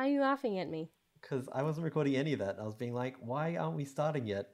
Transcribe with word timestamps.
Why 0.00 0.06
are 0.06 0.12
you 0.12 0.22
laughing 0.22 0.58
at 0.58 0.70
me? 0.70 0.88
Because 1.20 1.46
I 1.52 1.62
wasn't 1.62 1.84
recording 1.84 2.16
any 2.16 2.32
of 2.32 2.38
that. 2.38 2.56
I 2.58 2.64
was 2.64 2.74
being 2.74 2.94
like, 2.94 3.16
why 3.20 3.56
aren't 3.56 3.76
we 3.76 3.84
starting 3.84 4.26
yet? 4.26 4.46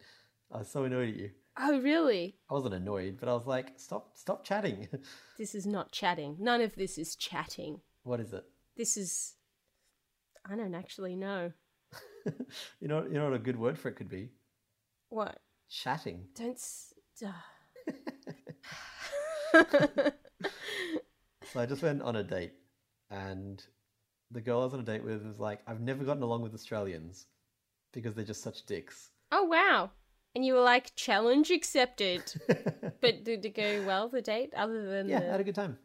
I 0.51 0.59
was 0.59 0.69
so 0.69 0.83
annoyed 0.83 1.11
at 1.11 1.15
you. 1.15 1.31
Oh, 1.57 1.79
really? 1.79 2.35
I 2.51 2.55
wasn't 2.55 2.75
annoyed, 2.75 3.19
but 3.21 3.29
I 3.29 3.33
was 3.35 3.47
like, 3.47 3.75
stop, 3.77 4.17
stop 4.17 4.43
chatting. 4.43 4.89
This 5.39 5.55
is 5.55 5.65
not 5.65 5.93
chatting. 5.93 6.35
None 6.41 6.63
of 6.63 6.75
this 6.75 6.99
is 6.99 7.15
chatting. 7.15 7.81
what 8.03 8.19
is 8.19 8.33
it? 8.33 8.43
This 8.77 8.97
is. 8.97 9.35
I 10.45 10.57
don't 10.57 10.75
actually 10.75 11.15
know. 11.15 11.53
You 12.81 12.89
know, 12.89 13.05
you 13.05 13.13
know 13.13 13.27
what 13.27 13.35
a 13.35 13.39
good 13.39 13.57
word 13.57 13.79
for 13.79 13.89
it 13.89 13.95
could 13.95 14.09
be? 14.09 14.31
What? 15.11 15.39
Chatting. 15.71 16.27
Don't. 16.35 16.57
S- 16.57 16.93
So 21.53 21.61
I 21.61 21.67
just 21.67 21.83
went 21.85 22.03
on 22.03 22.17
a 22.17 22.25
date, 22.25 22.55
and 23.09 23.65
the 24.31 24.41
girl 24.41 24.61
I 24.61 24.65
was 24.65 24.75
on 24.75 24.81
a 24.81 24.85
date 24.85 25.05
with 25.05 25.25
was 25.25 25.39
like, 25.39 25.61
I've 25.67 25.81
never 25.81 26.05
gotten 26.05 26.23
along 26.23 26.43
with 26.43 26.55
Australians 26.55 27.27
because 27.93 28.15
they're 28.15 28.25
just 28.25 28.43
such 28.43 28.67
dicks. 28.67 29.11
oh, 29.33 29.45
wow. 29.45 29.91
And 30.35 30.45
you 30.45 30.53
were 30.53 30.61
like, 30.61 30.95
challenge 30.97 31.51
accepted. 31.51 32.23
but 33.01 33.25
did 33.25 33.45
it 33.47 33.55
go 33.55 33.83
well, 33.87 34.09
the 34.11 34.21
date, 34.21 34.53
other 34.55 34.87
than 34.91 35.09
yeah, 35.09 35.21
I 35.21 35.31
had 35.33 35.41
a 35.41 35.45
good 35.45 35.55
time. 35.55 35.79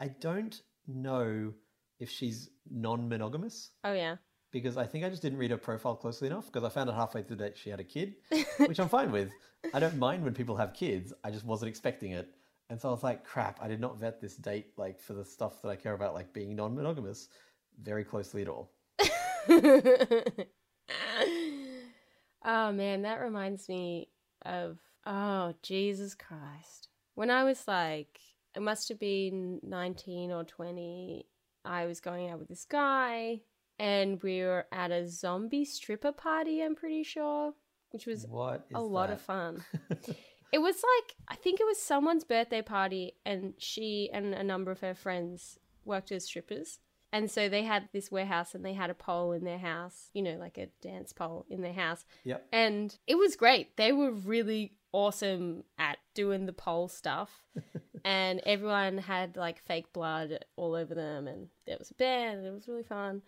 I 0.00 0.08
don't 0.08 0.62
know 0.88 1.52
if 2.00 2.08
she's 2.08 2.48
non-monogamous 2.70 3.70
Oh, 3.84 3.92
yeah. 3.92 4.16
because 4.50 4.76
I 4.76 4.86
think 4.86 5.04
I 5.04 5.08
just 5.10 5.22
didn't 5.22 5.38
read 5.38 5.50
her 5.50 5.56
profile 5.58 5.94
closely 5.94 6.26
enough 6.28 6.46
because 6.46 6.64
I 6.64 6.68
found 6.68 6.88
out 6.90 6.96
halfway 6.96 7.22
through 7.22 7.36
that 7.36 7.56
she 7.58 7.68
had 7.70 7.80
a 7.80 7.84
kid, 7.84 8.14
which 8.66 8.80
I'm 8.80 8.88
fine 8.88 9.12
with. 9.12 9.30
I 9.74 9.78
don't 9.80 9.98
mind 9.98 10.24
when 10.24 10.34
people 10.34 10.56
have 10.56 10.74
kids. 10.74 11.12
I 11.22 11.30
just 11.30 11.44
wasn't 11.44 11.68
expecting 11.68 12.12
it. 12.12 12.28
And 12.70 12.80
so 12.80 12.88
I 12.88 12.92
was 12.92 13.02
like, 13.02 13.24
crap, 13.24 13.58
I 13.62 13.68
did 13.68 13.80
not 13.80 13.98
vet 13.98 14.20
this 14.20 14.36
date 14.36 14.68
like 14.78 15.00
for 15.00 15.12
the 15.12 15.24
stuff 15.24 15.60
that 15.62 15.68
I 15.68 15.76
care 15.76 15.92
about, 15.92 16.14
like 16.14 16.32
being 16.32 16.56
non-monogamous, 16.56 17.28
very 17.82 18.04
closely 18.04 18.42
at 18.42 18.48
all. 18.48 18.70
oh 22.44 22.72
man, 22.72 23.02
that 23.02 23.20
reminds 23.20 23.68
me 23.68 24.08
of 24.44 24.78
oh 25.06 25.54
Jesus 25.62 26.14
Christ. 26.14 26.88
When 27.14 27.30
I 27.30 27.44
was 27.44 27.66
like 27.66 28.20
it 28.54 28.62
must 28.62 28.88
have 28.88 28.98
been 28.98 29.60
19 29.62 30.30
or 30.30 30.44
20, 30.44 31.26
I 31.64 31.86
was 31.86 32.00
going 32.00 32.28
out 32.30 32.38
with 32.38 32.48
this 32.48 32.66
guy 32.66 33.40
and 33.78 34.22
we 34.22 34.42
were 34.42 34.66
at 34.70 34.90
a 34.90 35.08
zombie 35.08 35.64
stripper 35.64 36.12
party, 36.12 36.62
I'm 36.62 36.74
pretty 36.74 37.02
sure, 37.02 37.54
which 37.90 38.06
was 38.06 38.24
a 38.74 38.80
lot 38.80 39.10
of 39.10 39.20
fun. 39.20 39.64
It 40.52 40.60
was 40.60 40.76
like 40.76 41.16
I 41.28 41.36
think 41.36 41.60
it 41.60 41.66
was 41.66 41.80
someone's 41.80 42.24
birthday 42.24 42.60
party, 42.60 43.14
and 43.24 43.54
she 43.56 44.10
and 44.12 44.34
a 44.34 44.44
number 44.44 44.70
of 44.70 44.80
her 44.80 44.94
friends 44.94 45.58
worked 45.84 46.12
as 46.12 46.26
strippers. 46.26 46.78
And 47.12 47.30
so 47.30 47.48
they 47.48 47.62
had 47.62 47.90
this 47.92 48.10
warehouse, 48.10 48.54
and 48.54 48.64
they 48.64 48.72
had 48.72 48.88
a 48.88 48.94
pole 48.94 49.32
in 49.32 49.44
their 49.44 49.58
house, 49.58 50.08
you 50.14 50.22
know, 50.22 50.36
like 50.38 50.56
a 50.56 50.68
dance 50.80 51.12
pole 51.12 51.44
in 51.50 51.60
their 51.60 51.74
house. 51.74 52.06
Yep. 52.24 52.46
And 52.52 52.96
it 53.06 53.16
was 53.16 53.36
great. 53.36 53.76
They 53.76 53.92
were 53.92 54.10
really 54.10 54.78
awesome 54.92 55.64
at 55.78 55.98
doing 56.14 56.46
the 56.46 56.54
pole 56.54 56.88
stuff, 56.88 57.42
and 58.04 58.40
everyone 58.46 58.96
had 58.96 59.36
like 59.36 59.62
fake 59.62 59.92
blood 59.92 60.44
all 60.56 60.74
over 60.74 60.94
them, 60.94 61.28
and 61.28 61.48
there 61.66 61.76
was 61.78 61.90
a 61.90 61.94
band, 61.94 62.38
and 62.38 62.46
it 62.46 62.52
was 62.52 62.66
really 62.66 62.82
fun. 62.82 63.20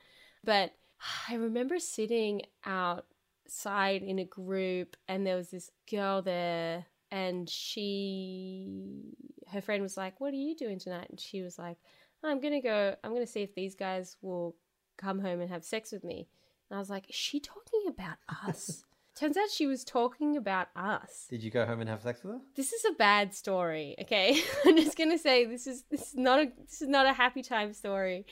But 0.43 0.73
I 1.29 1.35
remember 1.35 1.79
sitting 1.79 2.43
outside 2.65 4.03
in 4.03 4.19
a 4.19 4.25
group, 4.25 4.97
and 5.09 5.27
there 5.27 5.37
was 5.37 5.51
this 5.51 5.71
girl 5.91 6.23
there, 6.23 6.87
and 7.11 7.51
she, 7.51 9.15
her 9.53 9.61
friend 9.61 9.83
was 9.83 9.99
like, 9.99 10.21
"What 10.23 10.33
are 10.33 10.39
you 10.39 10.57
doing 10.57 10.79
tonight?" 10.79 11.09
And 11.11 11.21
she 11.21 11.43
was 11.43 11.59
like, 11.59 11.77
"I'm 12.25 12.41
gonna 12.41 12.61
go. 12.61 12.97
I'm 13.05 13.13
gonna 13.13 13.27
see 13.27 13.43
if 13.43 13.55
these 13.55 13.75
guys 13.75 14.17
will 14.23 14.57
come 14.97 15.21
home 15.21 15.41
and 15.41 15.51
have 15.51 15.65
sex 15.65 15.93
with 15.93 16.05
me." 16.05 16.29
And 16.71 16.77
I 16.77 16.81
was 16.81 16.91
like, 16.91 17.09
"Is 17.09 17.15
she 17.17 17.41
talking 17.41 17.85
about 17.89 18.17
us?" 18.47 18.85
Turns 19.15 19.37
out 19.37 19.49
she 19.49 19.67
was 19.69 19.85
talking 19.85 20.37
about 20.37 20.69
us. 20.75 21.27
Did 21.31 21.45
you 21.45 21.51
go 21.51 21.65
home 21.65 21.81
and 21.81 21.89
have 21.89 22.03
sex 22.03 22.25
with 22.25 22.33
her? 22.35 22.41
This 22.57 22.73
is 22.73 22.85
a 22.85 22.95
bad 22.95 23.33
story, 23.33 23.95
okay? 24.01 24.43
I'm 24.67 24.77
just 24.77 24.99
gonna 24.99 25.19
say 25.19 25.45
this 25.45 25.69
is 25.69 25.85
this 25.89 26.09
is 26.09 26.15
not 26.17 26.41
a 26.41 26.53
this 26.67 26.83
is 26.83 26.89
not 26.89 27.07
a 27.07 27.13
happy 27.13 27.43
time 27.43 27.73
story. 27.75 28.27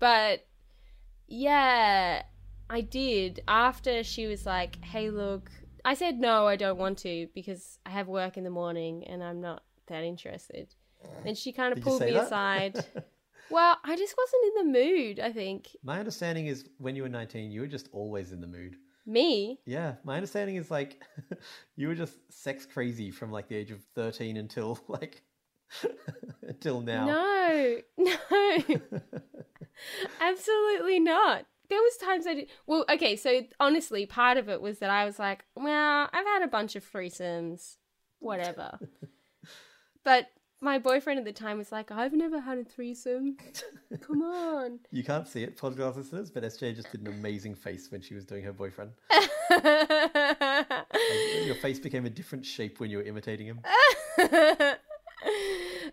But 0.00 0.44
yeah, 1.28 2.22
I 2.68 2.80
did. 2.80 3.42
After 3.46 4.02
she 4.02 4.26
was 4.26 4.44
like, 4.44 4.84
Hey 4.84 5.10
look 5.10 5.50
I 5.84 5.94
said 5.94 6.18
no, 6.18 6.46
I 6.46 6.56
don't 6.56 6.78
want 6.78 6.98
to 6.98 7.28
because 7.34 7.78
I 7.84 7.90
have 7.90 8.08
work 8.08 8.36
in 8.36 8.44
the 8.44 8.50
morning 8.50 9.04
and 9.04 9.22
I'm 9.22 9.40
not 9.40 9.62
that 9.86 10.02
interested. 10.02 10.74
And 11.26 11.36
she 11.36 11.52
kind 11.52 11.72
of 11.72 11.76
Did 11.76 11.84
pulled 11.84 12.00
me 12.00 12.12
that? 12.12 12.26
aside. 12.26 12.84
well, 13.50 13.78
I 13.84 13.96
just 13.96 14.14
wasn't 14.16 14.44
in 14.44 14.72
the 14.72 14.78
mood, 14.78 15.20
I 15.20 15.32
think. 15.32 15.68
My 15.82 15.98
understanding 15.98 16.46
is 16.46 16.68
when 16.78 16.96
you 16.96 17.02
were 17.02 17.08
19, 17.08 17.50
you 17.50 17.60
were 17.60 17.66
just 17.66 17.88
always 17.92 18.32
in 18.32 18.40
the 18.40 18.46
mood. 18.46 18.76
Me? 19.06 19.60
Yeah, 19.66 19.94
my 20.02 20.16
understanding 20.16 20.56
is 20.56 20.70
like 20.70 21.02
you 21.76 21.88
were 21.88 21.94
just 21.94 22.16
sex 22.30 22.66
crazy 22.66 23.10
from 23.10 23.30
like 23.30 23.48
the 23.48 23.56
age 23.56 23.70
of 23.70 23.80
13 23.94 24.36
until 24.36 24.78
like 24.88 25.22
until 26.42 26.80
now. 26.80 27.06
No, 27.06 27.76
no. 27.98 28.58
Absolutely 30.20 31.00
not. 31.00 31.46
There 31.68 31.80
was 31.80 31.96
times 31.96 32.26
I 32.26 32.34
did. 32.34 32.48
Well, 32.66 32.84
okay, 32.90 33.16
so 33.16 33.42
honestly, 33.58 34.06
part 34.06 34.36
of 34.36 34.48
it 34.48 34.60
was 34.60 34.78
that 34.78 34.90
I 34.90 35.04
was 35.04 35.18
like, 35.18 35.44
well, 35.56 36.08
I've 36.12 36.26
had 36.26 36.42
a 36.42 36.48
bunch 36.48 36.76
of 36.76 36.90
threesomes, 36.90 37.76
whatever. 38.20 38.78
but 40.04 40.28
my 40.64 40.78
boyfriend 40.78 41.18
at 41.18 41.26
the 41.26 41.32
time 41.32 41.58
was 41.58 41.70
like, 41.70 41.92
I've 41.92 42.14
never 42.14 42.40
had 42.40 42.58
a 42.58 42.64
threesome. 42.64 43.36
Come 44.00 44.22
on. 44.22 44.80
You 44.90 45.04
can't 45.04 45.28
see 45.28 45.42
it, 45.42 45.58
podcast 45.58 45.96
listeners, 45.96 46.30
but 46.30 46.42
SJ 46.42 46.76
just 46.76 46.90
did 46.90 47.02
an 47.02 47.08
amazing 47.08 47.54
face 47.54 47.90
when 47.90 48.00
she 48.00 48.14
was 48.14 48.24
doing 48.24 48.42
her 48.44 48.52
boyfriend. 48.52 48.92
Your 51.44 51.56
face 51.56 51.78
became 51.78 52.06
a 52.06 52.10
different 52.10 52.46
shape 52.46 52.80
when 52.80 52.90
you 52.90 52.98
were 52.98 53.02
imitating 53.02 53.46
him. 53.46 53.60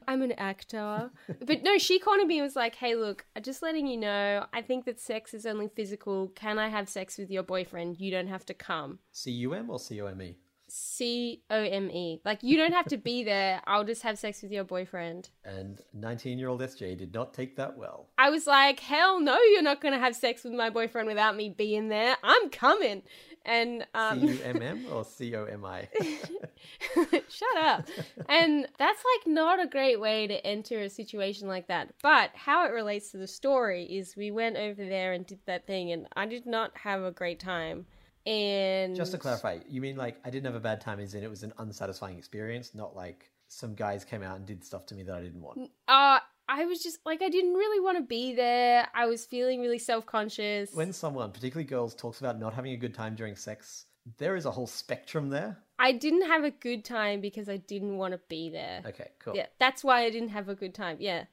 I'm 0.08 0.22
an 0.22 0.32
actor. 0.34 1.10
But 1.46 1.64
no, 1.64 1.78
she 1.78 2.00
cornered 2.00 2.28
me 2.28 2.38
and 2.38 2.46
was 2.46 2.56
like, 2.56 2.76
hey, 2.76 2.96
look, 2.96 3.26
I 3.36 3.40
just 3.40 3.62
letting 3.62 3.88
you 3.88 3.98
know, 3.98 4.46
I 4.54 4.62
think 4.62 4.86
that 4.86 5.00
sex 5.00 5.34
is 5.34 5.46
only 5.46 5.68
physical. 5.68 6.30
Can 6.30 6.60
I 6.60 6.70
have 6.70 6.88
sex 6.88 7.18
with 7.18 7.30
your 7.30 7.44
boyfriend? 7.44 8.00
You 8.00 8.12
don't 8.12 8.28
have 8.28 8.46
to 8.46 8.54
come. 8.54 9.00
C 9.12 9.32
U 9.32 9.54
M 9.54 9.70
or 9.70 9.80
C 9.80 10.00
O 10.02 10.06
M 10.06 10.22
E? 10.22 10.38
C 10.74 11.42
O 11.50 11.62
M 11.62 11.92
E. 11.92 12.22
Like, 12.24 12.44
you 12.44 12.56
don't 12.56 12.72
have 12.72 12.86
to 12.86 12.98
be 12.98 13.26
there. 13.26 13.62
I'll 13.68 13.84
just 13.84 14.04
have 14.04 14.18
sex 14.18 14.42
with 14.42 14.54
your 14.54 14.64
boyfriend. 14.64 15.30
And 15.44 15.82
19 15.94 16.40
year 16.40 16.48
old 16.48 16.62
SJ 16.62 16.98
did 16.98 17.14
not 17.14 17.34
take 17.34 17.58
that 17.58 17.78
well. 17.78 18.08
I 18.18 18.30
was 18.30 18.48
like, 18.48 18.80
hell 18.80 19.20
no, 19.20 19.38
you're 19.38 19.62
not 19.64 19.82
going 19.82 19.94
to 19.94 20.00
have 20.00 20.16
sex 20.16 20.46
with 20.46 20.54
my 20.54 20.70
boyfriend 20.70 21.10
without 21.10 21.36
me 21.36 21.50
being 21.50 21.90
there. 21.90 22.16
I'm 22.24 22.50
coming. 22.50 23.02
And, 23.44 23.82
C 23.82 23.88
um, 23.96 24.24
U 24.24 24.40
M 24.46 24.62
M 24.62 24.86
or 24.94 25.04
C 25.04 25.36
O 25.36 25.44
M 25.44 25.66
I? 25.66 25.90
Shut 26.96 27.58
up. 27.58 27.88
and 28.30 28.66
that's 28.78 29.04
like 29.18 29.28
not 29.28 29.62
a 29.62 29.68
great 29.68 30.00
way 30.00 30.28
to 30.28 30.46
enter 30.46 30.80
a 30.80 30.90
situation 30.90 31.50
like 31.50 31.68
that. 31.68 31.94
But 32.02 32.32
how 32.34 32.66
it 32.66 32.72
relates 32.72 33.12
to 33.12 33.18
the 33.18 33.28
story 33.28 33.84
is 33.84 34.16
we 34.16 34.32
went 34.32 34.56
over 34.56 34.86
there 34.86 35.12
and 35.12 35.26
did 35.26 35.40
that 35.48 35.68
thing, 35.68 35.92
and 35.92 36.08
I 36.16 36.28
did 36.28 36.46
not 36.46 36.72
have 36.78 37.04
a 37.04 37.12
great 37.12 37.42
time. 37.42 37.88
And 38.26 38.96
Just 38.96 39.12
to 39.14 39.18
clarify, 39.18 39.60
you 39.68 39.82
mean 39.82 39.98
like 39.98 40.18
I 40.24 40.30
didn't 40.30 40.46
have 40.46 40.56
a 40.56 40.60
bad 40.60 40.82
time, 40.82 41.00
as 41.00 41.14
in 41.14 41.24
it 41.24 41.30
was 41.30 41.44
an 41.44 41.54
unsatisfying 41.58 42.18
experience, 42.18 42.76
not 42.76 42.96
like 42.96 43.32
some 43.48 43.76
guys 43.76 44.06
came 44.06 44.24
out 44.24 44.38
and 44.38 44.46
did 44.46 44.64
stuff 44.64 44.86
to 44.88 44.96
me 44.96 45.04
that 45.04 45.16
I 45.16 45.22
didn't 45.22 45.42
want. 45.42 45.70
uh, 45.88 46.20
I 46.48 46.66
was 46.66 46.84
just 46.84 47.00
like, 47.06 47.22
I 47.22 47.30
didn't 47.30 47.54
really 47.54 47.80
want 47.80 47.98
to 47.98 48.04
be 48.04 48.36
there. 48.36 48.88
I 48.94 49.06
was 49.06 49.26
feeling 49.26 49.62
really 49.62 49.80
self 49.80 50.06
conscious. 50.06 50.74
When 50.74 50.92
someone, 50.94 51.32
particularly 51.32 51.66
girls, 51.66 51.96
talks 51.96 52.20
about 52.20 52.40
not 52.40 52.54
having 52.54 52.74
a 52.74 52.78
good 52.78 52.94
time 52.94 53.16
during 53.16 53.36
sex, 53.36 53.86
there 54.18 54.36
is 54.36 54.46
a 54.46 54.52
whole 54.52 54.68
spectrum 54.68 55.30
there. 55.30 55.58
I 55.80 55.94
didn't 55.94 56.28
have 56.28 56.44
a 56.44 56.52
good 56.52 56.84
time 56.84 57.22
because 57.22 57.50
I 57.50 57.58
didn't 57.58 57.98
want 57.98 58.14
to 58.14 58.20
be 58.28 58.50
there. 58.50 58.82
Okay, 58.86 59.12
cool. 59.20 59.36
Yeah, 59.36 59.48
that's 59.60 59.84
why 59.84 60.04
I 60.04 60.10
didn't 60.10 60.30
have 60.30 60.50
a 60.50 60.56
good 60.56 60.76
time. 60.76 60.98
Yeah. 61.00 61.24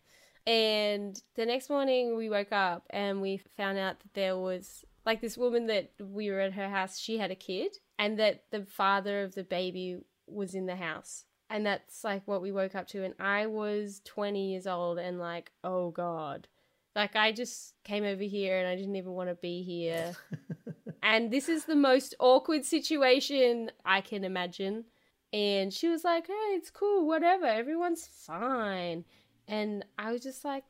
And 0.46 1.20
the 1.34 1.44
next 1.44 1.68
morning 1.68 2.16
we 2.16 2.30
woke 2.30 2.52
up 2.52 2.86
and 2.90 3.20
we 3.20 3.42
found 3.56 3.76
out 3.76 4.00
that 4.00 4.14
there 4.14 4.38
was 4.38 4.84
like 5.08 5.22
this 5.22 5.38
woman 5.38 5.68
that 5.68 5.90
we 5.98 6.30
were 6.30 6.40
at 6.40 6.52
her 6.52 6.68
house, 6.68 6.98
she 6.98 7.16
had 7.16 7.30
a 7.30 7.34
kid 7.34 7.74
and 7.98 8.18
that 8.18 8.42
the 8.50 8.66
father 8.66 9.22
of 9.22 9.34
the 9.34 9.42
baby 9.42 9.96
was 10.26 10.54
in 10.54 10.66
the 10.66 10.76
house. 10.76 11.24
And 11.48 11.64
that's 11.64 12.04
like 12.04 12.28
what 12.28 12.42
we 12.42 12.52
woke 12.52 12.74
up 12.74 12.86
to 12.88 13.02
and 13.02 13.14
I 13.18 13.46
was 13.46 14.02
20 14.04 14.50
years 14.50 14.66
old 14.66 14.98
and 14.98 15.18
like, 15.18 15.50
oh 15.64 15.92
god. 15.92 16.46
Like 16.94 17.16
I 17.16 17.32
just 17.32 17.72
came 17.84 18.04
over 18.04 18.22
here 18.22 18.58
and 18.58 18.68
I 18.68 18.76
didn't 18.76 18.96
even 18.96 19.12
want 19.12 19.30
to 19.30 19.34
be 19.34 19.62
here. 19.62 20.12
and 21.02 21.30
this 21.30 21.48
is 21.48 21.64
the 21.64 21.74
most 21.74 22.14
awkward 22.20 22.66
situation 22.66 23.70
I 23.86 24.02
can 24.02 24.24
imagine. 24.24 24.84
And 25.32 25.72
she 25.72 25.88
was 25.88 26.04
like, 26.04 26.26
hey, 26.26 26.50
it's 26.50 26.68
cool, 26.70 27.06
whatever, 27.06 27.46
everyone's 27.46 28.06
fine. 28.06 29.06
And 29.46 29.86
I 29.96 30.12
was 30.12 30.22
just 30.22 30.44
like, 30.44 30.64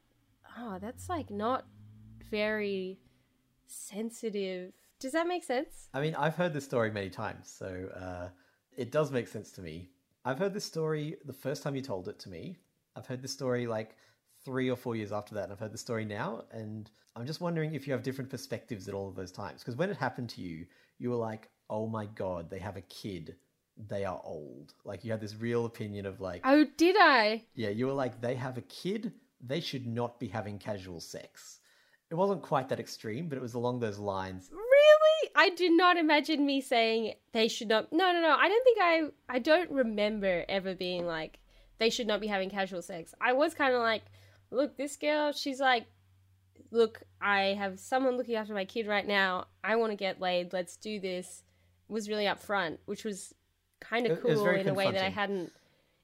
oh, 0.57 0.79
that's 0.81 1.09
like 1.09 1.29
not 1.29 1.67
very 2.31 3.01
sensitive. 3.69 4.73
Does 5.01 5.13
that 5.13 5.27
make 5.29 5.45
sense? 5.45 5.89
I 5.95 6.01
mean, 6.01 6.15
I've 6.15 6.35
heard 6.35 6.53
this 6.53 6.65
story 6.65 6.91
many 6.91 7.11
times, 7.11 7.49
so 7.57 7.89
uh, 7.95 8.29
it 8.77 8.91
does 8.91 9.11
make 9.13 9.29
sense 9.29 9.53
to 9.53 9.63
me. 9.63 9.91
I've 10.25 10.39
heard 10.39 10.53
this 10.53 10.65
story 10.65 11.17
the 11.25 11.33
first 11.33 11.63
time 11.63 11.77
you 11.77 11.83
told 11.83 12.09
it 12.09 12.19
to 12.21 12.29
me. 12.29 12.57
I've 12.97 13.07
heard 13.07 13.23
this 13.23 13.33
story 13.33 13.67
like 13.67 13.97
three 14.45 14.71
or 14.71 14.77
four 14.77 14.97
years 14.97 15.13
after 15.13 15.35
that, 15.37 15.45
and 15.45 15.53
I've 15.53 15.61
heard 15.61 15.73
the 15.73 15.79
story 15.79 16.05
now, 16.05 16.45
and 16.51 16.91
I'm 17.15 17.27
just 17.27 17.41
wondering 17.41 17.75
if 17.75 17.87
you 17.87 17.93
have 17.93 18.03
different 18.03 18.31
perspectives 18.31 18.89
at 18.89 18.95
all 18.95 19.09
of 19.09 19.15
those 19.15 19.33
times. 19.33 19.61
Because 19.61 19.77
when 19.77 19.91
it 19.91 19.97
happened 19.97 20.31
to 20.31 20.41
you, 20.43 20.67
you 20.99 21.11
were 21.11 21.17
like, 21.17 21.49
"Oh 21.71 21.87
my 21.87 22.07
god, 22.07 22.51
they 22.51 22.59
have 22.59 22.77
a 22.77 22.83
kid. 22.83 23.37
They 23.89 24.05
are 24.05 24.21
old." 24.25 24.75
Like 24.85 25.05
you 25.05 25.13
had 25.13 25.21
this 25.21 25.37
real 25.37 25.65
opinion 25.65 26.07
of 26.07 26.21
like, 26.21 26.43
Oh, 26.45 26.67
did 26.77 26.97
I? 26.99 27.45
yeah, 27.55 27.69
you 27.71 27.87
were 27.87 27.93
like, 27.93 28.21
"They 28.21 28.35
have 28.35 28.59
a 28.59 28.63
kid. 28.63 29.13
They 29.41 29.61
should 29.61 29.87
not 29.87 30.19
be 30.19 30.27
having 30.29 30.59
casual 30.59 31.01
sex." 31.01 31.61
It 32.11 32.15
wasn't 32.15 32.43
quite 32.43 32.69
that 32.71 32.81
extreme, 32.81 33.29
but 33.29 33.37
it 33.37 33.43
was 33.43 33.55
along 33.55 33.81
those 33.81 33.99
lines. 33.99 34.49
Really? 34.51 35.31
I 35.35 35.51
did 35.51 35.73
not 35.73 35.97
imagine 35.97 36.47
me 36.47 36.61
saying 36.61 37.15
they 37.33 37.49
should 37.49 37.69
not. 37.69 37.93
No, 37.93 38.13
no, 38.13 38.21
no. 38.21 38.35
I 38.35 38.49
don't 38.49 38.65
think 38.65 38.79
I. 38.81 39.03
I 39.29 39.39
don't 39.39 39.71
remember 39.71 40.45
ever 40.49 40.75
being 40.75 41.07
like 41.07 41.39
they 41.79 41.91
should 41.91 42.07
not 42.07 42.21
be 42.21 42.27
having 42.27 42.51
casual 42.51 42.83
sex. 42.83 43.15
I 43.21 43.35
was 43.35 43.55
kind 43.55 43.75
of 43.75 43.81
like, 43.81 44.03
look, 44.51 44.77
this 44.77 44.97
girl. 44.97 45.33
She's 45.33 45.61
like, 45.61 45.87
look, 46.71 47.03
I 47.21 47.57
have 47.59 47.79
someone 47.79 48.17
looking 48.17 48.37
after 48.37 48.55
my 48.55 48.65
kid 48.65 48.87
right 48.87 49.07
now. 49.07 49.47
I 49.63 49.77
want 49.77 49.93
to 49.93 49.97
get 49.97 50.21
laid. 50.21 50.53
Let's 50.53 50.77
do 50.77 51.01
this. 51.01 51.43
Was 51.89 52.09
really 52.09 52.25
upfront, 52.25 52.79
which 52.85 53.05
was 53.05 53.35
kind 53.81 54.07
of 54.07 54.21
cool 54.21 54.47
in 54.49 54.69
a 54.69 54.75
way 54.75 54.91
that 54.91 55.05
I 55.05 55.11
hadn't. 55.11 55.53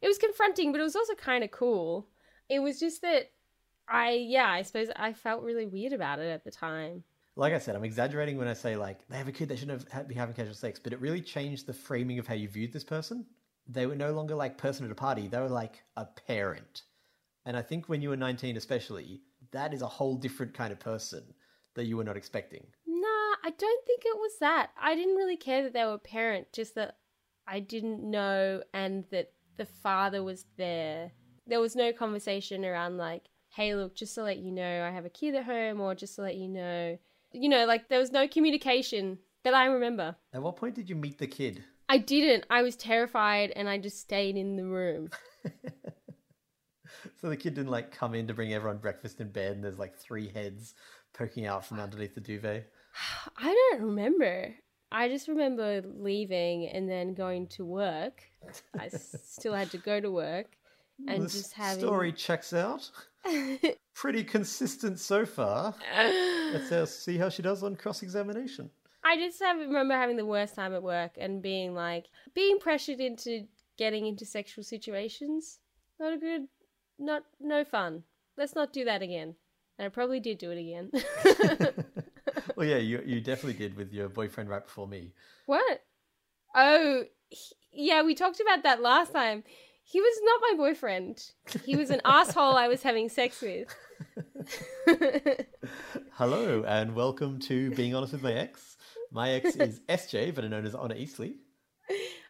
It 0.01 0.09
was 0.09 0.19
confronting, 0.19 0.73
but 0.73 0.81
it 0.81 0.85
was 0.85 0.97
also 0.97 1.15
kind 1.15 1.45
of 1.45 1.51
cool. 1.51 2.07
It 2.49 2.61
was 2.61 2.79
just 2.79 3.03
that 3.03 3.31
I, 3.89 4.13
yeah, 4.13 4.49
I 4.49 4.63
suppose 4.63 4.89
I 4.97 5.13
felt 5.13 5.43
really 5.43 5.67
weird 5.67 5.93
about 5.93 6.19
it 6.19 6.29
at 6.29 6.45
the 6.45 6.51
time. 6.51 7.05
Like 7.37 7.53
I 7.53 7.59
said, 7.59 7.75
I'm 7.75 7.85
exaggerating 7.85 8.39
when 8.39 8.49
I 8.49 8.55
say 8.55 8.77
like 8.77 9.07
they 9.09 9.17
have 9.17 9.29
a 9.29 9.33
kid, 9.33 9.49
they 9.49 9.57
shouldn't 9.57 9.83
have 9.83 9.93
ha- 9.93 10.03
be 10.09 10.15
having 10.15 10.35
casual 10.35 10.55
sex, 10.55 10.79
but 10.79 10.93
it 10.93 11.01
really 11.01 11.21
changed 11.21 11.67
the 11.67 11.73
framing 11.73 12.19
of 12.19 12.27
how 12.27 12.35
you 12.35 12.49
viewed 12.49 12.73
this 12.73 12.85
person. 12.85 13.27
They 13.67 13.87
were 13.87 13.97
no 13.97 14.13
longer 14.13 14.35
like 14.35 14.57
person 14.57 14.85
at 14.85 14.93
a 14.93 14.95
party; 14.95 15.27
they 15.27 15.41
were 15.41 15.49
like 15.49 15.83
a 15.97 16.05
parent. 16.05 16.83
And 17.45 17.57
I 17.57 17.63
think 17.63 17.89
when 17.89 18.01
you 18.01 18.11
were 18.11 18.17
19, 18.17 18.57
especially, 18.57 19.21
that 19.51 19.75
is 19.75 19.83
a 19.83 19.87
whole 19.87 20.17
different 20.17 20.55
kind 20.55 20.73
of 20.73 20.79
person 20.79 21.23
that 21.75 21.85
you 21.85 21.97
were 21.97 22.05
not 22.05 22.17
expecting. 22.17 22.67
Nah, 22.87 23.35
I 23.45 23.51
don't 23.57 23.87
think 23.87 24.03
it 24.05 24.17
was 24.17 24.39
that. 24.41 24.71
I 24.81 24.95
didn't 24.95 25.17
really 25.17 25.37
care 25.37 25.63
that 25.63 25.73
they 25.73 25.85
were 25.85 25.95
a 25.95 25.99
parent, 25.99 26.53
just 26.53 26.75
that 26.77 26.99
I 27.47 27.61
didn't 27.61 28.03
know 28.03 28.63
and 28.73 29.05
that 29.11 29.33
the 29.57 29.67
father 29.67 30.23
was 30.23 30.47
there. 30.57 31.13
There 31.47 31.61
was 31.61 31.77
no 31.77 31.93
conversation 31.93 32.65
around 32.65 32.97
like, 32.97 33.25
hey, 33.55 33.75
look, 33.75 33.95
just 33.95 34.15
to 34.17 34.23
let 34.23 34.39
you 34.39 34.51
know, 34.51 34.85
I 34.85 34.91
have 34.91 35.05
a 35.05 35.11
kid 35.11 35.35
at 35.35 35.45
home, 35.45 35.81
or 35.81 35.95
just 35.95 36.17
to 36.17 36.23
let 36.23 36.37
you 36.37 36.49
know, 36.49 36.99
you 37.33 37.49
know, 37.49 37.67
like 37.67 37.89
there 37.89 38.01
was 38.01 38.13
no 38.13 38.27
communication 38.29 39.19
that 39.45 39.55
I 39.55 39.67
remember. 39.67 40.17
At 40.33 40.43
what 40.43 40.57
point 40.57 40.75
did 40.75 40.89
you 40.89 40.97
meet 40.97 41.19
the 41.19 41.27
kid? 41.27 41.63
I 41.89 41.99
didn't. 41.99 42.47
I 42.51 42.63
was 42.63 42.77
terrified 42.77 43.53
and 43.55 43.69
I 43.69 43.79
just 43.79 44.01
stayed 44.01 44.37
in 44.37 44.57
the 44.57 44.65
room. 44.65 45.11
So 47.21 47.29
the 47.29 47.37
kid 47.37 47.55
didn't 47.55 47.71
like 47.71 47.91
come 47.91 48.15
in 48.15 48.27
to 48.29 48.35
bring 48.35 48.53
everyone 48.53 48.79
breakfast 48.79 49.21
in 49.21 49.31
bed, 49.31 49.53
and 49.53 49.65
there's 49.65 49.79
like 49.79 49.97
three 49.97 50.29
heads 50.29 50.75
poking 51.13 51.47
out 51.47 51.65
from 51.65 51.81
underneath 51.81 52.15
the 52.15 52.21
duvet. 52.21 52.71
I 53.37 53.47
don't 53.71 53.83
remember. 53.83 54.55
I 54.93 55.09
just 55.09 55.29
remember 55.29 55.83
leaving 55.87 56.69
and 56.69 56.89
then 56.89 57.15
going 57.15 57.49
to 57.49 57.65
work. 57.65 58.23
I 58.79 58.89
still 59.25 59.55
had 59.55 59.71
to 59.71 59.79
go 59.79 60.01
to 60.01 60.11
work 60.11 60.57
and 61.09 61.25
this 61.25 61.33
just 61.33 61.53
having 61.55 61.81
story 61.81 62.13
checks 62.13 62.53
out. 62.53 62.91
Pretty 63.95 64.25
consistent 64.25 64.99
so 64.99 65.25
far. 65.25 65.75
Let's 66.53 66.73
uh, 66.73 66.87
see 66.87 67.17
how 67.19 67.29
she 67.29 67.43
does 67.43 67.63
on 67.63 67.77
cross 67.77 68.03
examination. 68.03 68.71
I 69.05 69.17
just 69.17 69.41
have, 69.43 69.59
remember 69.59 69.95
having 69.95 70.17
the 70.17 70.25
worst 70.27 70.55
time 70.55 70.75
at 70.75 70.83
work 70.83 71.13
and 71.19 71.43
being 71.43 71.75
like 71.75 72.07
being 72.35 72.59
pressured 72.59 73.01
into 73.01 73.47
getting 73.77 74.07
into 74.07 74.25
sexual 74.25 74.65
situations. 74.65 75.59
Not 76.01 76.15
a 76.15 76.17
good, 76.17 76.49
not 76.99 77.23
no 77.41 77.65
fun. 77.65 78.05
Let's 78.37 78.55
not 78.55 78.73
do 78.73 78.85
that 78.87 79.03
again. 79.03 79.35
And 79.79 79.87
I 79.87 79.89
probably 79.89 80.21
did 80.21 80.39
do 80.39 80.51
it 80.51 80.59
again. 80.59 80.91
well, 82.57 82.67
yeah, 82.67 82.77
you 82.77 83.03
you 83.05 83.21
definitely 83.21 83.59
did 83.59 83.77
with 83.77 83.93
your 83.93 84.09
boyfriend 84.09 84.49
right 84.49 84.65
before 84.65 84.89
me. 84.89 85.13
what? 85.47 85.83
Oh, 86.55 87.05
he- 87.29 87.57
yeah, 87.73 88.03
we 88.03 88.15
talked 88.15 88.41
about 88.41 88.63
that 88.63 88.81
last 88.81 89.13
time. 89.13 89.43
He 89.87 90.01
was 90.01 90.21
not 90.23 90.41
my 90.41 90.57
boyfriend. 90.57 91.23
He 91.65 91.77
was 91.77 91.91
an 91.91 92.01
asshole 92.07 92.57
I 92.57 92.69
was 92.69 92.83
having 92.83 93.11
sex 93.11 93.43
with. 93.43 93.69
Hello 96.13 96.65
and 96.67 96.95
welcome 96.95 97.39
to 97.41 97.71
Being 97.73 97.95
Honest 97.95 98.15
with 98.15 98.23
My 98.23 98.33
Ex. 98.33 98.79
My 99.13 99.31
ex 99.31 99.55
is 99.57 99.81
SJ, 99.89 100.35
better 100.35 100.49
known 100.49 100.65
as 100.65 100.75
Honor 100.75 100.95
Eastley. 100.95 101.35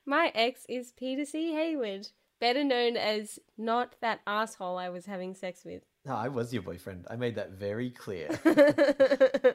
My 0.04 0.32
ex 0.34 0.66
is 0.68 0.92
Peter 0.92 1.24
C. 1.24 1.52
Hayward, 1.52 2.08
better 2.40 2.64
known 2.64 2.96
as 2.96 3.38
not 3.56 3.94
that 4.02 4.20
asshole 4.26 4.76
I 4.76 4.88
was 4.88 5.06
having 5.06 5.34
sex 5.34 5.64
with. 5.64 5.82
No, 6.04 6.16
I 6.16 6.28
was 6.28 6.52
your 6.52 6.62
boyfriend. 6.62 7.06
I 7.08 7.14
made 7.14 7.36
that 7.36 7.52
very 7.52 7.90
clear. 7.90 8.28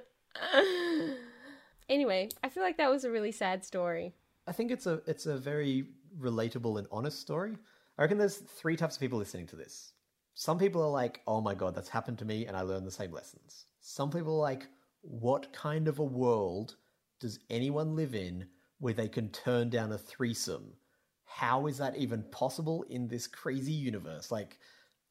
anyway, 1.89 2.29
I 2.41 2.49
feel 2.49 2.63
like 2.63 2.77
that 2.77 2.89
was 2.89 3.03
a 3.03 3.11
really 3.11 3.33
sad 3.33 3.65
story. 3.65 4.15
I 4.47 4.53
think 4.53 4.71
it's 4.71 4.87
a 4.87 5.01
it's 5.05 5.25
a 5.25 5.37
very 5.37 5.89
relatable 6.17 6.79
and 6.79 6.87
honest 6.91 7.19
story. 7.19 7.57
I 7.99 8.03
reckon 8.03 8.17
there's 8.17 8.37
three 8.37 8.77
types 8.77 8.95
of 8.95 9.01
people 9.01 9.19
listening 9.19 9.47
to 9.47 9.57
this. 9.57 9.91
Some 10.33 10.57
people 10.57 10.81
are 10.81 10.89
like, 10.89 11.19
"Oh 11.27 11.41
my 11.41 11.53
god, 11.53 11.75
that's 11.75 11.89
happened 11.89 12.17
to 12.19 12.25
me 12.25 12.45
and 12.45 12.55
I 12.55 12.61
learned 12.61 12.87
the 12.87 12.91
same 12.91 13.11
lessons." 13.11 13.65
Some 13.81 14.09
people 14.09 14.35
are 14.35 14.41
like, 14.41 14.69
"What 15.01 15.51
kind 15.51 15.85
of 15.89 15.99
a 15.99 16.03
world 16.05 16.77
does 17.19 17.39
anyone 17.49 17.97
live 17.97 18.15
in 18.15 18.47
where 18.77 18.93
they 18.93 19.09
can 19.09 19.29
turn 19.31 19.69
down 19.69 19.91
a 19.91 19.97
threesome? 19.97 20.77
How 21.25 21.67
is 21.67 21.77
that 21.79 21.97
even 21.97 22.23
possible 22.31 22.83
in 22.83 23.09
this 23.09 23.27
crazy 23.27 23.73
universe?" 23.73 24.31
Like 24.31 24.59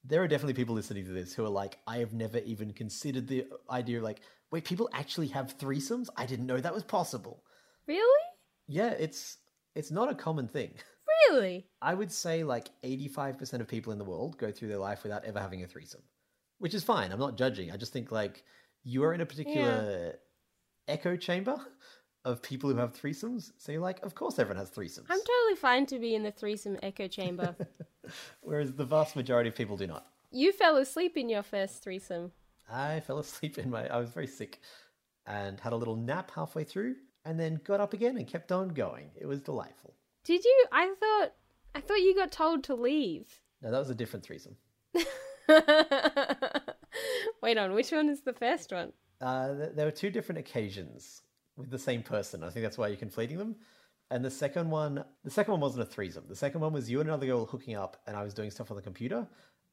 there 0.02 0.23
are 0.23 0.29
definitely 0.29 0.55
people 0.55 0.75
listening 0.75 1.05
to 1.05 1.12
this 1.12 1.35
who 1.35 1.44
are 1.44 1.50
like, 1.50 1.81
"I 1.87 1.99
have 1.99 2.14
never 2.14 2.38
even 2.38 2.73
considered 2.73 3.29
the 3.29 3.49
idea 3.69 3.99
of 3.99 4.05
like, 4.05 4.23
wait, 4.50 4.64
people 4.64 4.88
actually 4.94 5.29
have 5.29 5.58
threesomes? 5.58 6.08
I 6.17 6.25
didn't 6.25 6.46
know 6.46 6.58
that 6.58 6.73
was 6.73 6.85
possible." 6.85 7.44
Really? 7.87 8.25
Yeah, 8.67 8.93
it's 8.93 9.37
it's 9.75 9.90
not 9.90 10.11
a 10.11 10.14
common 10.14 10.49
thing. 10.49 10.73
Really? 11.31 11.66
I 11.82 11.94
would 11.94 12.12
say 12.12 12.44
like 12.44 12.69
85% 12.84 13.60
of 13.60 13.69
people 13.69 13.93
in 13.93 13.99
the 13.99 14.05
world 14.05 14.38
go 14.38 14.50
through 14.50 14.69
their 14.69 14.78
life 14.78 15.02
without 15.02 15.25
ever 15.25 15.40
having 15.40 15.62
a 15.62 15.66
threesome, 15.66 16.02
which 16.58 16.75
is 16.75 16.84
fine. 16.84 17.12
I'm 17.12 17.19
not 17.19 17.37
judging. 17.37 17.70
I 17.70 17.76
just 17.76 17.93
think 17.93 18.10
like 18.12 18.44
you 18.84 19.05
are 19.05 19.12
in 19.12 19.20
a 19.20 19.26
particular 19.26 20.14
echo 20.87 21.16
chamber 21.16 21.58
of 22.25 22.43
people 22.43 22.70
who 22.70 22.76
have 22.76 22.93
threesomes. 22.94 23.52
So 23.58 23.72
you're 23.72 23.81
like, 23.81 24.02
of 24.02 24.14
course 24.14 24.38
everyone 24.38 24.58
has 24.58 24.70
threesomes. 24.70 25.06
I'm 25.08 25.19
totally 25.19 25.56
fine 25.60 25.87
to 25.87 25.99
be 25.99 26.14
in 26.14 26.22
the 26.22 26.31
threesome 26.32 26.78
echo 26.82 27.08
chamber. 27.08 27.54
Whereas 28.40 28.72
the 28.75 28.84
vast 28.84 29.16
majority 29.16 29.49
of 29.49 29.54
people 29.56 29.76
do 29.76 29.87
not. 29.87 30.06
you 30.31 30.52
fell 30.52 30.76
asleep 30.76 31.16
in 31.16 31.28
your 31.28 31.43
first 31.43 31.82
threesome. 31.82 32.32
I 32.70 33.00
fell 33.00 33.19
asleep 33.19 33.58
in 33.58 33.70
my, 33.70 33.87
I 33.87 33.99
was 33.99 34.11
very 34.11 34.26
sick 34.26 34.61
and 35.26 35.58
had 35.61 35.72
a 35.72 35.76
little 35.76 35.96
nap 35.96 36.31
halfway 36.34 36.64
through 36.64 36.96
and 37.25 37.38
then 37.38 37.61
got 37.64 37.81
up 37.81 37.92
again 37.92 38.16
and 38.16 38.26
kept 38.26 38.50
on 38.52 38.68
going. 38.71 39.11
It 39.16 39.26
was 39.26 39.40
delightful. 39.40 39.94
Did 40.28 40.44
you? 40.44 40.64
I 40.70 40.94
thought 41.00 41.32
I 41.75 41.80
thought 41.80 42.00
you 42.02 42.14
got 42.14 42.30
told 42.30 42.62
to 42.64 42.75
leave. 42.75 43.40
No, 43.62 43.70
that 43.70 43.78
was 43.78 43.88
a 43.88 43.94
different 43.94 44.26
threesome. 44.26 44.56
Wait 47.42 47.56
on, 47.56 47.73
which 47.73 47.90
one 47.92 48.11
is 48.11 48.20
the 48.20 48.35
first 48.35 48.70
one? 48.70 48.92
Uh, 49.23 49.54
th- 49.56 49.70
there 49.75 49.87
were 49.87 49.90
two 49.90 50.11
different 50.11 50.38
occasions 50.38 51.23
with 51.56 51.70
the 51.70 51.78
same 51.78 52.02
person. 52.02 52.44
I 52.44 52.50
think 52.50 52.62
that's 52.62 52.76
why 52.76 52.88
you're 52.88 52.99
conflating 52.99 53.38
them. 53.38 53.56
And 54.11 54.23
the 54.23 54.30
second 54.30 54.68
one, 54.68 55.02
the 55.25 55.30
second 55.30 55.52
one 55.52 55.61
wasn't 55.62 55.82
a 55.85 55.87
threesome. 55.87 56.25
The 56.28 56.37
second 56.37 56.61
one 56.61 56.75
was 56.75 56.90
you 56.90 57.00
and 57.00 57.08
another 57.08 57.25
girl 57.26 57.47
hooking 57.47 57.75
up, 57.76 57.97
and 58.06 58.14
I 58.14 58.23
was 58.23 58.35
doing 58.35 58.50
stuff 58.50 58.70
on 58.70 58.76
the 58.76 58.82
computer. 58.82 59.26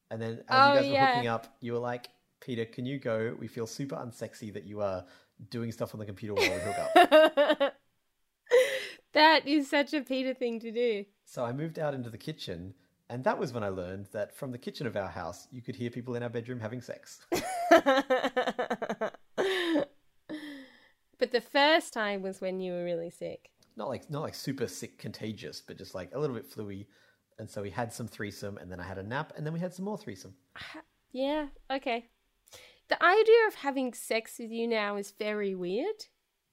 And 0.10 0.22
then 0.22 0.40
as 0.48 0.70
Oh, 0.70 0.74
you 0.74 0.80
guys 0.80 0.88
yeah. 0.88 1.02
were 1.10 1.16
hooking 1.16 1.28
up, 1.28 1.58
you 1.60 1.74
were 1.74 1.80
like, 1.80 2.08
"Peter, 2.40 2.64
can 2.64 2.86
you 2.86 2.98
go? 2.98 3.36
We 3.38 3.48
feel 3.48 3.68
super 3.68 3.98
unsexy 3.98 4.54
that 4.54 4.64
you 4.64 4.80
are 4.80 5.04
doing 5.50 5.74
stuff 5.74 5.94
on 5.94 6.00
the 6.00 6.06
computer 6.06 6.34
while 6.34 6.50
we 6.50 6.60
hook 6.60 7.60
up." 7.60 7.74
that 9.16 9.48
is 9.48 9.68
such 9.70 9.94
a 9.94 10.02
Peter 10.02 10.34
thing 10.36 10.60
to 10.60 10.72
do. 10.72 11.06
so 11.26 11.44
I 11.44 11.52
moved 11.52 11.80
out 11.80 11.94
into 11.96 12.10
the 12.12 12.18
kitchen, 12.18 12.74
and 13.10 13.24
that 13.24 13.38
was 13.40 13.52
when 13.54 13.64
I 13.64 13.70
learned 13.70 14.08
that 14.14 14.36
from 14.36 14.52
the 14.52 14.58
kitchen 14.60 14.86
of 14.88 14.96
our 14.96 15.08
house, 15.08 15.48
you 15.52 15.62
could 15.62 15.76
hear 15.76 15.90
people 15.90 16.16
in 16.16 16.22
our 16.24 16.30
bedroom 16.30 16.60
having 16.60 16.82
sex. 16.82 17.26
but 21.18 21.32
the 21.32 21.42
first 21.42 21.94
time 21.94 22.22
was 22.22 22.42
when 22.42 22.60
you 22.60 22.74
were 22.74 22.84
really 22.84 23.10
sick. 23.10 23.50
not 23.76 23.90
like 23.90 24.10
not 24.10 24.22
like 24.22 24.36
super 24.36 24.68
sick 24.68 24.98
contagious 24.98 25.62
but 25.66 25.78
just 25.78 25.94
like 25.96 26.10
a 26.14 26.20
little 26.20 26.36
bit 26.36 26.50
fluey 26.50 26.88
and 27.40 27.50
so 27.50 27.62
we 27.62 27.70
had 27.70 27.92
some 27.92 28.08
threesome 28.08 28.58
and 28.58 28.72
then 28.72 28.80
i 28.80 28.84
had 28.84 28.98
a 28.98 29.04
nap 29.04 29.34
and 29.36 29.46
then 29.46 29.54
we 29.54 29.60
had 29.60 29.74
some 29.74 29.86
more 29.86 29.98
threesome 29.98 30.34
Yeah, 31.12 31.48
okay. 31.72 32.10
The 32.90 33.02
idea 33.02 33.48
of 33.48 33.56
having 33.56 33.94
sex 33.94 34.38
with 34.38 34.52
you 34.52 34.68
now 34.68 34.98
is 34.98 35.12
very 35.18 35.56
weird. 35.56 36.00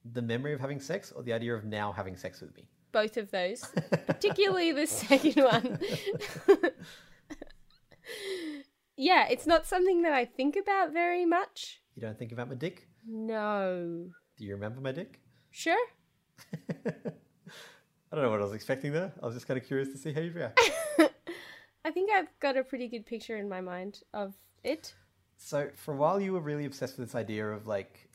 The 0.04 0.23
memory 0.23 0.52
of 0.52 0.61
having 0.61 0.80
sex 0.80 1.12
or 1.12 1.23
the 1.23 1.32
idea 1.32 1.54
of 1.54 1.64
now 1.64 1.92
having 1.92 2.16
sex 2.16 2.40
with 2.40 2.54
me 2.56 2.64
Both 2.92 3.16
of 3.16 3.30
those, 3.30 3.64
particularly 4.06 4.73
the 4.73 4.87
second 4.87 5.42
one. 5.44 5.78
yeah, 8.97 9.26
it's 9.28 9.47
not 9.47 9.66
something 9.66 10.02
that 10.02 10.12
I 10.12 10.25
think 10.25 10.56
about 10.56 10.92
very 10.92 11.25
much. 11.25 11.80
you 11.94 12.02
don't 12.02 12.18
think 12.18 12.32
about 12.32 12.49
my 12.49 12.54
dick 12.54 12.87
No. 13.06 14.09
do 14.37 14.44
you 14.44 14.52
remember 14.54 14.80
my 14.80 14.92
dick 14.92 15.21
Sure. 15.50 15.76
i 16.87 18.14
don't 18.14 18.23
know 18.23 18.30
what 18.30 18.40
i 18.40 18.44
was 18.44 18.54
expecting 18.54 18.90
there 18.92 19.12
i 19.23 19.26
was 19.26 19.35
just 19.35 19.47
kind 19.47 19.59
of 19.61 19.66
curious 19.66 19.88
to 19.90 19.99
see 19.99 20.12
how 20.12 20.21
you 20.21 20.32
react 20.32 20.59
I 21.85 21.90
think 21.90 22.12
I've 22.12 22.28
got 22.38 22.56
a 22.56 22.62
pretty 22.62 22.87
good 22.87 23.06
picture 23.06 23.37
in 23.37 23.49
my 23.49 23.61
mind 23.61 24.02
of 24.14 24.35
it. 24.62 24.94
So 25.37 25.68
for 25.75 25.92
a 25.94 25.97
while, 25.97 26.21
you 26.21 26.32
were 26.32 26.38
really 26.40 26.64
obsessed 26.64 26.97
with 26.97 27.09
this 27.09 27.16
idea 27.16 27.44
of 27.50 27.66
like 27.66 28.09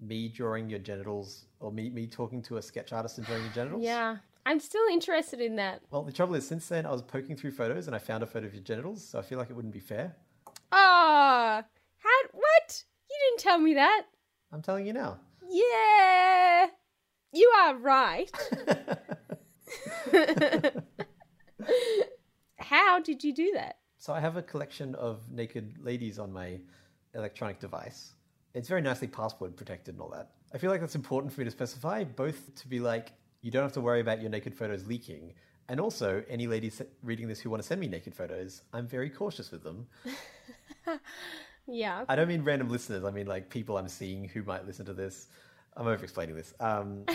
me 0.00 0.28
drawing 0.28 0.70
your 0.70 0.78
genitals, 0.78 1.46
or 1.60 1.70
me 1.72 1.90
me 1.90 2.06
talking 2.06 2.42
to 2.42 2.56
a 2.56 2.62
sketch 2.62 2.92
artist 2.92 3.18
and 3.18 3.26
drawing 3.26 3.42
your 3.42 3.52
genitals. 3.52 3.82
Yeah. 3.82 4.16
I'm 4.46 4.58
still 4.58 4.86
interested 4.90 5.40
in 5.40 5.56
that. 5.56 5.82
Well, 5.90 6.02
the 6.02 6.12
trouble 6.12 6.34
is, 6.34 6.46
since 6.46 6.66
then, 6.66 6.86
I 6.86 6.90
was 6.90 7.02
poking 7.02 7.36
through 7.36 7.52
photos 7.52 7.86
and 7.86 7.94
I 7.94 7.98
found 7.98 8.22
a 8.22 8.26
photo 8.26 8.46
of 8.46 8.54
your 8.54 8.62
genitals, 8.62 9.04
so 9.06 9.18
I 9.18 9.22
feel 9.22 9.38
like 9.38 9.50
it 9.50 9.54
wouldn't 9.54 9.74
be 9.74 9.80
fair. 9.80 10.16
Ah, 10.72 11.62
how? 11.98 12.28
What? 12.32 12.84
You 13.10 13.16
didn't 13.28 13.40
tell 13.40 13.58
me 13.58 13.74
that. 13.74 14.06
I'm 14.50 14.62
telling 14.62 14.86
you 14.86 14.92
now. 14.92 15.18
Yeah, 15.48 16.68
you 17.32 17.52
are 17.58 17.76
right. 17.76 18.30
how 22.58 23.00
did 23.00 23.22
you 23.22 23.34
do 23.34 23.52
that? 23.54 23.76
So 23.98 24.12
I 24.12 24.20
have 24.20 24.36
a 24.36 24.42
collection 24.42 24.94
of 24.94 25.30
naked 25.30 25.76
ladies 25.82 26.18
on 26.18 26.32
my 26.32 26.58
electronic 27.14 27.58
device. 27.60 28.12
It's 28.54 28.68
very 28.68 28.82
nicely 28.82 29.08
password 29.08 29.56
protected 29.56 29.94
and 29.94 30.02
all 30.02 30.10
that. 30.10 30.30
I 30.52 30.58
feel 30.58 30.70
like 30.70 30.80
that's 30.80 30.96
important 30.96 31.32
for 31.32 31.40
me 31.40 31.44
to 31.44 31.50
specify, 31.50 32.04
both 32.04 32.54
to 32.56 32.68
be 32.68 32.80
like, 32.80 33.12
you 33.42 33.50
don't 33.50 33.62
have 33.62 33.72
to 33.72 33.80
worry 33.80 34.00
about 34.00 34.20
your 34.20 34.30
naked 34.30 34.54
photos 34.54 34.86
leaking, 34.86 35.34
and 35.68 35.80
also 35.80 36.24
any 36.28 36.46
ladies 36.46 36.82
reading 37.02 37.28
this 37.28 37.40
who 37.40 37.50
want 37.50 37.62
to 37.62 37.66
send 37.66 37.80
me 37.80 37.86
naked 37.86 38.14
photos, 38.14 38.62
I'm 38.72 38.86
very 38.88 39.08
cautious 39.08 39.50
with 39.50 39.62
them. 39.62 39.86
Yeah. 41.66 42.04
I 42.08 42.16
don't 42.16 42.28
mean 42.28 42.42
random 42.42 42.68
listeners, 42.68 43.04
I 43.04 43.10
mean 43.10 43.26
like 43.26 43.48
people 43.48 43.78
I'm 43.78 43.88
seeing 43.88 44.28
who 44.28 44.42
might 44.42 44.66
listen 44.66 44.86
to 44.86 44.92
this. 44.92 45.28
I'm 45.76 45.86
over 45.86 46.02
explaining 46.02 46.34
this. 46.34 46.52
Um, 46.58 47.04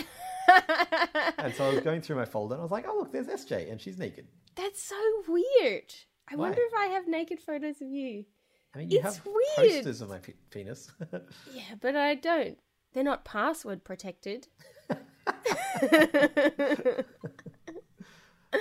and 1.38 1.54
so 1.54 1.66
I 1.66 1.74
was 1.74 1.80
going 1.80 2.00
through 2.00 2.16
my 2.16 2.24
folder 2.24 2.54
and 2.54 2.60
I 2.60 2.64
was 2.64 2.72
like, 2.72 2.86
oh, 2.88 2.96
look, 2.96 3.12
there's 3.12 3.26
SJ, 3.26 3.70
and 3.70 3.80
she's 3.80 3.98
naked. 3.98 4.26
That's 4.54 4.82
so 4.82 4.96
weird. 5.28 5.92
I 6.28 6.36
Why? 6.36 6.48
wonder 6.48 6.62
if 6.62 6.72
I 6.74 6.86
have 6.86 7.06
naked 7.06 7.38
photos 7.40 7.82
of 7.82 7.88
you. 7.88 8.24
I 8.76 8.80
mean, 8.80 8.90
you 8.90 8.98
It's 9.02 9.16
have 9.16 9.26
weird. 9.26 9.72
posters 9.72 10.00
of 10.02 10.10
my 10.10 10.18
pe- 10.18 10.34
penis. 10.50 10.90
Yeah, 11.54 11.62
but 11.80 11.96
I 11.96 12.14
don't. 12.14 12.58
They're 12.92 13.02
not 13.02 13.24
password 13.24 13.82
protected. 13.84 14.48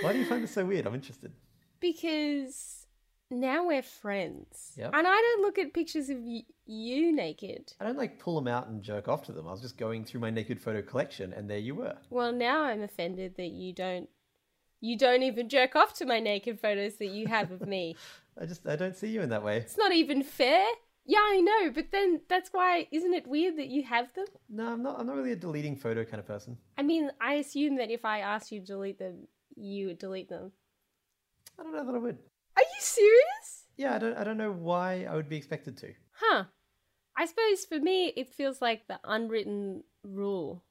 Why 0.01 0.13
do 0.13 0.19
you 0.19 0.25
find 0.25 0.43
this 0.43 0.51
so 0.51 0.65
weird? 0.65 0.87
I'm 0.87 0.95
interested. 0.95 1.31
because 1.79 2.87
now 3.31 3.65
we're 3.67 3.81
friends. 3.81 4.73
Yep. 4.77 4.91
And 4.93 5.07
I 5.07 5.11
don't 5.13 5.41
look 5.41 5.57
at 5.57 5.73
pictures 5.73 6.09
of 6.09 6.17
y- 6.19 6.43
you 6.65 7.11
naked. 7.15 7.73
I 7.79 7.85
don't 7.85 7.97
like 7.97 8.19
pull 8.19 8.35
them 8.35 8.47
out 8.47 8.67
and 8.67 8.81
jerk 8.83 9.07
off 9.07 9.23
to 9.23 9.31
them. 9.31 9.47
I 9.47 9.51
was 9.51 9.61
just 9.61 9.77
going 9.77 10.03
through 10.05 10.21
my 10.21 10.29
naked 10.29 10.59
photo 10.61 10.81
collection, 10.81 11.33
and 11.33 11.49
there 11.49 11.57
you 11.57 11.75
were. 11.75 11.95
Well, 12.09 12.31
now 12.33 12.63
I'm 12.63 12.81
offended 12.81 13.35
that 13.37 13.51
you 13.51 13.73
don't 13.73 14.09
you 14.81 14.97
don't 14.97 15.23
even 15.23 15.49
jerk 15.49 15.75
off 15.75 15.93
to 15.95 16.05
my 16.05 16.19
naked 16.19 16.59
photos 16.59 16.95
that 16.95 17.07
you 17.07 17.27
have 17.27 17.51
of 17.51 17.61
me. 17.67 17.95
I 18.39 18.45
just 18.45 18.67
I 18.67 18.75
don't 18.75 18.95
see 18.95 19.07
you 19.07 19.21
in 19.21 19.29
that 19.29 19.43
way. 19.43 19.57
it's 19.57 19.77
not 19.77 19.93
even 19.93 20.23
fair. 20.23 20.65
Yeah, 21.07 21.19
I 21.19 21.39
know, 21.41 21.71
but 21.71 21.91
then 21.91 22.21
that's 22.27 22.49
why 22.51 22.87
isn't 22.91 23.13
it 23.13 23.27
weird 23.27 23.57
that 23.57 23.67
you 23.67 23.83
have 23.83 24.11
them? 24.15 24.25
No, 24.49 24.73
I'm 24.73 24.81
not. 24.81 24.99
I'm 24.99 25.05
not 25.05 25.15
really 25.15 25.33
a 25.33 25.35
deleting 25.35 25.75
photo 25.75 26.03
kind 26.03 26.19
of 26.19 26.25
person. 26.25 26.57
I 26.77 26.81
mean, 26.81 27.11
I 27.21 27.35
assume 27.35 27.75
that 27.77 27.91
if 27.91 28.03
I 28.05 28.19
asked 28.19 28.51
you 28.51 28.59
to 28.61 28.65
delete 28.65 28.97
them, 28.97 29.27
you 29.55 29.87
would 29.87 29.99
delete 29.99 30.29
them. 30.29 30.51
I 31.59 31.63
don't 31.63 31.73
know 31.73 31.85
that 31.85 31.95
I 31.95 31.99
would. 31.99 32.17
Are 32.57 32.63
you 32.63 32.79
serious? 32.79 33.65
Yeah, 33.77 33.95
I 33.95 33.99
don't. 33.99 34.17
I 34.17 34.23
don't 34.23 34.37
know 34.37 34.51
why 34.51 35.05
I 35.09 35.15
would 35.15 35.29
be 35.29 35.37
expected 35.37 35.77
to. 35.77 35.93
Huh. 36.13 36.45
I 37.17 37.25
suppose 37.25 37.65
for 37.65 37.79
me 37.79 38.07
it 38.17 38.27
feels 38.27 38.61
like 38.61 38.87
the 38.87 38.99
unwritten 39.03 39.83
rule. 40.03 40.63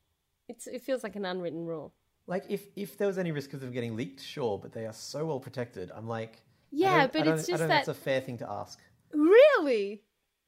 It's 0.48 0.66
it 0.66 0.82
feels 0.82 1.02
like 1.02 1.16
an 1.16 1.24
unwritten 1.24 1.64
rule. 1.64 1.94
Like, 2.26 2.44
if 2.48 2.66
if 2.74 2.96
there 2.96 3.06
was 3.06 3.18
any 3.18 3.32
risk 3.32 3.52
of 3.52 3.60
them 3.60 3.70
getting 3.70 3.96
leaked, 3.96 4.20
sure, 4.20 4.58
but 4.58 4.72
they 4.72 4.86
are 4.86 4.92
so 4.92 5.26
well 5.26 5.40
protected. 5.40 5.90
I'm 5.94 6.08
like, 6.08 6.42
Yeah, 6.74 7.06
but 7.06 7.26
it's 7.26 7.28
I 7.28 7.34
just 7.36 7.48
don't 7.48 7.58
that 7.60 7.68
that's 7.68 7.88
a 7.88 7.94
fair 7.94 8.20
thing 8.20 8.38
to 8.38 8.50
ask. 8.50 8.80
Really? 9.12 10.02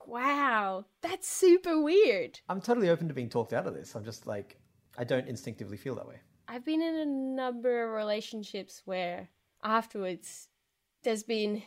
Wow. 0.07 0.87
That's 1.03 1.29
super 1.29 1.81
weird. 1.81 2.41
I'm 2.49 2.61
totally 2.61 2.89
open 2.91 3.09
to 3.09 3.15
being 3.15 3.29
talked 3.29 3.53
out 3.53 3.67
of 3.67 3.75
this. 3.75 3.95
I'm 3.95 4.05
just 4.05 4.27
like, 4.27 4.59
I 4.99 5.05
don't 5.05 5.29
instinctively 5.29 5.77
feel 5.77 5.95
that 5.97 6.07
way. 6.07 6.17
I've 6.49 6.65
been 6.65 6.83
in 6.83 6.95
a 6.97 7.07
number 7.07 7.85
of 7.85 7.95
relationships 7.95 8.83
where 8.85 9.29
afterwards 9.63 10.49
there's 11.03 11.23
been, 11.23 11.63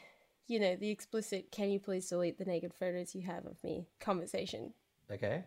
you 0.48 0.60
know, 0.60 0.76
the 0.76 0.90
explicit, 0.90 1.52
can 1.52 1.70
you 1.70 1.80
please 1.80 2.08
delete 2.10 2.38
the 2.38 2.46
naked 2.46 2.74
photos 2.74 3.16
you 3.16 3.22
have 3.24 3.46
of 3.46 3.62
me 3.64 3.88
conversation. 4.00 4.74
Okay. 5.12 5.44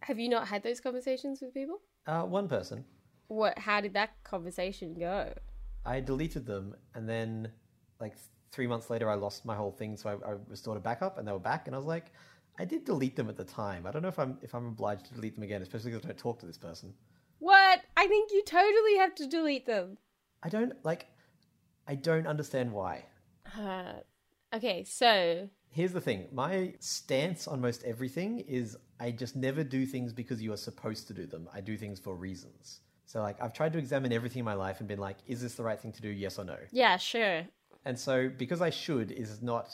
Have 0.00 0.18
you 0.18 0.28
not 0.28 0.46
had 0.48 0.62
those 0.62 0.80
conversations 0.80 1.40
with 1.40 1.54
people? 1.54 1.80
Uh, 2.06 2.22
one 2.22 2.48
person, 2.48 2.84
What 3.28 3.58
how 3.58 3.80
did 3.80 3.94
that 3.94 4.10
conversation 4.22 4.94
go? 4.94 5.32
I 5.84 6.00
deleted 6.00 6.46
them, 6.46 6.74
and 6.94 7.08
then 7.08 7.50
like 8.00 8.14
three 8.52 8.66
months 8.66 8.90
later, 8.90 9.10
I 9.10 9.14
lost 9.14 9.44
my 9.44 9.54
whole 9.54 9.72
thing, 9.72 9.96
so 9.96 10.10
I, 10.10 10.30
I 10.30 10.34
restored 10.48 10.76
a 10.76 10.80
backup, 10.80 11.18
and 11.18 11.26
they 11.26 11.32
were 11.32 11.38
back, 11.38 11.66
and 11.66 11.74
I 11.74 11.78
was 11.78 11.86
like, 11.86 12.12
I 12.58 12.64
did 12.64 12.84
delete 12.84 13.16
them 13.16 13.28
at 13.28 13.36
the 13.36 13.44
time. 13.44 13.86
I 13.86 13.90
don't 13.90 14.02
know 14.02 14.08
if 14.08 14.18
I'm 14.18 14.38
if 14.42 14.54
I'm 14.54 14.66
obliged 14.66 15.06
to 15.06 15.14
delete 15.14 15.34
them 15.34 15.44
again, 15.44 15.62
especially 15.62 15.90
because 15.90 16.04
I 16.04 16.08
don't 16.08 16.18
talk 16.18 16.38
to 16.40 16.46
this 16.46 16.58
person. 16.58 16.94
What? 17.38 17.80
I 17.96 18.06
think 18.06 18.32
you 18.32 18.42
totally 18.44 18.96
have 18.96 19.14
to 19.16 19.26
delete 19.26 19.66
them. 19.66 19.98
I 20.42 20.48
don't 20.48 20.72
like. 20.84 21.06
I 21.86 21.94
don't 21.94 22.26
understand 22.26 22.72
why. 22.72 23.04
Uh, 23.58 23.92
okay, 24.54 24.84
so 24.84 25.48
Here's 25.76 25.92
the 25.92 26.00
thing 26.00 26.28
my 26.32 26.72
stance 26.80 27.46
on 27.46 27.60
most 27.60 27.84
everything 27.84 28.40
is 28.40 28.78
I 28.98 29.10
just 29.10 29.36
never 29.36 29.62
do 29.62 29.84
things 29.84 30.12
because 30.12 30.40
you 30.40 30.52
are 30.54 30.56
supposed 30.56 31.06
to 31.08 31.12
do 31.12 31.26
them. 31.26 31.48
I 31.52 31.60
do 31.60 31.76
things 31.76 32.00
for 32.00 32.14
reasons. 32.14 32.80
So, 33.04 33.20
like, 33.20 33.40
I've 33.42 33.52
tried 33.52 33.74
to 33.74 33.78
examine 33.78 34.12
everything 34.12 34.40
in 34.40 34.46
my 34.46 34.54
life 34.54 34.80
and 34.80 34.88
been 34.88 34.98
like, 34.98 35.18
is 35.26 35.42
this 35.42 35.54
the 35.54 35.62
right 35.62 35.78
thing 35.78 35.92
to 35.92 36.00
do? 36.00 36.08
Yes 36.08 36.38
or 36.38 36.44
no? 36.44 36.56
yeah, 36.72 36.96
sure. 36.96 37.42
And 37.86 37.96
so, 37.96 38.28
because 38.28 38.60
I 38.60 38.70
should 38.70 39.12
is 39.12 39.40
not, 39.42 39.68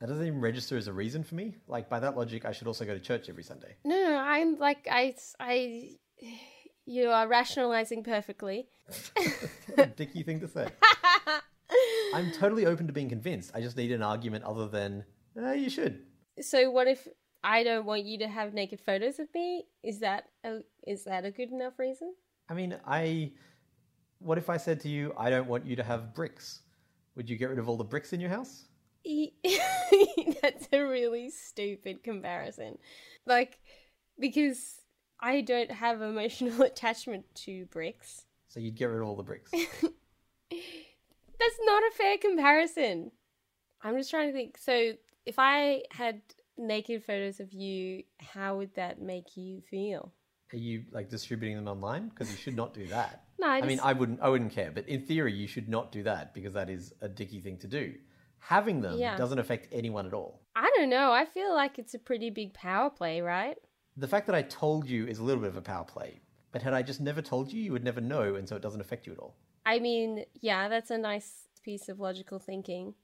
that 0.00 0.08
doesn't 0.08 0.26
even 0.26 0.40
register 0.40 0.78
as 0.78 0.88
a 0.88 0.92
reason 0.92 1.22
for 1.22 1.34
me. 1.34 1.56
Like, 1.68 1.90
by 1.90 2.00
that 2.00 2.16
logic, 2.16 2.46
I 2.46 2.52
should 2.52 2.66
also 2.66 2.86
go 2.86 2.94
to 2.94 2.98
church 2.98 3.28
every 3.28 3.42
Sunday. 3.42 3.76
No, 3.84 3.94
no, 3.94 4.16
I'm 4.16 4.58
like 4.58 4.88
I 4.90 5.14
I 5.38 5.90
you 6.86 7.10
are 7.10 7.28
rationalizing 7.28 8.04
perfectly. 8.04 8.68
dicky 9.96 10.22
thing 10.22 10.40
to 10.40 10.48
say. 10.48 10.66
I'm 12.14 12.32
totally 12.32 12.64
open 12.64 12.86
to 12.86 12.92
being 12.94 13.10
convinced. 13.10 13.52
I 13.54 13.60
just 13.60 13.76
need 13.76 13.92
an 13.92 14.02
argument 14.02 14.44
other 14.44 14.66
than, 14.66 15.04
eh, 15.38 15.52
you 15.52 15.68
should. 15.68 16.00
So 16.40 16.70
what 16.70 16.88
if 16.88 17.06
I 17.44 17.64
don't 17.64 17.84
want 17.84 18.04
you 18.06 18.18
to 18.20 18.28
have 18.28 18.54
naked 18.54 18.80
photos 18.80 19.18
of 19.18 19.28
me? 19.34 19.66
Is 19.82 20.00
that 20.00 20.24
a, 20.42 20.60
is 20.86 21.04
that 21.04 21.26
a 21.26 21.30
good 21.30 21.50
enough 21.50 21.78
reason? 21.78 22.14
I 22.48 22.54
mean, 22.54 22.78
I. 22.86 23.32
What 24.20 24.38
if 24.38 24.48
I 24.48 24.56
said 24.56 24.80
to 24.80 24.88
you, 24.88 25.12
I 25.18 25.28
don't 25.28 25.48
want 25.48 25.66
you 25.66 25.76
to 25.76 25.82
have 25.82 26.14
bricks? 26.14 26.61
Would 27.16 27.28
you 27.28 27.36
get 27.36 27.50
rid 27.50 27.58
of 27.58 27.68
all 27.68 27.76
the 27.76 27.84
bricks 27.84 28.12
in 28.12 28.20
your 28.20 28.30
house? 28.30 28.64
That's 30.42 30.68
a 30.72 30.80
really 30.80 31.30
stupid 31.30 32.02
comparison. 32.02 32.78
Like 33.26 33.58
because 34.18 34.80
I 35.20 35.40
don't 35.40 35.70
have 35.70 36.02
emotional 36.02 36.62
attachment 36.66 37.24
to 37.44 37.66
bricks. 37.66 38.24
So 38.48 38.60
you'd 38.60 38.76
get 38.76 38.86
rid 38.86 39.02
of 39.02 39.08
all 39.08 39.16
the 39.16 39.22
bricks. 39.22 39.50
That's 40.50 41.58
not 41.64 41.82
a 41.82 41.90
fair 41.96 42.18
comparison. 42.18 43.10
I'm 43.82 43.96
just 43.96 44.10
trying 44.10 44.28
to 44.28 44.32
think. 44.32 44.58
So, 44.58 44.92
if 45.26 45.36
I 45.38 45.82
had 45.90 46.20
naked 46.56 47.04
photos 47.04 47.40
of 47.40 47.52
you, 47.52 48.04
how 48.20 48.56
would 48.58 48.74
that 48.74 49.00
make 49.00 49.36
you 49.36 49.60
feel? 49.60 50.12
Are 50.52 50.56
you 50.56 50.84
like 50.92 51.08
distributing 51.08 51.56
them 51.56 51.66
online? 51.66 52.08
Because 52.08 52.30
you 52.30 52.36
should 52.36 52.54
not 52.54 52.74
do 52.74 52.86
that. 52.88 53.24
No, 53.42 53.48
I, 53.48 53.58
I 53.58 53.66
mean, 53.66 53.80
I 53.82 53.92
wouldn't. 53.92 54.20
I 54.20 54.28
wouldn't 54.28 54.52
care. 54.52 54.70
But 54.70 54.88
in 54.88 55.02
theory, 55.02 55.32
you 55.32 55.48
should 55.48 55.68
not 55.68 55.90
do 55.90 56.04
that 56.04 56.32
because 56.32 56.52
that 56.54 56.70
is 56.70 56.94
a 57.00 57.08
dicky 57.08 57.40
thing 57.40 57.58
to 57.58 57.66
do. 57.66 57.94
Having 58.38 58.80
them 58.82 58.98
Yeah. 58.98 59.16
doesn't 59.16 59.38
affect 59.38 59.68
anyone 59.72 60.06
at 60.06 60.14
all. 60.14 60.40
I 60.54 60.70
don't 60.76 60.88
know. 60.88 61.12
I 61.12 61.24
feel 61.24 61.52
like 61.52 61.78
it's 61.78 61.94
a 61.94 61.98
pretty 61.98 62.30
big 62.30 62.54
power 62.54 62.88
play, 62.88 63.20
right? 63.20 63.56
The 63.96 64.08
fact 64.08 64.26
that 64.26 64.34
I 64.36 64.42
told 64.42 64.88
you 64.88 65.06
is 65.06 65.18
a 65.18 65.22
little 65.24 65.40
bit 65.40 65.50
of 65.50 65.56
a 65.56 65.62
power 65.62 65.84
play. 65.84 66.20
But 66.52 66.62
had 66.62 66.72
I 66.72 66.82
just 66.82 67.00
never 67.00 67.20
told 67.22 67.52
you, 67.52 67.60
you 67.60 67.72
would 67.72 67.84
never 67.84 68.00
know, 68.00 68.36
and 68.36 68.48
so 68.48 68.56
it 68.56 68.62
doesn't 68.62 68.80
affect 68.80 69.06
you 69.06 69.12
at 69.12 69.18
all. 69.18 69.34
I 69.66 69.78
mean, 69.80 70.24
yeah, 70.40 70.68
that's 70.68 70.90
a 70.90 70.98
nice 70.98 71.48
piece 71.64 71.88
of 71.88 71.98
logical 71.98 72.38
thinking. 72.38 72.94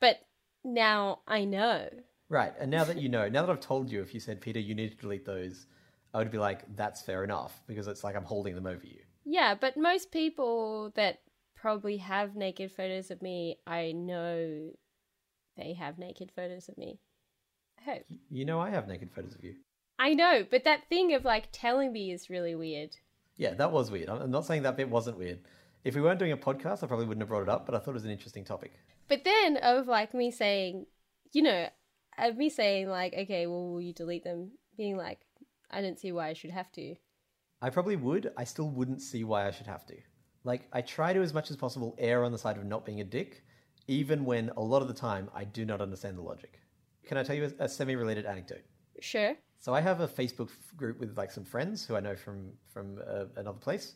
But 0.00 0.16
now 0.64 1.20
I 1.26 1.44
know. 1.44 1.88
Right. 2.28 2.52
And 2.58 2.70
now 2.70 2.84
that 2.84 2.98
you 2.98 3.08
know, 3.08 3.28
now 3.28 3.46
that 3.46 3.52
I've 3.52 3.60
told 3.60 3.90
you, 3.90 4.02
if 4.02 4.12
you 4.12 4.20
said, 4.20 4.40
Peter, 4.40 4.58
you 4.60 4.74
need 4.74 4.90
to 4.90 4.96
delete 4.96 5.24
those, 5.24 5.66
I 6.12 6.18
would 6.18 6.30
be 6.30 6.38
like, 6.38 6.64
that's 6.76 7.00
fair 7.02 7.22
enough 7.24 7.62
because 7.66 7.86
it's 7.86 8.02
like 8.02 8.16
I'm 8.16 8.24
holding 8.24 8.54
them 8.54 8.66
over 8.66 8.84
you. 8.84 9.00
Yeah, 9.26 9.56
but 9.60 9.76
most 9.76 10.12
people 10.12 10.92
that 10.94 11.18
probably 11.56 11.96
have 11.96 12.36
naked 12.36 12.70
photos 12.70 13.10
of 13.10 13.20
me, 13.20 13.58
I 13.66 13.90
know 13.90 14.70
they 15.56 15.72
have 15.72 15.98
naked 15.98 16.30
photos 16.34 16.68
of 16.68 16.78
me. 16.78 17.00
I 17.80 17.90
hope. 17.90 18.04
You 18.30 18.44
know, 18.44 18.60
I 18.60 18.70
have 18.70 18.86
naked 18.86 19.10
photos 19.12 19.34
of 19.34 19.42
you. 19.42 19.56
I 19.98 20.14
know, 20.14 20.44
but 20.48 20.62
that 20.64 20.88
thing 20.88 21.12
of 21.12 21.24
like 21.24 21.48
telling 21.50 21.92
me 21.92 22.12
is 22.12 22.30
really 22.30 22.54
weird. 22.54 22.96
Yeah, 23.36 23.54
that 23.54 23.72
was 23.72 23.90
weird. 23.90 24.08
I'm 24.08 24.30
not 24.30 24.46
saying 24.46 24.62
that 24.62 24.76
bit 24.76 24.88
wasn't 24.88 25.18
weird. 25.18 25.40
If 25.82 25.96
we 25.96 26.00
weren't 26.00 26.20
doing 26.20 26.32
a 26.32 26.36
podcast, 26.36 26.84
I 26.84 26.86
probably 26.86 27.06
wouldn't 27.06 27.22
have 27.22 27.28
brought 27.28 27.42
it 27.42 27.48
up, 27.48 27.66
but 27.66 27.74
I 27.74 27.78
thought 27.78 27.92
it 27.92 27.94
was 27.94 28.04
an 28.04 28.10
interesting 28.10 28.44
topic. 28.44 28.72
But 29.08 29.24
then 29.24 29.56
of 29.56 29.88
like 29.88 30.14
me 30.14 30.30
saying, 30.30 30.86
you 31.32 31.42
know, 31.42 31.68
of 32.18 32.36
me 32.36 32.48
saying 32.48 32.88
like, 32.88 33.12
okay, 33.12 33.46
well, 33.46 33.72
will 33.72 33.80
you 33.80 33.92
delete 33.92 34.24
them? 34.24 34.52
Being 34.76 34.96
like, 34.96 35.20
I 35.70 35.80
don't 35.80 35.98
see 35.98 36.12
why 36.12 36.28
I 36.28 36.32
should 36.34 36.50
have 36.50 36.70
to. 36.72 36.94
I 37.62 37.70
probably 37.70 37.96
would. 37.96 38.32
I 38.36 38.44
still 38.44 38.68
wouldn't 38.68 39.00
see 39.00 39.24
why 39.24 39.46
I 39.46 39.50
should 39.50 39.66
have 39.66 39.86
to. 39.86 39.96
Like, 40.44 40.68
I 40.72 40.80
try 40.80 41.12
to, 41.12 41.20
as 41.20 41.34
much 41.34 41.50
as 41.50 41.56
possible, 41.56 41.96
err 41.98 42.24
on 42.24 42.32
the 42.32 42.38
side 42.38 42.56
of 42.56 42.64
not 42.64 42.84
being 42.84 43.00
a 43.00 43.04
dick, 43.04 43.44
even 43.88 44.24
when 44.24 44.50
a 44.56 44.62
lot 44.62 44.82
of 44.82 44.88
the 44.88 44.94
time 44.94 45.30
I 45.34 45.44
do 45.44 45.64
not 45.64 45.80
understand 45.80 46.18
the 46.18 46.22
logic. 46.22 46.60
Can 47.04 47.16
I 47.16 47.22
tell 47.22 47.36
you 47.36 47.50
a, 47.58 47.64
a 47.64 47.68
semi-related 47.68 48.26
anecdote? 48.26 48.64
Sure. 49.00 49.36
So 49.58 49.74
I 49.74 49.80
have 49.80 50.00
a 50.00 50.08
Facebook 50.08 50.50
group 50.76 51.00
with 51.00 51.16
like 51.16 51.30
some 51.30 51.44
friends 51.44 51.84
who 51.86 51.96
I 51.96 52.00
know 52.00 52.14
from 52.14 52.52
from 52.68 52.98
uh, 53.06 53.24
another 53.36 53.58
place, 53.58 53.94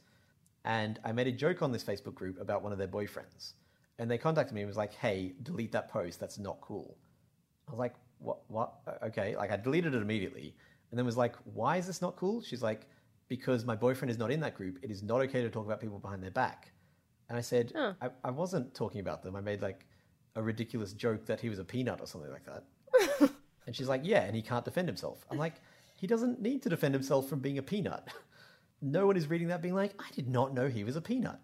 and 0.64 0.98
I 1.04 1.12
made 1.12 1.26
a 1.26 1.32
joke 1.32 1.62
on 1.62 1.70
this 1.70 1.84
Facebook 1.84 2.14
group 2.14 2.40
about 2.40 2.62
one 2.62 2.72
of 2.72 2.78
their 2.78 2.88
boyfriends, 2.88 3.52
and 3.98 4.10
they 4.10 4.18
contacted 4.18 4.54
me 4.54 4.62
and 4.62 4.68
was 4.68 4.76
like, 4.76 4.94
"Hey, 4.94 5.34
delete 5.42 5.72
that 5.72 5.88
post. 5.88 6.18
That's 6.18 6.38
not 6.38 6.60
cool." 6.60 6.96
I 7.68 7.72
was 7.72 7.78
like, 7.78 7.94
"What? 8.18 8.38
What? 8.48 8.72
Okay." 9.02 9.36
Like 9.36 9.50
I 9.50 9.56
deleted 9.56 9.94
it 9.94 10.02
immediately, 10.02 10.54
and 10.90 10.98
then 10.98 11.06
was 11.06 11.16
like, 11.16 11.36
"Why 11.44 11.76
is 11.76 11.86
this 11.86 12.00
not 12.00 12.16
cool?" 12.16 12.42
She's 12.42 12.62
like, 12.62 12.88
"Because 13.30 13.64
my 13.64 13.74
boyfriend 13.74 14.10
is 14.10 14.18
not 14.18 14.30
in 14.30 14.40
that 14.40 14.54
group. 14.54 14.78
It 14.82 14.90
is 14.90 15.02
not 15.02 15.22
okay 15.22 15.40
to 15.40 15.48
talk 15.48 15.64
about 15.64 15.80
people 15.80 15.98
behind 15.98 16.22
their 16.22 16.30
back." 16.30 16.72
And 17.30 17.38
I 17.38 17.40
said, 17.40 17.72
Oh. 17.74 17.94
I, 18.02 18.10
"I 18.22 18.30
wasn't 18.30 18.74
talking 18.74 19.00
about 19.00 19.22
them. 19.22 19.34
I 19.36 19.40
made 19.40 19.62
like 19.62 19.86
a 20.34 20.42
ridiculous 20.42 20.92
joke 20.92 21.24
that 21.26 21.40
he 21.40 21.48
was 21.48 21.58
a 21.58 21.64
peanut 21.64 22.02
or 22.02 22.06
something 22.06 22.30
like 22.30 22.44
that." 22.44 23.30
And 23.70 23.76
she's 23.76 23.88
like, 23.88 24.00
yeah, 24.02 24.22
and 24.22 24.34
he 24.34 24.42
can't 24.42 24.64
defend 24.64 24.88
himself. 24.88 25.24
I'm 25.30 25.38
like, 25.38 25.54
he 25.94 26.08
doesn't 26.08 26.42
need 26.42 26.60
to 26.64 26.68
defend 26.68 26.92
himself 26.92 27.28
from 27.28 27.38
being 27.38 27.58
a 27.58 27.62
peanut. 27.62 28.08
No 28.82 29.06
one 29.06 29.18
is 29.18 29.28
reading 29.28 29.48
that 29.48 29.60
being 29.60 29.74
like, 29.74 29.92
I 30.00 30.06
did 30.14 30.26
not 30.26 30.54
know 30.54 30.66
he 30.66 30.84
was 30.84 30.96
a 30.96 31.02
peanut. 31.02 31.38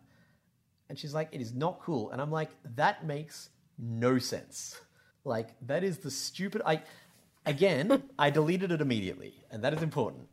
And 0.88 0.98
she's 0.98 1.12
like, 1.12 1.28
it 1.32 1.40
is 1.42 1.52
not 1.52 1.80
cool. 1.82 2.10
And 2.10 2.18
I'm 2.18 2.30
like, 2.30 2.48
that 2.76 3.04
makes 3.04 3.50
no 3.78 4.18
sense. 4.18 4.80
Like, 5.22 5.50
that 5.66 5.84
is 5.84 5.98
the 5.98 6.10
stupid. 6.10 6.62
I, 6.64 6.80
again, 7.44 8.04
I 8.18 8.30
deleted 8.30 8.72
it 8.72 8.80
immediately, 8.80 9.34
and 9.50 9.62
that 9.64 9.74
is 9.74 9.82
important. 9.82 10.28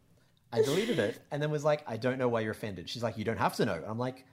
I 0.54 0.62
deleted 0.62 1.00
it 1.00 1.20
and 1.32 1.42
then 1.42 1.50
was 1.50 1.64
like, 1.64 1.84
I 1.88 1.98
don't 1.98 2.20
know 2.20 2.30
why 2.30 2.42
you're 2.42 2.52
offended. 2.52 2.88
She's 2.88 3.02
like, 3.02 3.18
you 3.18 3.24
don't 3.24 3.40
have 3.40 3.56
to 3.56 3.66
know. 3.66 3.74
And 3.74 3.86
I'm 3.86 3.98
like, 3.98 4.24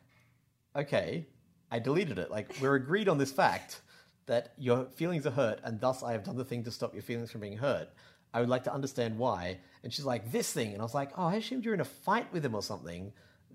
okay, 0.76 1.26
I 1.70 1.78
deleted 1.78 2.18
it. 2.18 2.30
Like, 2.30 2.54
we're 2.60 2.74
agreed 2.74 3.08
on 3.08 3.16
this 3.16 3.32
fact 3.32 3.80
that 4.26 4.52
your 4.58 4.84
feelings 4.84 5.26
are 5.26 5.30
hurt, 5.30 5.60
and 5.64 5.80
thus 5.80 6.02
I 6.02 6.12
have 6.12 6.22
done 6.22 6.36
the 6.36 6.44
thing 6.44 6.62
to 6.64 6.70
stop 6.70 6.92
your 6.92 7.02
feelings 7.02 7.30
from 7.30 7.40
being 7.40 7.56
hurt. 7.56 7.88
I 8.34 8.40
would 8.40 8.50
like 8.50 8.64
to 8.64 8.72
understand 8.72 9.18
why. 9.18 9.58
And 9.82 9.92
she's 9.92 10.04
like, 10.04 10.30
this 10.30 10.52
thing. 10.52 10.72
And 10.72 10.80
I 10.80 10.84
was 10.84 10.94
like, 10.94 11.10
oh, 11.16 11.26
I 11.26 11.36
assumed 11.36 11.64
you're 11.64 11.74
in 11.74 11.80
a 11.80 11.84
fight 11.84 12.32
with 12.32 12.44
him 12.44 12.54
or 12.54 12.62
something. 12.62 13.12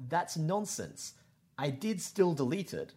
That's 0.09 0.35
nonsense. 0.35 1.13
I 1.57 1.69
did 1.69 2.01
still 2.01 2.33
delete 2.33 2.73
it, 2.73 2.93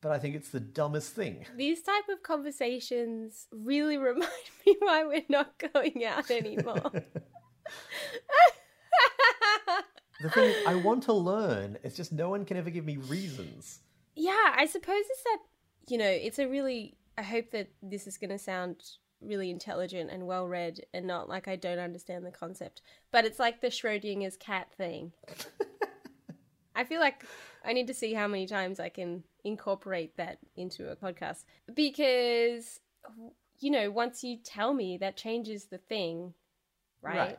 but 0.00 0.10
I 0.10 0.18
think 0.18 0.34
it's 0.34 0.48
the 0.48 0.58
dumbest 0.58 1.12
thing. 1.12 1.46
These 1.56 1.82
type 1.82 2.08
of 2.10 2.22
conversations 2.22 3.46
really 3.52 3.96
remind 3.98 4.30
me 4.66 4.76
why 4.80 5.04
we're 5.04 5.22
not 5.28 5.62
going 5.72 6.04
out 6.04 6.30
anymore. 6.30 6.90
The 10.20 10.30
thing 10.30 10.44
is, 10.44 10.56
I 10.66 10.74
want 10.76 11.02
to 11.04 11.12
learn. 11.12 11.78
It's 11.82 11.96
just 11.96 12.12
no 12.12 12.30
one 12.30 12.44
can 12.44 12.56
ever 12.56 12.70
give 12.70 12.84
me 12.84 12.96
reasons. 12.96 13.80
yeah, 14.14 14.54
I 14.56 14.66
suppose 14.66 15.04
it's 15.10 15.22
that, 15.24 15.38
you 15.88 15.98
know, 15.98 16.08
it's 16.08 16.38
a 16.38 16.48
really. 16.48 16.96
I 17.18 17.22
hope 17.22 17.50
that 17.52 17.68
this 17.82 18.06
is 18.06 18.18
going 18.18 18.30
to 18.30 18.38
sound 18.38 18.82
really 19.22 19.50
intelligent 19.50 20.10
and 20.10 20.26
well 20.26 20.46
read 20.46 20.80
and 20.92 21.06
not 21.06 21.28
like 21.28 21.48
I 21.48 21.56
don't 21.56 21.78
understand 21.78 22.24
the 22.24 22.30
concept. 22.30 22.82
But 23.10 23.24
it's 23.24 23.38
like 23.38 23.60
the 23.60 23.68
Schrodinger's 23.68 24.36
cat 24.36 24.68
thing. 24.76 25.12
I 26.76 26.84
feel 26.84 27.00
like 27.00 27.24
I 27.64 27.72
need 27.72 27.86
to 27.86 27.94
see 27.94 28.12
how 28.12 28.28
many 28.28 28.46
times 28.46 28.78
I 28.78 28.90
can 28.90 29.24
incorporate 29.44 30.16
that 30.18 30.38
into 30.56 30.90
a 30.90 30.96
podcast 30.96 31.44
because, 31.74 32.80
you 33.60 33.70
know, 33.70 33.90
once 33.90 34.22
you 34.22 34.36
tell 34.44 34.74
me 34.74 34.98
that 34.98 35.16
changes 35.16 35.64
the 35.66 35.78
thing, 35.78 36.34
right? 37.00 37.16
Right. 37.16 37.38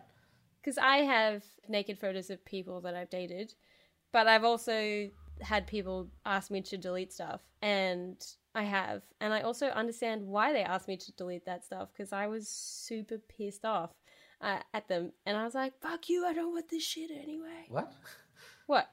Because 0.68 0.80
I 0.80 0.98
have 0.98 1.46
naked 1.70 1.98
photos 1.98 2.30
of 2.30 2.44
people 2.44 2.82
that 2.82 2.94
I've 2.94 3.10
dated, 3.10 3.54
but 4.12 4.28
I've 4.28 4.44
also 4.44 5.10
had 5.40 5.66
people 5.66 6.10
ask 6.26 6.52
me 6.52 6.60
to 6.64 6.76
delete 6.76 7.14
stuff, 7.14 7.40
and 7.62 8.18
I 8.54 8.64
have. 8.64 9.02
And 9.22 9.34
I 9.34 9.44
also 9.44 9.68
understand 9.68 10.28
why 10.28 10.52
they 10.52 10.64
asked 10.64 10.90
me 10.90 10.98
to 10.98 11.12
delete 11.14 11.46
that 11.46 11.64
stuff 11.64 11.88
because 11.94 12.12
I 12.12 12.28
was 12.28 12.50
super 12.50 13.18
pissed 13.18 13.64
off 13.64 13.92
uh, 14.42 14.60
at 14.74 14.90
them. 14.90 15.14
And 15.26 15.38
I 15.38 15.46
was 15.46 15.56
like, 15.56 15.72
fuck 15.80 16.10
you, 16.10 16.26
I 16.26 16.34
don't 16.34 16.52
want 16.52 16.68
this 16.68 16.84
shit 16.84 17.12
anyway. 17.12 17.68
What? 17.70 17.94
What? 18.66 18.90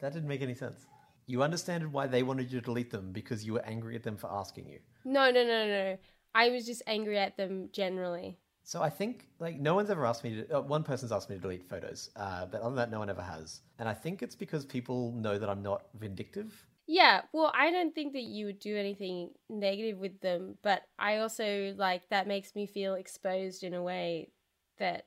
That 0.00 0.12
didn't 0.12 0.28
make 0.28 0.42
any 0.42 0.52
sense. 0.52 0.84
You 1.24 1.42
understood 1.42 1.90
why 1.90 2.06
they 2.06 2.22
wanted 2.22 2.52
you 2.52 2.60
to 2.60 2.66
delete 2.66 2.90
them 2.90 3.12
because 3.12 3.46
you 3.46 3.54
were 3.54 3.64
angry 3.64 3.96
at 3.96 4.02
them 4.02 4.18
for 4.18 4.30
asking 4.30 4.68
you. 4.68 4.80
No, 5.06 5.30
no, 5.30 5.42
no, 5.42 5.66
no. 5.66 5.96
I 6.34 6.50
was 6.50 6.66
just 6.66 6.82
angry 6.86 7.16
at 7.16 7.38
them 7.38 7.70
generally. 7.72 8.40
So 8.64 8.80
I 8.82 8.88
think 8.88 9.28
like 9.38 9.60
no 9.60 9.74
one's 9.74 9.90
ever 9.90 10.06
asked 10.06 10.24
me 10.24 10.36
to. 10.36 10.58
Uh, 10.58 10.60
one 10.62 10.82
person's 10.82 11.12
asked 11.12 11.28
me 11.28 11.36
to 11.36 11.42
delete 11.42 11.68
photos, 11.68 12.10
uh, 12.16 12.46
but 12.46 12.60
other 12.60 12.70
than 12.70 12.76
that, 12.76 12.90
no 12.90 12.98
one 12.98 13.10
ever 13.10 13.22
has. 13.22 13.60
And 13.78 13.88
I 13.88 13.94
think 13.94 14.22
it's 14.22 14.34
because 14.34 14.64
people 14.64 15.12
know 15.12 15.38
that 15.38 15.48
I'm 15.48 15.62
not 15.62 15.84
vindictive. 15.98 16.66
Yeah, 16.86 17.22
well, 17.32 17.52
I 17.54 17.70
don't 17.70 17.94
think 17.94 18.14
that 18.14 18.22
you 18.22 18.46
would 18.46 18.58
do 18.58 18.76
anything 18.76 19.30
negative 19.48 19.98
with 19.98 20.20
them, 20.20 20.56
but 20.62 20.82
I 20.98 21.18
also 21.18 21.74
like 21.76 22.08
that 22.08 22.26
makes 22.26 22.54
me 22.54 22.66
feel 22.66 22.94
exposed 22.94 23.64
in 23.64 23.74
a 23.74 23.82
way 23.82 24.30
that 24.78 25.06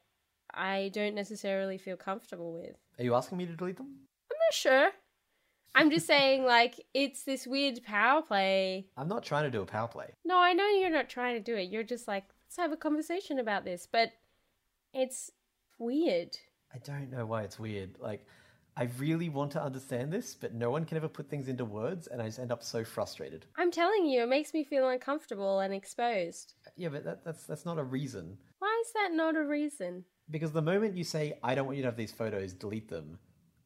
I 0.53 0.91
don't 0.93 1.15
necessarily 1.15 1.77
feel 1.77 1.97
comfortable 1.97 2.53
with. 2.53 2.75
Are 2.99 3.03
you 3.03 3.15
asking 3.15 3.39
me 3.39 3.47
to 3.47 3.55
delete 3.55 3.77
them? 3.77 3.87
I'm 4.31 4.37
not 4.37 4.53
sure. 4.53 4.91
I'm 5.75 5.91
just 5.91 6.07
saying, 6.07 6.43
like, 6.43 6.83
it's 6.95 7.23
this 7.23 7.45
weird 7.45 7.83
power 7.83 8.23
play. 8.23 8.87
I'm 8.97 9.07
not 9.07 9.21
trying 9.21 9.43
to 9.43 9.51
do 9.51 9.61
a 9.61 9.65
power 9.65 9.87
play. 9.87 10.07
No, 10.25 10.37
I 10.39 10.53
know 10.53 10.67
you're 10.67 10.89
not 10.89 11.09
trying 11.09 11.35
to 11.35 11.41
do 11.41 11.55
it. 11.55 11.69
You're 11.69 11.83
just 11.83 12.07
like, 12.07 12.23
let's 12.47 12.57
have 12.57 12.71
a 12.71 12.77
conversation 12.77 13.39
about 13.39 13.65
this, 13.65 13.88
but 13.91 14.13
it's 14.93 15.31
weird. 15.77 16.38
I 16.73 16.77
don't 16.79 17.12
know 17.12 17.25
why 17.25 17.43
it's 17.43 17.60
weird. 17.60 17.97
Like, 17.99 18.25
I 18.77 18.89
really 18.97 19.27
want 19.27 19.51
to 19.51 19.62
understand 19.62 20.13
this, 20.13 20.33
but 20.33 20.53
no 20.53 20.69
one 20.69 20.86
can 20.86 20.95
ever 20.97 21.10
put 21.10 21.29
things 21.29 21.49
into 21.49 21.65
words, 21.65 22.07
and 22.07 22.21
I 22.21 22.25
just 22.25 22.39
end 22.39 22.51
up 22.51 22.63
so 22.63 22.86
frustrated. 22.86 23.45
I'm 23.57 23.71
telling 23.71 24.05
you, 24.05 24.23
it 24.23 24.29
makes 24.29 24.53
me 24.53 24.63
feel 24.63 24.88
uncomfortable 24.88 25.60
and 25.60 25.73
exposed. 25.73 26.53
Uh, 26.65 26.69
yeah, 26.77 26.89
but 26.89 27.03
that, 27.03 27.25
that's 27.25 27.43
that's 27.43 27.65
not 27.65 27.79
a 27.79 27.83
reason. 27.83 28.38
Why 28.60 28.83
is 28.86 28.93
that 28.93 29.10
not 29.12 29.36
a 29.36 29.43
reason? 29.43 30.05
Because 30.29 30.51
the 30.51 30.62
moment 30.62 30.95
you 30.95 31.03
say, 31.03 31.38
I 31.43 31.53
don't 31.55 31.65
want 31.65 31.77
you 31.77 31.83
to 31.83 31.89
have 31.89 31.97
these 31.97 32.12
photos, 32.12 32.53
delete 32.53 32.88
them, 32.88 33.19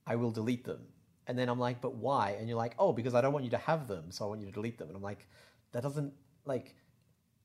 I 0.07 0.15
will 0.15 0.31
delete 0.31 0.63
them. 0.63 0.87
And 1.27 1.37
then 1.37 1.49
I'm 1.49 1.59
like, 1.59 1.81
but 1.81 1.95
why? 1.95 2.35
And 2.39 2.47
you're 2.47 2.57
like, 2.57 2.75
oh, 2.79 2.93
because 2.93 3.13
I 3.13 3.21
don't 3.21 3.33
want 3.33 3.45
you 3.45 3.51
to 3.51 3.57
have 3.57 3.87
them, 3.87 4.11
so 4.11 4.25
I 4.25 4.27
want 4.27 4.41
you 4.41 4.47
to 4.47 4.51
delete 4.51 4.77
them. 4.77 4.87
And 4.87 4.97
I'm 4.97 5.03
like, 5.03 5.27
that 5.71 5.83
doesn't, 5.83 6.13
like, 6.45 6.75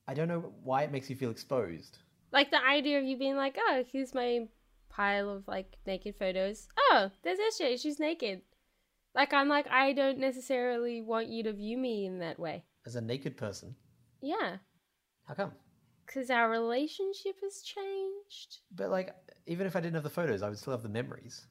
I 0.08 0.14
don't 0.14 0.28
know 0.28 0.52
why 0.62 0.82
it 0.82 0.92
makes 0.92 1.10
you 1.10 1.16
feel 1.16 1.30
exposed. 1.30 1.98
Like 2.32 2.50
the 2.50 2.64
idea 2.64 2.98
of 2.98 3.04
you 3.04 3.16
being 3.16 3.36
like, 3.36 3.56
oh, 3.58 3.84
here's 3.90 4.14
my 4.14 4.46
pile 4.88 5.28
of 5.30 5.46
like 5.48 5.76
naked 5.86 6.16
photos. 6.16 6.68
Oh, 6.90 7.10
there's 7.22 7.38
SJ, 7.60 7.80
she's 7.80 7.98
naked. 7.98 8.42
Like 9.14 9.32
I'm 9.32 9.48
like, 9.48 9.66
I 9.70 9.92
don't 9.92 10.18
necessarily 10.18 11.00
want 11.02 11.28
you 11.28 11.42
to 11.44 11.52
view 11.52 11.78
me 11.78 12.06
in 12.06 12.18
that 12.20 12.38
way. 12.38 12.64
As 12.86 12.96
a 12.96 13.00
naked 13.00 13.36
person, 13.36 13.74
Yeah. 14.22 14.56
how 15.24 15.34
come? 15.34 15.52
Because 16.06 16.30
our 16.30 16.48
relationship 16.48 17.34
has 17.42 17.62
changed. 17.62 18.58
But, 18.72 18.90
like, 18.90 19.12
even 19.46 19.66
if 19.66 19.74
I 19.74 19.80
didn't 19.80 19.94
have 19.94 20.04
the 20.04 20.10
photos, 20.10 20.40
I 20.40 20.48
would 20.48 20.56
still 20.58 20.72
have 20.72 20.84
the 20.84 20.88
memories. 20.88 21.46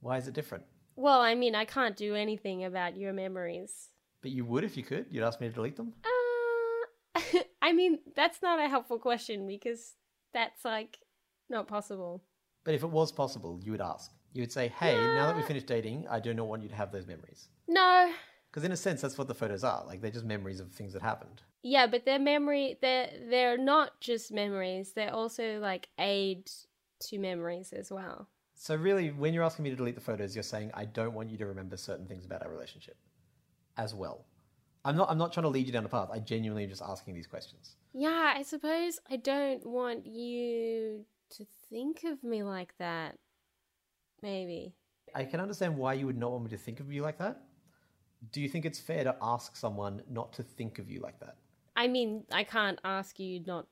Why 0.00 0.16
is 0.16 0.26
it 0.28 0.32
different? 0.34 0.64
Well, 0.96 1.20
I 1.20 1.34
mean, 1.34 1.54
I 1.54 1.66
can't 1.66 1.94
do 1.94 2.14
anything 2.14 2.64
about 2.64 2.96
your 2.96 3.12
memories. 3.12 3.90
But 4.22 4.30
you 4.30 4.46
would 4.46 4.64
if 4.64 4.78
you 4.78 4.82
could. 4.82 5.06
You'd 5.10 5.24
ask 5.24 5.42
me 5.42 5.48
to 5.48 5.54
delete 5.54 5.76
them? 5.76 5.92
Uh, 7.14 7.20
I 7.62 7.72
mean, 7.72 8.00
that's 8.14 8.42
not 8.42 8.58
a 8.58 8.68
helpful 8.68 8.98
question 8.98 9.46
because 9.46 9.94
that's 10.34 10.64
like 10.64 10.98
not 11.48 11.68
possible. 11.68 12.24
But 12.64 12.74
if 12.74 12.82
it 12.82 12.90
was 12.90 13.12
possible, 13.12 13.60
you 13.62 13.72
would 13.72 13.80
ask. 13.80 14.10
You 14.32 14.42
would 14.42 14.52
say, 14.52 14.68
hey, 14.68 14.96
now 14.96 15.26
that 15.26 15.36
we've 15.36 15.44
finished 15.44 15.66
dating, 15.66 16.06
I 16.10 16.18
do 16.20 16.34
not 16.34 16.46
want 16.46 16.62
you 16.62 16.68
to 16.68 16.74
have 16.74 16.90
those 16.90 17.06
memories. 17.06 17.48
No. 17.68 18.12
Because 18.50 18.64
in 18.64 18.72
a 18.72 18.76
sense, 18.76 19.00
that's 19.00 19.16
what 19.16 19.28
the 19.28 19.34
photos 19.34 19.62
are. 19.62 19.84
Like, 19.86 20.00
they're 20.00 20.10
just 20.10 20.24
memories 20.24 20.58
of 20.60 20.72
things 20.72 20.92
that 20.94 21.02
happened. 21.02 21.42
Yeah, 21.62 21.86
but 21.86 22.04
their 22.04 22.18
memory 22.18 22.76
they're 22.82 23.10
they're 23.30 23.56
not 23.56 24.00
just 24.00 24.32
memories, 24.32 24.92
they're 24.94 25.14
also 25.14 25.60
like 25.60 25.88
aid 25.98 26.50
to 27.00 27.18
memories 27.18 27.72
as 27.72 27.90
well. 27.90 28.28
So 28.54 28.74
really, 28.74 29.10
when 29.10 29.32
you're 29.32 29.44
asking 29.44 29.64
me 29.64 29.70
to 29.70 29.76
delete 29.76 29.94
the 29.94 30.00
photos, 30.00 30.34
you're 30.34 30.42
saying 30.42 30.72
I 30.74 30.84
don't 30.86 31.14
want 31.14 31.30
you 31.30 31.38
to 31.38 31.46
remember 31.46 31.76
certain 31.76 32.06
things 32.06 32.24
about 32.24 32.42
our 32.42 32.50
relationship, 32.50 32.96
as 33.76 33.94
well. 33.94 34.24
I'm 34.84 34.96
not. 34.96 35.10
I'm 35.10 35.18
not 35.18 35.32
trying 35.32 35.44
to 35.44 35.48
lead 35.48 35.66
you 35.66 35.72
down 35.72 35.84
a 35.84 35.88
path. 35.88 36.08
I 36.12 36.18
genuinely 36.18 36.64
am 36.64 36.68
just 36.68 36.82
asking 36.82 37.14
these 37.14 37.26
questions. 37.26 37.76
Yeah, 37.92 38.32
I 38.36 38.42
suppose 38.42 38.98
I 39.10 39.16
don't 39.16 39.64
want 39.64 40.06
you 40.06 41.04
to 41.36 41.46
think 41.70 42.04
of 42.04 42.24
me 42.24 42.42
like 42.42 42.74
that. 42.78 43.18
Maybe. 44.22 44.74
I 45.14 45.24
can 45.24 45.40
understand 45.40 45.76
why 45.76 45.94
you 45.94 46.06
would 46.06 46.18
not 46.18 46.32
want 46.32 46.44
me 46.44 46.50
to 46.50 46.56
think 46.56 46.80
of 46.80 46.92
you 46.92 47.02
like 47.02 47.18
that. 47.18 47.42
Do 48.32 48.40
you 48.40 48.48
think 48.48 48.64
it's 48.64 48.80
fair 48.80 49.04
to 49.04 49.16
ask 49.20 49.56
someone 49.56 50.02
not 50.08 50.32
to 50.34 50.42
think 50.42 50.78
of 50.78 50.90
you 50.90 51.00
like 51.00 51.18
that? 51.20 51.36
I 51.76 51.88
mean, 51.88 52.24
I 52.32 52.44
can't 52.44 52.78
ask 52.84 53.18
you 53.18 53.42
not 53.46 53.66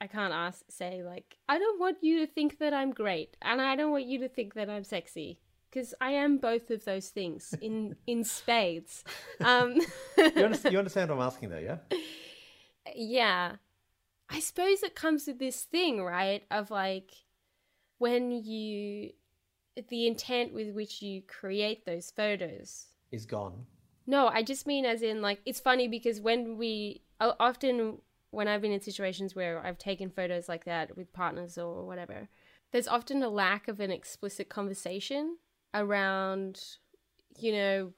I 0.00 0.06
can't 0.06 0.32
ask 0.32 0.64
say 0.70 1.02
like 1.02 1.36
I 1.48 1.58
don't 1.58 1.78
want 1.78 1.98
you 2.00 2.20
to 2.20 2.32
think 2.32 2.58
that 2.58 2.72
I'm 2.72 2.90
great 2.90 3.36
and 3.42 3.60
I 3.60 3.76
don't 3.76 3.90
want 3.90 4.06
you 4.06 4.18
to 4.20 4.28
think 4.28 4.54
that 4.54 4.70
I'm 4.70 4.84
sexy 4.84 5.38
because 5.70 5.94
I 6.00 6.10
am 6.10 6.38
both 6.38 6.70
of 6.70 6.84
those 6.84 7.08
things 7.08 7.54
in 7.60 7.96
in 8.06 8.24
spades. 8.24 9.04
Um 9.44 9.80
You 10.16 10.44
understand, 10.44 10.72
you 10.72 10.78
understand 10.78 11.10
what 11.10 11.16
I'm 11.16 11.22
asking, 11.26 11.50
there, 11.50 11.60
yeah? 11.60 11.78
yeah. 12.94 13.56
I 14.28 14.40
suppose 14.40 14.82
it 14.82 14.94
comes 14.94 15.26
with 15.26 15.38
this 15.38 15.62
thing, 15.64 16.02
right? 16.02 16.44
Of 16.50 16.70
like 16.70 17.12
when 17.98 18.30
you 18.30 19.12
the 19.88 20.06
intent 20.06 20.52
with 20.52 20.74
which 20.74 21.02
you 21.02 21.22
create 21.22 21.86
those 21.86 22.10
photos. 22.10 22.86
Is 23.12 23.26
gone. 23.26 23.66
No, 24.06 24.28
I 24.28 24.42
just 24.42 24.66
mean 24.66 24.84
as 24.84 25.02
in 25.02 25.22
like 25.22 25.40
it's 25.44 25.60
funny 25.60 25.88
because 25.88 26.20
when 26.20 26.56
we 26.58 27.02
often 27.20 27.98
when 28.30 28.46
I've 28.46 28.62
been 28.62 28.72
in 28.72 28.80
situations 28.80 29.34
where 29.34 29.64
I've 29.64 29.78
taken 29.78 30.10
photos 30.10 30.48
like 30.48 30.64
that 30.64 30.96
with 30.96 31.12
partners 31.12 31.58
or 31.58 31.84
whatever, 31.86 32.28
there's 32.72 32.86
often 32.88 33.22
a 33.22 33.28
lack 33.28 33.68
of 33.68 33.80
an 33.80 33.90
explicit 33.90 34.48
conversation 34.48 35.38
around, 35.74 36.62
you 37.38 37.52
know, 37.52 37.92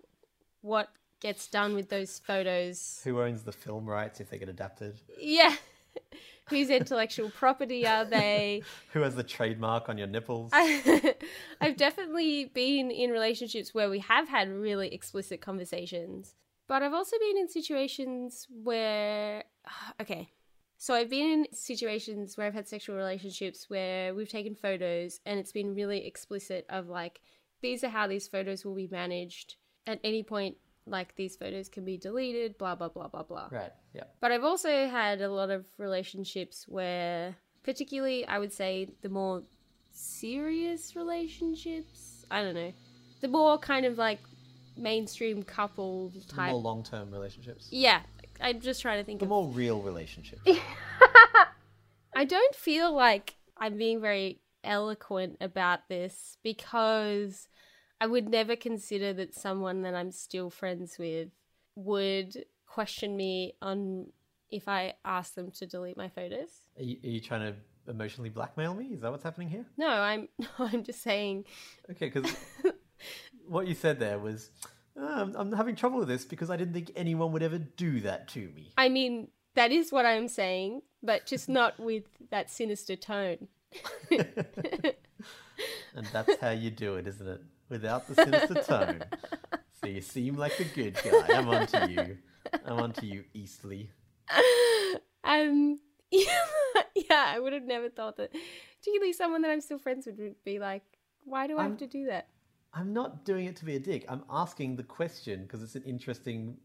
what 0.61 0.89
gets 1.21 1.47
done 1.47 1.75
with 1.75 1.89
those 1.89 2.19
photos. 2.19 3.01
Who 3.05 3.21
owns 3.21 3.45
the 3.45 3.53
film 3.53 3.87
rights 3.87 4.21
if 4.21 4.29
they 4.29 4.39
get 4.39 4.49
adapted? 4.49 5.01
Yeah. 5.19 5.55
Whose 6.49 6.69
intellectual 6.69 7.31
property 7.31 7.87
are 7.87 8.05
they? 8.05 8.63
Who 8.93 9.01
has 9.01 9.15
the 9.15 9.23
trademark 9.23 9.89
on 9.89 9.97
your 9.97 10.09
nipples? 10.09 10.51
I've 11.61 11.77
definitely 11.77 12.47
been 12.47 12.91
in 12.91 13.11
relationships 13.11 13.73
where 13.73 13.89
we 13.89 14.01
have 14.01 14.29
had 14.29 14.51
really 14.51 14.93
explicit 14.93 15.41
conversations, 15.41 16.35
but 16.67 16.83
I've 16.83 16.93
also 16.93 17.17
been 17.19 17.39
in 17.39 17.49
situations 17.49 18.49
where, 18.51 19.45
okay, 20.01 20.31
so 20.77 20.95
I've 20.95 21.11
been 21.11 21.31
in 21.31 21.47
situations 21.53 22.37
where 22.37 22.49
I've 22.49 22.55
had 22.55 22.67
sexual 22.67 22.97
relationships 22.97 23.71
where 23.71 24.13
we've 24.13 24.29
taken 24.29 24.57
photos 24.57 25.21
and 25.25 25.39
it's 25.39 25.53
been 25.53 25.77
really 25.77 26.05
explicit 26.05 26.67
of 26.69 26.89
like, 26.89 27.21
these 27.63 27.83
are 27.85 27.89
how 27.89 28.07
these 28.07 28.29
photos 28.29 28.65
will 28.65 28.75
be 28.75 28.89
managed. 28.91 29.57
At 29.87 29.99
any 30.05 30.23
point, 30.23 30.57
like 30.87 31.15
these 31.17 31.37
photos 31.37 31.69
can 31.69 31.85
be 31.85 31.97
deleted, 31.97 32.59
blah, 32.59 32.75
blah, 32.75 32.89
blah, 32.89 33.09
blah, 33.09 33.23
blah. 33.23 33.49
right. 33.51 33.73
Yeah. 33.95 34.05
But 34.21 34.33
I've 34.33 34.45
also 34.45 34.89
had 34.89 35.21
a 35.21 35.31
lot 35.31 35.51
of 35.51 35.65
relationships 35.79 36.67
where, 36.69 37.37
particularly, 37.63 38.27
I 38.27 38.39
would 38.39 38.53
say 38.53 38.89
the 39.03 39.09
more 39.09 39.43
serious 39.91 40.95
relationships, 40.97 42.25
I 42.31 42.43
don't 42.43 42.55
know, 42.55 42.73
the 43.21 43.29
more 43.29 43.59
kind 43.59 43.87
of 43.87 43.99
like 43.99 44.19
mainstream 44.77 45.43
couple 45.43 46.09
The 46.11 46.21
type. 46.35 46.51
more 46.51 46.61
long-term 46.61 47.11
relationships. 47.11 47.69
Yeah, 47.71 48.03
I'm 48.41 48.61
just 48.61 48.81
trying 48.83 48.99
to 48.99 49.05
think 49.05 49.21
The 49.21 49.27
of. 49.27 49.31
more 49.31 49.49
real 49.49 49.81
relationships. 49.83 50.43
I 52.15 52.25
don't 52.25 52.55
feel 52.55 52.95
like 52.95 53.37
I'm 53.57 53.77
being 53.79 54.01
very 54.01 54.41
eloquent 54.65 55.37
about 55.41 55.89
this 55.89 56.37
because 56.43 57.49
I 58.03 58.07
would 58.07 58.29
never 58.29 58.57
consider 58.57 59.13
that 59.13 59.33
someone 59.33 59.83
that 59.83 59.95
I'm 59.95 60.11
still 60.11 60.51
friends 60.51 60.99
with 60.99 61.29
would 61.77 62.47
question 62.67 63.17
me 63.17 63.55
on 63.63 64.09
if 64.51 64.67
I 64.67 64.95
ask 65.05 65.37
them 65.37 65.53
to 65.53 65.67
delete 65.67 65.97
my 65.97 66.09
photos. 66.09 66.49
Are 66.77 66.83
you, 66.83 66.97
are 67.05 67.09
you 67.09 67.21
trying 67.21 67.53
to 67.53 67.55
emotionally 67.89 68.29
blackmail 68.29 68.75
me? 68.75 68.87
Is 68.87 69.03
that 69.03 69.13
what's 69.13 69.23
happening 69.23 69.49
here? 69.49 69.67
No, 69.77 69.87
I'm 69.87 70.29
I'm 70.59 70.83
just 70.83 71.01
saying 71.01 71.45
Okay, 71.93 72.11
because 72.11 72.35
what 73.47 73.69
you 73.69 73.75
said 73.77 74.01
there 74.01 74.19
was, 74.19 74.51
um, 74.97 75.37
I'm 75.39 75.53
having 75.53 75.77
trouble 75.77 76.01
with 76.01 76.09
this 76.09 76.25
because 76.25 76.51
I 76.51 76.57
didn't 76.57 76.75
think 76.75 76.91
anyone 76.97 77.31
would 77.31 77.45
ever 77.45 77.59
do 77.59 78.01
that 78.01 78.27
to 78.31 78.41
me. 78.41 78.73
I 78.77 78.89
mean 78.89 79.29
that 79.55 79.71
is 79.71 79.93
what 79.93 80.07
I'm 80.07 80.27
saying, 80.27 80.83
but 81.05 81.25
just 81.25 81.49
not 81.61 81.79
with 81.79 82.03
that 82.33 82.51
sinister 82.51 82.97
tone. 82.97 83.47
And 85.95 86.07
that's 86.13 86.41
how 86.41 86.51
you 86.51 86.71
do 86.71 86.97
it, 86.97 87.07
isn't 87.07 87.29
it? 87.29 87.41
Without 87.73 88.07
the 88.07 88.15
sinister 88.15 88.55
tone. 88.63 89.03
So 89.81 89.89
you 89.89 90.03
seem 90.03 90.37
like 90.37 90.61
a 90.61 90.65
good 90.65 90.95
guy. 91.03 91.37
I'm 91.39 91.49
onto 91.49 91.87
you. 91.91 92.19
I'm 92.67 92.79
onto 92.79 93.07
you, 93.07 93.25
Eastley. 93.35 93.89
Um 95.25 95.81
yeah, 96.11 96.29
I 97.11 97.39
would 97.41 97.55
have 97.55 97.63
never 97.65 97.89
thought 97.89 98.19
that 98.19 98.31
particularly 98.79 99.15
someone 99.15 99.41
that 99.41 99.51
I'm 99.51 99.63
still 99.63 99.79
friends 99.79 100.05
with 100.05 100.19
would 100.19 100.35
be 100.45 100.59
like, 100.59 100.83
why 101.25 101.47
do 101.47 101.57
I 101.57 101.63
I'm- 101.63 101.71
have 101.71 101.79
to 101.79 101.87
do 101.87 102.05
that? 102.07 102.29
I'm 102.75 102.93
not 102.93 103.25
doing 103.25 103.47
it 103.47 103.57
to 103.57 103.65
be 103.65 103.77
a 103.77 103.81
dick. 103.81 104.05
I'm 104.09 104.25
asking 104.31 104.77
the 104.77 104.83
question 104.83 105.43
because 105.43 105.63
it's 105.63 105.75
an 105.75 105.83
interesting 105.85 106.59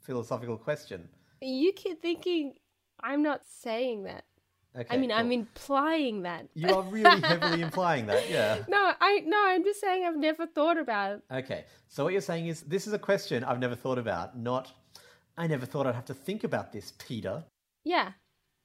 philosophical 0.00 0.56
question. 0.56 1.08
You 1.40 1.72
keep 1.72 2.00
thinking 2.00 2.54
I'm 3.00 3.22
not 3.22 3.40
saying 3.46 4.04
that. 4.04 4.24
Okay, 4.74 4.94
I 4.94 4.96
mean, 4.96 5.12
I'm 5.12 5.30
implying 5.30 6.22
that. 6.22 6.48
You 6.54 6.74
are 6.74 6.82
really 6.82 7.20
heavily 7.20 7.60
implying 7.68 8.06
that, 8.06 8.30
yeah. 8.30 8.62
No, 8.68 8.92
I 9.00 9.22
no, 9.26 9.36
I'm 9.44 9.62
just 9.64 9.80
saying 9.80 10.06
I've 10.06 10.16
never 10.16 10.46
thought 10.46 10.78
about 10.78 11.16
it. 11.16 11.22
Okay, 11.30 11.64
so 11.88 12.04
what 12.04 12.12
you're 12.12 12.22
saying 12.22 12.46
is 12.46 12.62
this 12.62 12.86
is 12.86 12.94
a 12.94 12.98
question 12.98 13.44
I've 13.44 13.58
never 13.58 13.74
thought 13.74 13.98
about, 13.98 14.38
not 14.38 14.72
I 15.36 15.46
never 15.46 15.66
thought 15.66 15.86
I'd 15.86 15.94
have 15.94 16.06
to 16.06 16.14
think 16.14 16.44
about 16.44 16.72
this, 16.72 16.92
Peter. 16.98 17.44
Yeah. 17.84 18.12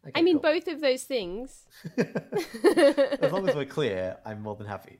Okay, 0.06 0.14
I 0.16 0.22
mean 0.22 0.36
cool. 0.40 0.54
both 0.54 0.68
of 0.68 0.80
those 0.80 1.04
things. 1.04 1.66
as 1.98 3.32
long 3.32 3.48
as 3.50 3.56
we're 3.56 3.66
clear, 3.66 4.18
I'm 4.26 4.42
more 4.42 4.56
than 4.56 4.68
happy. 4.68 4.98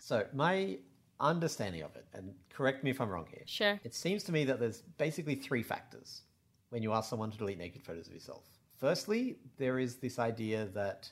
So, 0.00 0.26
my 0.34 0.78
understanding 1.18 1.82
of 1.82 1.96
it, 1.96 2.04
and 2.12 2.34
correct 2.50 2.84
me 2.84 2.90
if 2.90 3.00
I'm 3.00 3.08
wrong 3.08 3.26
here, 3.30 3.42
Sure. 3.46 3.80
it 3.84 3.94
seems 3.94 4.22
to 4.24 4.32
me 4.32 4.44
that 4.44 4.60
there's 4.60 4.82
basically 4.98 5.34
three 5.34 5.62
factors 5.62 6.22
when 6.70 6.82
you 6.82 6.92
ask 6.92 7.08
someone 7.08 7.30
to 7.30 7.38
delete 7.38 7.58
naked 7.58 7.82
photos 7.82 8.06
of 8.06 8.12
yourself. 8.12 8.44
Firstly, 8.78 9.36
there 9.56 9.78
is 9.78 9.96
this 9.96 10.18
idea 10.18 10.66
that 10.74 11.10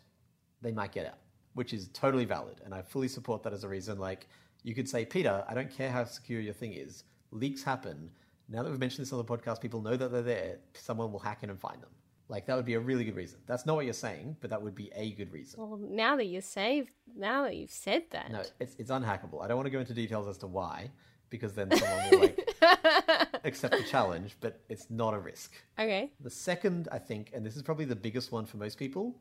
they 0.60 0.72
might 0.72 0.92
get 0.92 1.06
out, 1.06 1.18
which 1.54 1.72
is 1.72 1.88
totally 1.92 2.24
valid, 2.24 2.60
and 2.64 2.74
I 2.74 2.82
fully 2.82 3.08
support 3.08 3.42
that 3.44 3.52
as 3.52 3.64
a 3.64 3.68
reason. 3.68 3.98
Like, 3.98 4.28
you 4.62 4.74
could 4.74 4.88
say, 4.88 5.04
Peter, 5.04 5.44
I 5.48 5.54
don't 5.54 5.70
care 5.70 5.90
how 5.90 6.04
secure 6.04 6.40
your 6.40 6.54
thing 6.54 6.72
is, 6.72 7.04
leaks 7.30 7.62
happen. 7.62 8.10
Now 8.48 8.62
that 8.62 8.70
we've 8.70 8.80
mentioned 8.80 9.06
this 9.06 9.12
on 9.12 9.18
the 9.18 9.24
podcast, 9.24 9.60
people 9.60 9.80
know 9.80 9.96
that 9.96 10.12
they're 10.12 10.22
there, 10.22 10.58
someone 10.74 11.10
will 11.10 11.18
hack 11.18 11.42
in 11.42 11.50
and 11.50 11.58
find 11.58 11.80
them. 11.82 11.90
Like, 12.28 12.46
that 12.46 12.56
would 12.56 12.64
be 12.64 12.74
a 12.74 12.80
really 12.80 13.04
good 13.04 13.16
reason. 13.16 13.38
That's 13.46 13.66
not 13.66 13.76
what 13.76 13.84
you're 13.84 13.94
saying, 13.94 14.36
but 14.40 14.50
that 14.50 14.60
would 14.60 14.74
be 14.74 14.90
a 14.94 15.12
good 15.12 15.32
reason. 15.32 15.60
Well, 15.60 15.78
now 15.78 16.16
that 16.16 16.26
you 16.26 16.40
saved, 16.40 16.90
now 17.14 17.42
that 17.44 17.54
you've 17.56 17.70
said 17.70 18.04
that. 18.10 18.30
No, 18.30 18.42
it's, 18.60 18.76
it's 18.78 18.90
unhackable. 18.90 19.42
I 19.42 19.48
don't 19.48 19.56
want 19.56 19.66
to 19.66 19.70
go 19.70 19.80
into 19.80 19.92
details 19.94 20.26
as 20.26 20.38
to 20.38 20.46
why, 20.46 20.90
because 21.28 21.54
then 21.54 21.70
someone 21.76 22.10
will 22.10 22.20
like 22.20 22.48
accept 23.44 23.76
the 23.76 23.82
challenge, 23.84 24.36
but 24.40 24.60
it's 24.68 24.90
not 24.90 25.14
a 25.14 25.18
risk. 25.18 25.52
okay. 25.78 26.10
The 26.20 26.30
second, 26.30 26.88
I 26.90 26.98
think, 26.98 27.30
and 27.34 27.44
this 27.44 27.56
is 27.56 27.62
probably 27.62 27.84
the 27.84 27.96
biggest 27.96 28.32
one 28.32 28.46
for 28.46 28.56
most 28.56 28.78
people, 28.78 29.16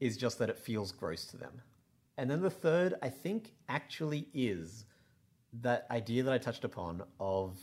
is 0.00 0.16
just 0.16 0.38
that 0.38 0.48
it 0.50 0.58
feels 0.58 0.92
gross 0.92 1.24
to 1.26 1.36
them. 1.36 1.60
And 2.16 2.30
then 2.30 2.40
the 2.40 2.50
third, 2.50 2.94
I 3.02 3.08
think, 3.08 3.52
actually 3.68 4.28
is 4.34 4.84
that 5.62 5.86
idea 5.90 6.22
that 6.24 6.32
I 6.32 6.38
touched 6.38 6.64
upon 6.64 7.02
of 7.20 7.58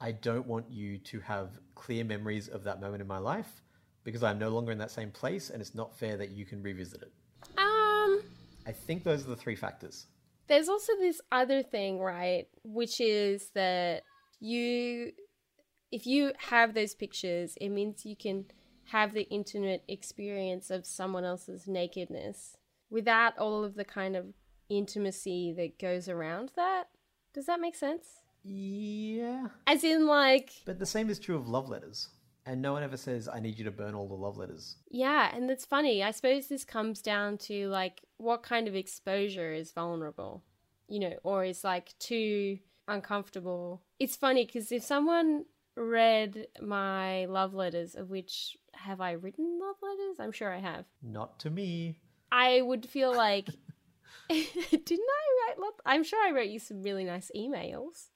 I 0.00 0.12
don't 0.12 0.46
want 0.46 0.70
you 0.70 0.98
to 0.98 1.20
have 1.20 1.50
clear 1.74 2.04
memories 2.04 2.48
of 2.48 2.64
that 2.64 2.80
moment 2.80 3.00
in 3.00 3.06
my 3.06 3.18
life 3.18 3.62
because 4.04 4.22
I'm 4.22 4.38
no 4.38 4.48
longer 4.48 4.72
in 4.72 4.78
that 4.78 4.90
same 4.90 5.10
place 5.10 5.50
and 5.50 5.60
it's 5.60 5.74
not 5.74 5.96
fair 5.96 6.16
that 6.16 6.30
you 6.30 6.44
can 6.44 6.62
revisit 6.62 7.02
it. 7.02 7.12
Um 7.58 8.22
I 8.66 8.72
think 8.72 9.04
those 9.04 9.24
are 9.26 9.30
the 9.30 9.36
three 9.36 9.56
factors. 9.56 10.06
there's 10.48 10.68
also 10.68 10.92
this 10.98 11.20
other 11.30 11.62
thing, 11.62 11.98
right? 12.00 12.46
Which 12.64 13.00
is 13.00 13.50
that 13.54 14.02
you, 14.40 15.12
if 15.90 16.06
you 16.06 16.32
have 16.50 16.74
those 16.74 16.94
pictures, 16.94 17.56
it 17.60 17.68
means 17.70 18.04
you 18.06 18.16
can 18.16 18.46
have 18.86 19.12
the 19.12 19.28
intimate 19.30 19.84
experience 19.88 20.70
of 20.70 20.86
someone 20.86 21.24
else's 21.24 21.66
nakedness 21.68 22.56
without 22.90 23.36
all 23.38 23.64
of 23.64 23.74
the 23.74 23.84
kind 23.84 24.16
of 24.16 24.26
intimacy 24.68 25.52
that 25.56 25.78
goes 25.78 26.08
around 26.08 26.52
that. 26.56 26.88
Does 27.34 27.46
that 27.46 27.60
make 27.60 27.74
sense? 27.76 28.06
Yeah. 28.44 29.48
As 29.66 29.84
in, 29.84 30.06
like, 30.06 30.50
But 30.64 30.78
the 30.78 30.86
same 30.86 31.10
is 31.10 31.18
true 31.18 31.36
of 31.36 31.48
love 31.48 31.68
letters. 31.68 32.08
And 32.46 32.62
no 32.62 32.72
one 32.72 32.82
ever 32.82 32.96
says, 32.96 33.28
I 33.28 33.40
need 33.40 33.58
you 33.58 33.64
to 33.66 33.70
burn 33.70 33.94
all 33.94 34.08
the 34.08 34.14
love 34.14 34.38
letters. 34.38 34.76
yeah, 34.90 35.30
and 35.36 35.50
it's 35.50 35.66
funny. 35.66 36.02
I 36.02 36.12
suppose 36.12 36.46
this 36.48 36.64
comes 36.64 37.02
down 37.02 37.36
to, 37.38 37.68
like, 37.68 38.00
what 38.16 38.42
kind 38.42 38.66
of 38.66 38.74
exposure 38.74 39.52
is 39.52 39.70
vulnerable, 39.72 40.44
you 40.88 40.98
know, 40.98 41.12
or 41.24 41.44
is, 41.44 41.62
like, 41.62 41.92
too 41.98 42.58
uncomfortable. 42.86 43.82
It's 44.00 44.16
funny 44.16 44.46
because 44.46 44.72
if 44.72 44.82
someone 44.82 45.44
read 45.78 46.46
my 46.60 47.26
love 47.26 47.54
letters, 47.54 47.94
of 47.94 48.10
which 48.10 48.56
have 48.74 49.00
I 49.00 49.12
written 49.12 49.58
love 49.60 49.76
letters? 49.82 50.16
I'm 50.18 50.32
sure 50.32 50.52
I 50.52 50.58
have. 50.58 50.84
Not 51.02 51.38
to 51.40 51.50
me. 51.50 52.00
I 52.30 52.60
would 52.62 52.86
feel 52.88 53.14
like, 53.14 53.46
didn't 54.28 54.46
I 54.52 55.48
write 55.48 55.58
love? 55.58 55.74
I'm 55.86 56.04
sure 56.04 56.18
I 56.26 56.32
wrote 56.32 56.48
you 56.48 56.58
some 56.58 56.82
really 56.82 57.04
nice 57.04 57.30
emails. 57.36 58.06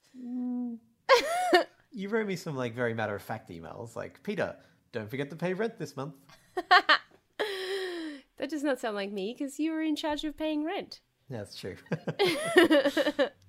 You 1.95 2.09
wrote 2.09 2.27
me 2.27 2.35
some 2.35 2.55
like 2.55 2.73
very 2.73 2.93
matter 2.93 3.15
of 3.15 3.21
fact 3.21 3.49
emails 3.49 3.95
like, 3.95 4.21
Peter, 4.23 4.55
don't 4.91 5.09
forget 5.09 5.29
to 5.29 5.35
pay 5.35 5.53
rent 5.53 5.77
this 5.77 5.95
month. 5.95 6.15
that 6.55 8.49
does 8.49 8.63
not 8.63 8.79
sound 8.79 8.95
like 8.95 9.11
me 9.11 9.35
because 9.37 9.59
you 9.59 9.71
were 9.71 9.81
in 9.81 9.95
charge 9.95 10.23
of 10.23 10.35
paying 10.35 10.63
rent. 10.63 11.01
That's 11.29 11.55
true. 11.55 11.75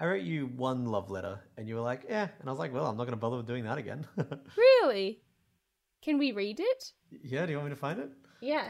I 0.00 0.06
wrote 0.06 0.22
you 0.22 0.46
one 0.46 0.86
love 0.86 1.10
letter 1.10 1.40
and 1.58 1.68
you 1.68 1.74
were 1.74 1.82
like, 1.82 2.04
yeah. 2.08 2.28
And 2.40 2.48
I 2.48 2.52
was 2.52 2.58
like, 2.58 2.72
well, 2.72 2.86
I'm 2.86 2.96
not 2.96 3.04
going 3.04 3.12
to 3.12 3.20
bother 3.20 3.36
with 3.36 3.46
doing 3.46 3.64
that 3.64 3.76
again. 3.78 4.06
really? 4.56 5.20
Can 6.02 6.16
we 6.18 6.32
read 6.32 6.58
it? 6.58 6.92
yeah, 7.22 7.44
do 7.44 7.52
you 7.52 7.58
want 7.58 7.68
me 7.68 7.74
to 7.74 7.80
find 7.80 8.00
it? 8.00 8.10
Yeah. 8.40 8.68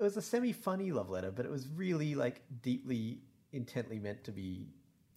It 0.00 0.02
was 0.02 0.16
a 0.16 0.22
semi 0.22 0.52
funny 0.52 0.90
love 0.90 1.08
letter, 1.10 1.30
but 1.30 1.46
it 1.46 1.52
was 1.52 1.68
really 1.68 2.16
like 2.16 2.42
deeply, 2.62 3.20
intently 3.52 4.00
meant 4.00 4.24
to 4.24 4.32
be. 4.32 4.66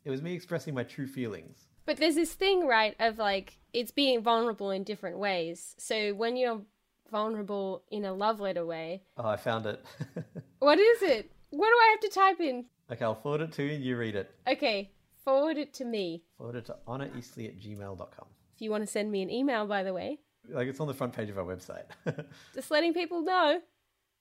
It 0.06 0.12
was 0.12 0.22
me 0.22 0.34
expressing 0.36 0.76
my 0.76 0.84
true 0.84 1.08
feelings. 1.08 1.68
But 1.86 1.98
there's 1.98 2.16
this 2.16 2.34
thing, 2.34 2.68
right, 2.68 2.96
of 3.00 3.18
like 3.18 3.58
it's 3.74 3.92
being 3.92 4.22
vulnerable 4.22 4.70
in 4.70 4.84
different 4.84 5.18
ways. 5.18 5.74
So 5.80 6.14
when 6.14 6.38
you're 6.38 6.62
vulnerable 7.12 7.84
in 7.90 8.06
a 8.06 8.14
love 8.14 8.40
letter 8.40 8.66
way, 8.66 9.02
Oh, 9.18 9.28
I 9.28 9.38
found 9.38 9.66
it. 9.66 9.84
what 10.60 10.78
is 10.78 11.02
it? 11.02 11.32
What 11.50 11.68
do 11.68 11.74
I 11.74 11.88
have 11.92 12.00
to 12.02 12.10
type 12.20 12.40
in? 12.42 12.66
okay, 12.92 13.04
I'll 13.04 13.16
forward 13.16 13.42
it 13.42 13.52
to 13.54 13.64
you 13.64 13.74
and 13.74 13.84
you 13.84 13.98
read 13.98 14.16
it. 14.16 14.30
Okay, 14.48 14.92
forward 15.28 15.58
it 15.58 15.74
to 15.74 15.84
me. 15.84 16.24
Forward 16.38 16.56
it 16.56 16.66
to 16.68 16.76
honoreastley 16.88 17.50
at 17.50 17.60
gmail.com. 17.60 18.28
If 18.56 18.62
you 18.62 18.72
want 18.72 18.84
to 18.84 18.88
send 18.88 19.12
me 19.12 19.22
an 19.22 19.30
email, 19.30 19.68
by 19.68 19.84
the 19.84 19.94
way. 19.94 20.20
Like 20.48 20.70
it's 20.70 20.80
on 20.80 20.88
the 20.88 20.94
front 20.94 21.12
page 21.12 21.30
of 21.30 21.38
our 21.38 21.44
website. 21.44 21.84
Just 22.56 22.72
letting 22.72 22.94
people 22.94 23.22
know. 23.22 23.60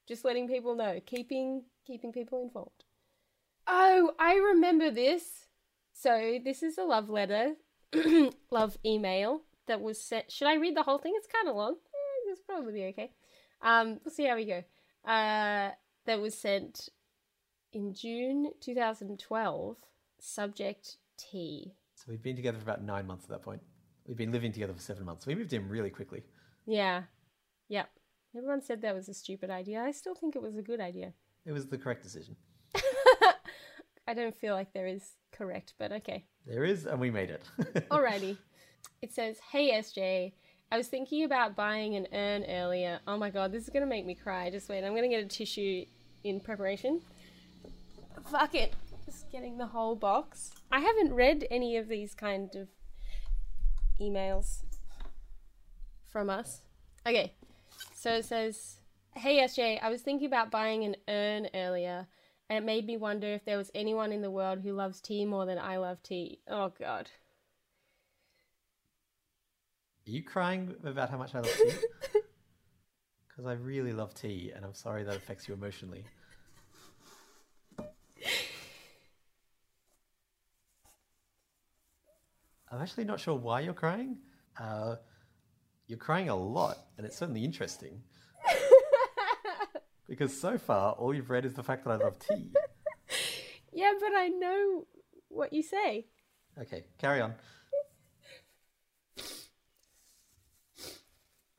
Just 0.08 0.24
letting 0.24 0.48
people 0.48 0.74
know. 0.74 1.00
Keeping 1.06 1.62
keeping 1.86 2.12
people 2.12 2.42
informed. 2.42 2.82
Oh, 3.68 4.14
I 4.18 4.34
remember 4.34 4.90
this. 4.90 5.46
So 5.92 6.38
this 6.44 6.64
is 6.64 6.76
a 6.76 6.82
love 6.82 7.08
letter, 7.08 7.54
love 8.50 8.76
email 8.84 9.42
that 9.68 9.80
was 9.80 10.00
sent. 10.00 10.32
Should 10.32 10.48
I 10.48 10.56
read 10.56 10.76
the 10.76 10.82
whole 10.82 10.98
thing? 10.98 11.14
It's 11.16 11.28
kind 11.28 11.48
of 11.48 11.54
long. 11.54 11.74
Eh, 11.74 12.32
it's 12.32 12.42
probably 12.42 12.72
be 12.72 12.84
okay. 12.86 13.12
Um, 13.62 14.00
we'll 14.04 14.12
see 14.12 14.26
how 14.26 14.34
we 14.34 14.44
go. 14.44 14.64
Uh, 15.08 15.70
that 16.04 16.20
was 16.20 16.36
sent 16.36 16.88
in 17.72 17.94
June 17.94 18.50
2012. 18.60 19.76
Subject 20.26 20.96
T. 21.16 21.72
so 21.94 22.06
we'd 22.08 22.20
been 22.20 22.34
together 22.34 22.58
for 22.58 22.64
about 22.64 22.82
nine 22.82 23.06
months 23.06 23.24
at 23.26 23.30
that 23.30 23.42
point. 23.42 23.60
We'd 24.08 24.16
been 24.16 24.32
living 24.32 24.50
together 24.50 24.72
for 24.72 24.80
seven 24.80 25.04
months. 25.04 25.24
We 25.24 25.36
moved 25.36 25.52
in 25.52 25.68
really 25.68 25.88
quickly. 25.88 26.24
Yeah. 26.66 27.04
Yep. 27.68 27.88
Everyone 28.36 28.60
said 28.60 28.82
that 28.82 28.94
was 28.94 29.08
a 29.08 29.14
stupid 29.14 29.50
idea. 29.50 29.80
I 29.80 29.92
still 29.92 30.16
think 30.16 30.34
it 30.34 30.42
was 30.42 30.56
a 30.56 30.62
good 30.62 30.80
idea. 30.80 31.12
It 31.44 31.52
was 31.52 31.68
the 31.68 31.78
correct 31.78 32.02
decision. 32.02 32.34
I 34.08 34.14
don't 34.14 34.34
feel 34.34 34.54
like 34.54 34.72
there 34.72 34.88
is 34.88 35.12
correct, 35.30 35.74
but 35.78 35.92
okay. 35.92 36.26
There 36.44 36.64
is, 36.64 36.86
and 36.86 36.98
we 37.00 37.10
made 37.12 37.30
it. 37.30 37.42
Alrighty. 37.88 38.36
It 39.02 39.12
says, 39.12 39.38
Hey 39.52 39.70
SJ, 39.74 40.32
I 40.72 40.76
was 40.76 40.88
thinking 40.88 41.22
about 41.22 41.54
buying 41.54 41.94
an 41.94 42.08
urn 42.12 42.44
earlier. 42.48 42.98
Oh 43.06 43.16
my 43.16 43.30
god, 43.30 43.52
this 43.52 43.62
is 43.62 43.70
gonna 43.70 43.86
make 43.86 44.04
me 44.04 44.16
cry. 44.16 44.50
Just 44.50 44.68
wait, 44.68 44.82
I'm 44.84 44.94
gonna 44.94 45.08
get 45.08 45.22
a 45.22 45.28
tissue 45.28 45.84
in 46.24 46.40
preparation. 46.40 47.00
Fuck 48.28 48.56
it. 48.56 48.74
Just 49.06 49.30
getting 49.30 49.56
the 49.56 49.66
whole 49.66 49.94
box. 49.94 50.50
I 50.70 50.80
haven't 50.80 51.14
read 51.14 51.46
any 51.50 51.76
of 51.76 51.88
these 51.88 52.14
kind 52.14 52.54
of 52.56 52.68
emails 54.00 54.62
from 56.10 56.28
us. 56.28 56.60
Okay. 57.06 57.32
So 57.94 58.14
it 58.14 58.24
says, 58.24 58.78
Hey 59.14 59.38
SJ, 59.38 59.78
I 59.80 59.88
was 59.88 60.02
thinking 60.02 60.26
about 60.26 60.50
buying 60.50 60.84
an 60.84 60.96
urn 61.08 61.48
earlier, 61.54 62.08
and 62.50 62.58
it 62.58 62.66
made 62.66 62.84
me 62.84 62.96
wonder 62.96 63.28
if 63.28 63.44
there 63.44 63.56
was 63.56 63.70
anyone 63.74 64.12
in 64.12 64.22
the 64.22 64.30
world 64.30 64.60
who 64.60 64.72
loves 64.72 65.00
tea 65.00 65.24
more 65.24 65.46
than 65.46 65.58
I 65.58 65.76
love 65.76 66.02
tea. 66.02 66.40
Oh 66.48 66.72
god. 66.78 67.08
Are 70.06 70.10
you 70.10 70.22
crying 70.22 70.74
about 70.84 71.10
how 71.10 71.16
much 71.16 71.34
I 71.34 71.40
love 71.40 71.56
tea? 71.56 71.72
Because 73.28 73.50
I 73.50 73.52
really 73.52 73.92
love 73.92 74.14
tea, 74.14 74.50
and 74.56 74.64
I'm 74.64 74.72
sorry 74.72 75.04
that 75.04 75.14
affects 75.14 75.46
you 75.46 75.52
emotionally. 75.52 76.06
I'm 82.76 82.82
actually 82.82 83.04
not 83.04 83.18
sure 83.18 83.34
why 83.34 83.60
you're 83.60 83.72
crying. 83.72 84.18
Uh, 84.60 84.96
you're 85.86 85.98
crying 85.98 86.28
a 86.28 86.36
lot, 86.36 86.76
and 86.98 87.06
it's 87.06 87.16
certainly 87.16 87.42
interesting. 87.42 88.02
because 90.08 90.38
so 90.38 90.58
far, 90.58 90.92
all 90.92 91.14
you've 91.14 91.30
read 91.30 91.46
is 91.46 91.54
the 91.54 91.62
fact 91.62 91.84
that 91.84 91.90
I 91.90 91.96
love 91.96 92.18
tea. 92.18 92.50
Yeah, 93.72 93.92
but 94.00 94.12
I 94.16 94.28
know 94.28 94.86
what 95.28 95.52
you 95.52 95.62
say. 95.62 96.06
Okay, 96.58 96.84
carry 96.96 97.20
on. 97.20 97.34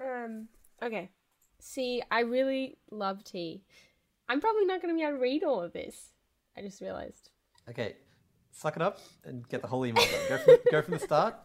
Um, 0.04 0.48
okay. 0.82 1.12
See, 1.60 2.02
I 2.10 2.22
really 2.22 2.80
love 2.90 3.24
tea. 3.24 3.62
I'm 4.28 4.42
probably 4.42 4.66
not 4.66 4.82
going 4.82 4.96
to 4.96 4.98
be 4.98 5.04
able 5.04 5.18
to 5.18 5.22
read 5.22 5.44
all 5.44 5.62
of 5.62 5.74
this. 5.74 6.14
I 6.58 6.62
just 6.62 6.82
realized. 6.82 7.30
Okay, 7.70 7.98
suck 8.58 8.76
it 8.76 8.82
up 8.82 9.00
and 9.24 9.48
get 9.50 9.62
the 9.62 9.68
whole 9.68 9.86
email 9.86 10.04
done. 10.04 10.30
Go 10.30 10.38
from, 10.38 10.58
go 10.72 10.82
from 10.82 10.94
the 10.96 11.00
start. 11.00 11.36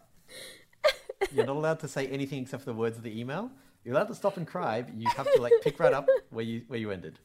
You're 1.30 1.44
not 1.46 1.56
allowed 1.56 1.80
to 1.80 1.88
say 1.88 2.06
anything 2.06 2.42
except 2.42 2.62
for 2.64 2.70
the 2.70 2.76
words 2.76 2.96
of 2.96 3.02
the 3.02 3.18
email. 3.18 3.50
You're 3.84 3.94
allowed 3.94 4.08
to 4.08 4.14
stop 4.14 4.38
and 4.38 4.46
cry, 4.46 4.82
but 4.82 4.94
you 4.94 5.08
have 5.16 5.30
to 5.32 5.40
like 5.40 5.52
pick 5.62 5.78
right 5.78 5.92
up 5.92 6.06
where 6.30 6.44
you 6.44 6.62
where 6.68 6.78
you 6.78 6.90
ended. 6.90 7.18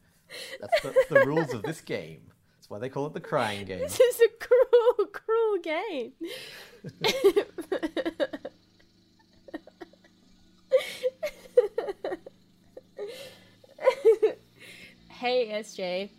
That's 0.60 0.82
the, 0.82 0.94
the 1.10 1.26
rules 1.26 1.54
of 1.54 1.64
this 1.64 1.80
game. 1.82 2.22
That's 2.56 2.70
why 2.70 2.80
they 2.80 2.90
call 2.90 3.08
it 3.08 3.14
the 3.14 3.22
crying 3.22 3.66
game. 3.66 3.80
This 3.80 4.00
is 4.00 4.22
a 4.22 4.28
cruel, 4.44 5.08
cruel 5.14 5.58
game. 5.64 6.12
hey, 15.10 15.64
SJ. 15.64 16.10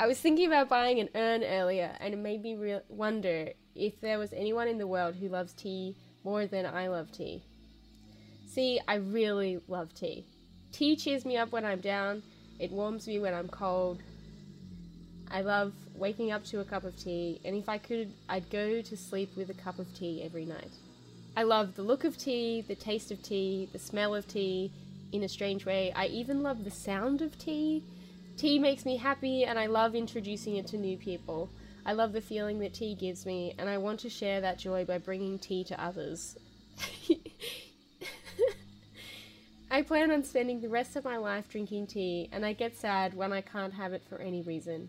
I 0.00 0.06
was 0.06 0.18
thinking 0.18 0.46
about 0.46 0.68
buying 0.68 0.98
an 0.98 1.08
urn 1.14 1.44
earlier, 1.44 1.92
and 2.00 2.12
it 2.14 2.18
made 2.18 2.42
me 2.42 2.56
re- 2.56 2.80
wonder 2.88 3.50
if 3.74 4.00
there 4.00 4.18
was 4.18 4.32
anyone 4.32 4.68
in 4.68 4.78
the 4.78 4.86
world 4.86 5.14
who 5.14 5.28
loves 5.28 5.52
tea 5.52 5.94
more 6.24 6.46
than 6.46 6.66
I 6.66 6.88
love 6.88 7.12
tea. 7.12 7.42
See, 8.46 8.80
I 8.88 8.96
really 8.96 9.60
love 9.68 9.94
tea. 9.94 10.24
Tea 10.72 10.96
cheers 10.96 11.24
me 11.24 11.36
up 11.36 11.52
when 11.52 11.64
I'm 11.64 11.80
down, 11.80 12.22
it 12.58 12.70
warms 12.70 13.06
me 13.06 13.18
when 13.18 13.34
I'm 13.34 13.48
cold. 13.48 14.02
I 15.30 15.40
love 15.40 15.72
waking 15.94 16.32
up 16.32 16.44
to 16.46 16.60
a 16.60 16.64
cup 16.64 16.84
of 16.84 16.96
tea, 16.96 17.40
and 17.44 17.54
if 17.56 17.68
I 17.68 17.78
could, 17.78 18.12
I'd 18.28 18.50
go 18.50 18.82
to 18.82 18.96
sleep 18.96 19.30
with 19.36 19.50
a 19.50 19.54
cup 19.54 19.78
of 19.78 19.94
tea 19.94 20.22
every 20.22 20.44
night. 20.44 20.72
I 21.36 21.44
love 21.44 21.74
the 21.76 21.82
look 21.82 22.04
of 22.04 22.18
tea, 22.18 22.60
the 22.60 22.74
taste 22.74 23.10
of 23.10 23.22
tea, 23.22 23.68
the 23.72 23.78
smell 23.78 24.14
of 24.14 24.26
tea, 24.28 24.70
in 25.12 25.22
a 25.22 25.28
strange 25.28 25.64
way. 25.64 25.92
I 25.94 26.06
even 26.06 26.42
love 26.42 26.64
the 26.64 26.70
sound 26.70 27.22
of 27.22 27.38
tea. 27.38 27.82
Tea 28.36 28.58
makes 28.58 28.84
me 28.84 28.96
happy, 28.96 29.44
and 29.44 29.58
I 29.58 29.66
love 29.66 29.94
introducing 29.94 30.56
it 30.56 30.66
to 30.68 30.76
new 30.76 30.96
people. 30.96 31.50
I 31.84 31.92
love 31.92 32.12
the 32.12 32.20
feeling 32.20 32.58
that 32.60 32.74
tea 32.74 32.94
gives 32.94 33.26
me, 33.26 33.54
and 33.58 33.68
I 33.68 33.78
want 33.78 34.00
to 34.00 34.08
share 34.08 34.40
that 34.40 34.58
joy 34.58 34.84
by 34.84 34.98
bringing 34.98 35.38
tea 35.38 35.64
to 35.64 35.82
others. 35.82 36.36
I 39.70 39.82
plan 39.82 40.10
on 40.10 40.22
spending 40.22 40.60
the 40.60 40.68
rest 40.68 40.96
of 40.96 41.04
my 41.04 41.16
life 41.16 41.48
drinking 41.48 41.86
tea, 41.86 42.28
and 42.30 42.44
I 42.44 42.52
get 42.52 42.76
sad 42.76 43.14
when 43.14 43.32
I 43.32 43.40
can't 43.40 43.74
have 43.74 43.92
it 43.92 44.02
for 44.08 44.18
any 44.18 44.42
reason. 44.42 44.88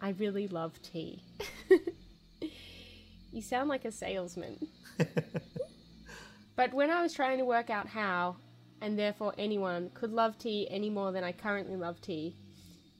I 0.00 0.10
really 0.10 0.48
love 0.48 0.80
tea. 0.82 1.22
you 3.32 3.40
sound 3.40 3.68
like 3.68 3.84
a 3.84 3.92
salesman. 3.92 4.66
but 6.56 6.74
when 6.74 6.90
I 6.90 7.00
was 7.00 7.14
trying 7.14 7.38
to 7.38 7.44
work 7.44 7.70
out 7.70 7.86
how, 7.86 8.36
and 8.80 8.98
therefore 8.98 9.34
anyone, 9.38 9.90
could 9.94 10.12
love 10.12 10.38
tea 10.38 10.66
any 10.70 10.90
more 10.90 11.12
than 11.12 11.24
I 11.24 11.32
currently 11.32 11.76
love 11.76 12.00
tea, 12.00 12.36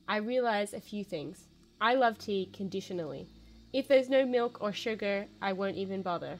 I 0.07 0.19
realize 0.19 0.75
a 0.75 0.81
few 0.81 1.05
things. 1.05 1.49
I 1.81 1.95
love 1.95 2.19
tea 2.19 2.51
conditionally. 2.53 3.27
If 3.73 3.89
there's 3.89 4.09
no 4.09 4.25
milk 4.25 4.59
or 4.61 4.73
sugar, 4.73 5.27
I 5.41 5.53
won't 5.53 5.77
even 5.77 6.03
bother. 6.03 6.39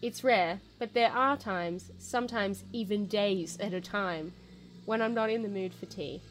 It's 0.00 0.24
rare, 0.24 0.60
but 0.78 0.94
there 0.94 1.10
are 1.10 1.36
times, 1.36 1.90
sometimes 1.98 2.64
even 2.72 3.06
days 3.06 3.58
at 3.60 3.74
a 3.74 3.80
time, 3.80 4.32
when 4.86 5.02
I'm 5.02 5.12
not 5.12 5.28
in 5.28 5.42
the 5.42 5.48
mood 5.48 5.74
for 5.74 5.86
tea. 5.86 6.22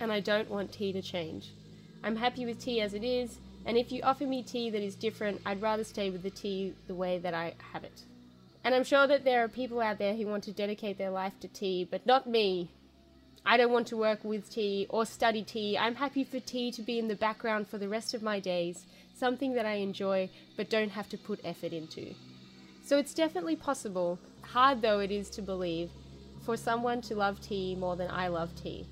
And 0.00 0.10
I 0.10 0.20
don't 0.20 0.48
want 0.48 0.72
tea 0.72 0.92
to 0.92 1.02
change. 1.02 1.52
I'm 2.02 2.16
happy 2.16 2.46
with 2.46 2.60
tea 2.60 2.80
as 2.80 2.94
it 2.94 3.04
is, 3.04 3.38
and 3.66 3.76
if 3.76 3.92
you 3.92 4.02
offer 4.02 4.24
me 4.24 4.42
tea 4.42 4.70
that 4.70 4.82
is 4.82 4.96
different, 4.96 5.40
I'd 5.44 5.60
rather 5.60 5.84
stay 5.84 6.10
with 6.10 6.22
the 6.22 6.30
tea 6.30 6.74
the 6.86 6.94
way 6.94 7.18
that 7.18 7.34
I 7.34 7.54
have 7.72 7.84
it. 7.84 8.02
And 8.64 8.74
I'm 8.74 8.84
sure 8.84 9.06
that 9.06 9.24
there 9.24 9.44
are 9.44 9.48
people 9.48 9.80
out 9.80 9.98
there 9.98 10.16
who 10.16 10.26
want 10.26 10.44
to 10.44 10.52
dedicate 10.52 10.96
their 10.96 11.10
life 11.10 11.38
to 11.40 11.48
tea, 11.48 11.86
but 11.88 12.06
not 12.06 12.26
me. 12.26 12.70
I 13.44 13.56
don't 13.56 13.72
want 13.72 13.88
to 13.88 13.96
work 13.96 14.22
with 14.22 14.50
tea 14.50 14.86
or 14.88 15.04
study 15.04 15.42
tea. 15.42 15.76
I'm 15.76 15.96
happy 15.96 16.22
for 16.24 16.38
tea 16.38 16.70
to 16.72 16.82
be 16.82 16.98
in 16.98 17.08
the 17.08 17.16
background 17.16 17.66
for 17.66 17.78
the 17.78 17.88
rest 17.88 18.14
of 18.14 18.22
my 18.22 18.38
days, 18.38 18.86
something 19.14 19.54
that 19.54 19.66
I 19.66 19.74
enjoy 19.74 20.30
but 20.56 20.70
don't 20.70 20.90
have 20.90 21.08
to 21.08 21.18
put 21.18 21.40
effort 21.44 21.72
into. 21.72 22.14
So 22.84 22.98
it's 22.98 23.14
definitely 23.14 23.56
possible, 23.56 24.18
hard 24.42 24.80
though 24.80 25.00
it 25.00 25.10
is 25.10 25.28
to 25.30 25.42
believe, 25.42 25.90
for 26.44 26.56
someone 26.56 27.00
to 27.02 27.16
love 27.16 27.40
tea 27.40 27.74
more 27.74 27.96
than 27.96 28.10
I 28.10 28.28
love 28.28 28.54
tea. 28.54 28.86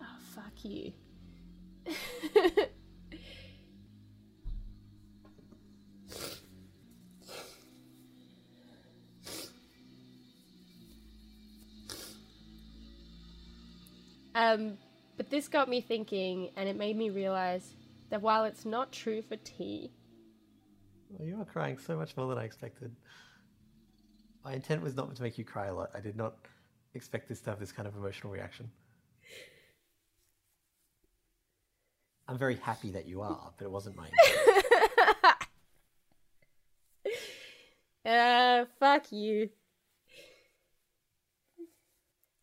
Oh, 0.00 0.18
fuck 0.34 0.64
you. 0.64 0.92
um, 14.36 14.76
but 15.16 15.30
this 15.30 15.48
got 15.48 15.68
me 15.68 15.80
thinking, 15.80 16.50
and 16.56 16.68
it 16.68 16.76
made 16.76 16.96
me 16.96 17.10
realize 17.10 17.74
that 18.10 18.20
while 18.22 18.44
it's 18.44 18.64
not 18.64 18.92
true 18.92 19.22
for 19.22 19.36
tea, 19.36 19.90
Well, 21.10 21.26
you 21.26 21.40
are 21.40 21.44
crying 21.44 21.78
so 21.78 21.96
much 21.96 22.16
more 22.16 22.28
than 22.28 22.38
I 22.38 22.44
expected. 22.44 22.94
My 24.44 24.52
intent 24.52 24.82
was 24.82 24.94
not 24.94 25.14
to 25.16 25.22
make 25.22 25.38
you 25.38 25.44
cry 25.44 25.66
a 25.66 25.74
lot. 25.74 25.90
I 25.94 26.00
did 26.00 26.16
not 26.16 26.34
expect 26.94 27.28
this 27.28 27.40
to 27.40 27.50
have 27.50 27.58
this 27.58 27.72
kind 27.72 27.88
of 27.88 27.96
emotional 27.96 28.32
reaction. 28.32 28.70
I'm 32.28 32.38
very 32.38 32.56
happy 32.56 32.90
that 32.90 33.06
you 33.06 33.22
are, 33.22 33.52
but 33.56 33.64
it 33.64 33.70
wasn't 33.70 33.96
my 33.96 34.06
intent. 34.06 35.36
Uh, 38.04 38.64
fuck 38.78 39.10
you. 39.10 39.50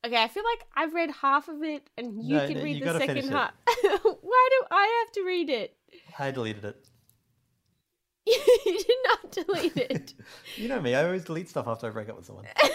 Okay, 0.06 0.22
I 0.22 0.28
feel 0.28 0.44
like 0.44 0.66
I've 0.76 0.94
read 0.94 1.12
half 1.12 1.48
of 1.48 1.64
it 1.64 1.90
and 1.98 2.22
you 2.22 2.36
No, 2.36 2.48
can 2.48 2.58
no, 2.58 2.64
read 2.64 2.78
you 2.78 2.86
the 2.86 3.00
second 3.00 3.30
half. 3.30 3.54
Why 3.66 4.50
do 4.52 4.66
I 4.70 5.04
have 5.06 5.14
to 5.14 5.24
read 5.24 5.50
it? 5.50 5.78
I 6.20 6.32
deleted 6.32 6.66
it. 6.66 6.90
you 8.26 8.40
did 8.66 8.98
not 9.06 9.32
delete 9.32 9.78
it. 9.78 10.14
you 10.58 10.68
know 10.68 10.82
me, 10.82 10.96
I 10.96 11.06
always 11.06 11.24
delete 11.24 11.50
stuff 11.50 11.68
after 11.68 11.88
I 11.88 11.90
break 11.90 12.10
up 12.10 12.18
with 12.18 12.26
someone. 12.26 12.46
but 12.58 12.72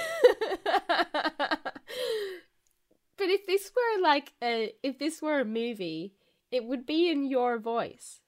if 3.19 3.47
this 3.47 3.71
were 3.75 4.03
like 4.03 4.33
a 4.43 4.73
if 4.83 4.99
this 4.99 5.23
were 5.23 5.41
a 5.41 5.45
movie, 5.45 6.15
it 6.51 6.65
would 6.65 6.87
be 6.87 7.11
in 7.11 7.27
your 7.27 7.59
voice. 7.59 8.21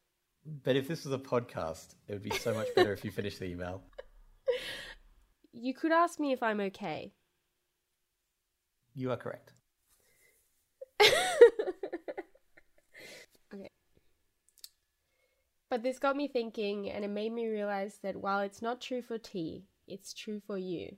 But 0.44 0.76
if 0.76 0.88
this 0.88 1.04
was 1.04 1.12
a 1.12 1.18
podcast, 1.18 1.94
it 2.08 2.12
would 2.12 2.22
be 2.22 2.36
so 2.36 2.54
much 2.54 2.68
better 2.74 2.92
if 2.92 3.04
you 3.04 3.10
finished 3.10 3.38
the 3.38 3.46
email. 3.46 3.82
You 5.52 5.74
could 5.74 5.92
ask 5.92 6.18
me 6.18 6.32
if 6.32 6.42
I'm 6.42 6.60
okay. 6.60 7.12
You 8.94 9.10
are 9.10 9.16
correct. 9.16 9.52
okay. 11.02 11.16
But 15.68 15.82
this 15.82 15.98
got 15.98 16.16
me 16.16 16.28
thinking, 16.28 16.90
and 16.90 17.04
it 17.04 17.08
made 17.08 17.32
me 17.32 17.46
realize 17.46 17.98
that 18.02 18.16
while 18.16 18.40
it's 18.40 18.60
not 18.60 18.80
true 18.80 19.02
for 19.02 19.18
tea, 19.18 19.64
it's 19.86 20.12
true 20.12 20.40
for 20.46 20.58
you. 20.58 20.96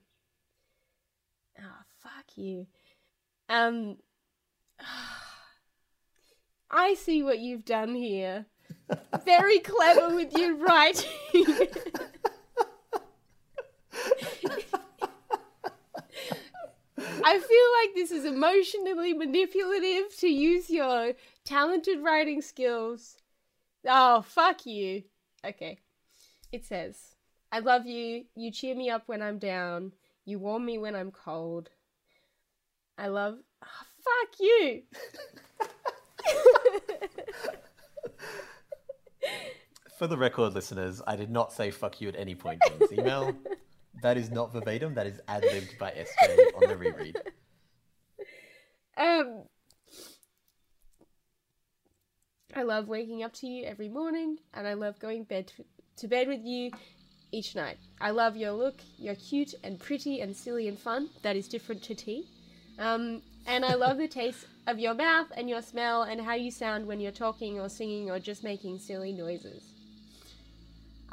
Oh, 1.59 1.83
fuck 2.03 2.37
you. 2.37 2.67
Um, 3.49 3.99
I 6.71 6.95
see 6.95 7.23
what 7.23 7.39
you've 7.39 7.65
done 7.65 7.95
here. 7.95 8.47
Very 9.25 9.59
clever 9.59 10.15
with 10.15 10.33
your 10.33 10.57
writing. 10.57 11.11
I 17.25 17.39
feel 17.39 17.73
like 17.83 17.95
this 17.95 18.11
is 18.11 18.25
emotionally 18.25 19.13
manipulative 19.13 20.17
to 20.19 20.29
use 20.29 20.71
your 20.71 21.13
talented 21.45 22.01
writing 22.03 22.41
skills. 22.43 23.17
Oh, 23.87 24.23
fuck 24.23 24.67
you. 24.67 25.03
Okay. 25.45 25.79
It 26.53 26.65
says, 26.65 26.97
I 27.51 27.61
love 27.61 27.87
you. 27.87 28.25
You 28.35 28.51
cheer 28.51 28.75
me 28.75 28.91
up 28.91 29.05
when 29.07 29.23
I'm 29.23 29.39
down. 29.39 29.93
You 30.25 30.39
warm 30.39 30.65
me 30.65 30.79
when 30.79 30.95
I'm 30.95 31.11
cold. 31.11 31.71
I 32.99 33.09
love. 33.09 33.39
Oh, 33.65 33.87
fuck 34.05 34.41
you. 34.41 34.83
For 39.99 40.07
the 40.07 40.17
record, 40.17 40.55
listeners, 40.55 41.03
I 41.07 41.17
did 41.17 41.31
not 41.31 41.53
say 41.53 41.71
fuck 41.71 42.01
you 42.01 42.09
at 42.09 42.17
any 42.17 42.35
point 42.35 42.61
in 42.67 42.79
this 42.79 42.93
email. 42.93 43.35
that 44.03 44.17
is 44.17 44.31
not 44.31 44.53
verbatim. 44.53 44.95
That 44.95 45.07
is 45.07 45.21
ad 45.29 45.43
libbed 45.43 45.79
by 45.79 45.91
SJ 45.91 46.55
on 46.55 46.69
the 46.69 46.77
reread. 46.77 47.17
Um, 48.95 49.45
I 52.55 52.63
love 52.63 52.89
waking 52.89 53.23
up 53.23 53.33
to 53.37 53.47
you 53.47 53.65
every 53.65 53.89
morning, 53.89 54.37
and 54.53 54.69
I 54.69 54.75
love 54.75 54.99
going 54.99 55.25
bed 55.25 55.51
to 55.97 56.09
bed 56.09 56.29
with 56.29 56.45
you 56.45 56.71
each 57.33 57.57
night. 57.57 57.79
I 58.01 58.11
love 58.11 58.37
your 58.37 58.53
look. 58.53 58.75
You're 58.99 59.15
cute 59.15 59.55
and 59.65 59.81
pretty 59.81 60.21
and 60.21 60.37
silly 60.37 60.69
and 60.69 60.79
fun. 60.79 61.09
That 61.23 61.37
is 61.37 61.49
different 61.49 61.83
to 61.85 61.95
tea. 61.95 62.29
Um, 62.79 63.23
and 63.47 63.65
I 63.65 63.75
love 63.75 63.97
the 63.97 64.09
taste 64.21 64.47
of 64.67 64.79
your 64.79 64.95
mouth 64.95 65.33
and 65.37 65.49
your 65.49 65.63
smell 65.63 66.03
and 66.03 66.21
how 66.21 66.35
you 66.35 66.51
sound 66.51 66.87
when 66.87 67.01
you're 67.01 67.13
talking 67.13 67.59
or 67.59 67.71
singing 67.71 68.11
or 68.11 68.19
just 68.19 68.45
making 68.45 68.79
silly 68.79 69.13
noises. 69.13 69.72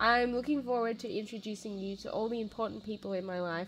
I'm 0.02 0.34
looking 0.34 0.64
forward 0.64 0.98
to 1.00 1.12
introducing 1.12 1.78
you 1.78 1.98
to 1.98 2.10
all 2.10 2.30
the 2.30 2.40
important 2.40 2.86
people 2.86 3.12
in 3.12 3.26
my 3.26 3.42
life 3.42 3.68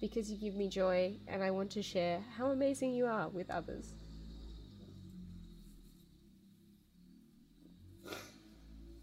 because 0.00 0.30
you 0.30 0.36
give 0.36 0.54
me 0.54 0.68
joy 0.68 1.14
and 1.26 1.42
I 1.42 1.50
want 1.50 1.72
to 1.72 1.82
share 1.82 2.20
how 2.36 2.50
amazing 2.50 2.94
you 2.94 3.06
are 3.06 3.28
with 3.28 3.50
others. 3.50 3.92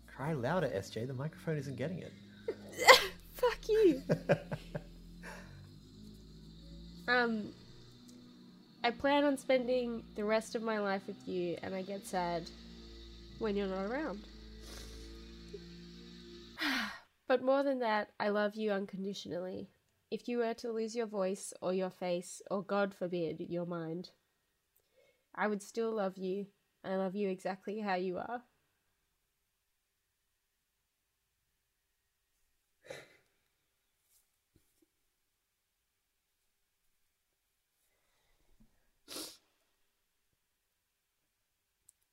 Cry 0.07 0.31
louder, 0.31 0.67
SJ. 0.67 1.07
The 1.07 1.13
microphone 1.13 1.57
isn't 1.57 1.75
getting 1.75 1.99
it. 1.99 2.13
Fuck 3.33 3.59
you. 3.67 4.01
um, 7.09 7.51
I 8.85 8.91
plan 8.91 9.25
on 9.25 9.37
spending 9.37 10.03
the 10.15 10.23
rest 10.23 10.55
of 10.55 10.61
my 10.61 10.79
life 10.79 11.01
with 11.07 11.27
you, 11.27 11.57
and 11.61 11.75
I 11.75 11.81
get 11.81 12.05
sad 12.05 12.49
when 13.39 13.57
you're 13.57 13.67
not 13.67 13.85
around. 13.85 14.21
but 17.27 17.43
more 17.43 17.63
than 17.63 17.79
that, 17.79 18.11
I 18.19 18.29
love 18.29 18.55
you 18.55 18.71
unconditionally. 18.71 19.69
If 20.11 20.27
you 20.27 20.39
were 20.39 20.53
to 20.55 20.71
lose 20.71 20.95
your 20.95 21.05
voice 21.05 21.53
or 21.61 21.73
your 21.73 21.89
face, 21.89 22.41
or 22.49 22.63
God 22.63 22.93
forbid, 22.93 23.45
your 23.49 23.65
mind, 23.65 24.11
I 25.35 25.47
would 25.47 25.61
still 25.61 25.91
love 25.91 26.17
you. 26.17 26.47
I 26.83 26.95
love 26.95 27.15
you 27.15 27.29
exactly 27.29 27.79
how 27.79 27.95
you 27.95 28.17
are. 28.17 28.43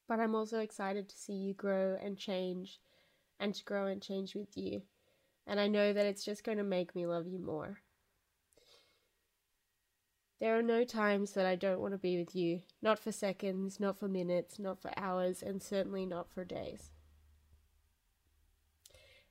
but 0.09 0.21
I'm 0.21 0.35
also 0.35 0.61
excited 0.61 1.09
to 1.09 1.17
see 1.17 1.35
you 1.35 1.55
grow 1.55 1.97
and 2.01 2.19
change 2.19 2.81
and 3.39 3.55
to 3.55 3.65
grow 3.65 3.87
and 3.87 4.03
change 4.03 4.35
with 4.35 4.57
you. 4.57 4.83
And 5.47 5.61
I 5.61 5.69
know 5.69 5.93
that 5.93 6.07
it's 6.07 6.25
just 6.25 6.45
going 6.45 6.59
to 6.59 6.65
make 6.65 6.95
me 6.95 7.07
love 7.07 7.27
you 7.27 7.39
more. 7.39 7.79
There 10.41 10.59
are 10.59 10.63
no 10.63 10.85
times 10.85 11.33
that 11.33 11.47
I 11.47 11.55
don't 11.57 11.81
want 11.81 11.95
to 11.95 11.99
be 11.99 12.19
with 12.19 12.35
you. 12.35 12.61
Not 12.83 12.99
for 12.99 13.13
seconds, 13.13 13.81
not 13.81 13.99
for 13.99 14.09
minutes, 14.09 14.59
not 14.59 14.81
for 14.81 14.91
hours, 14.97 15.43
and 15.43 15.63
certainly 15.63 16.05
not 16.05 16.31
for 16.31 16.45
days. 16.45 16.91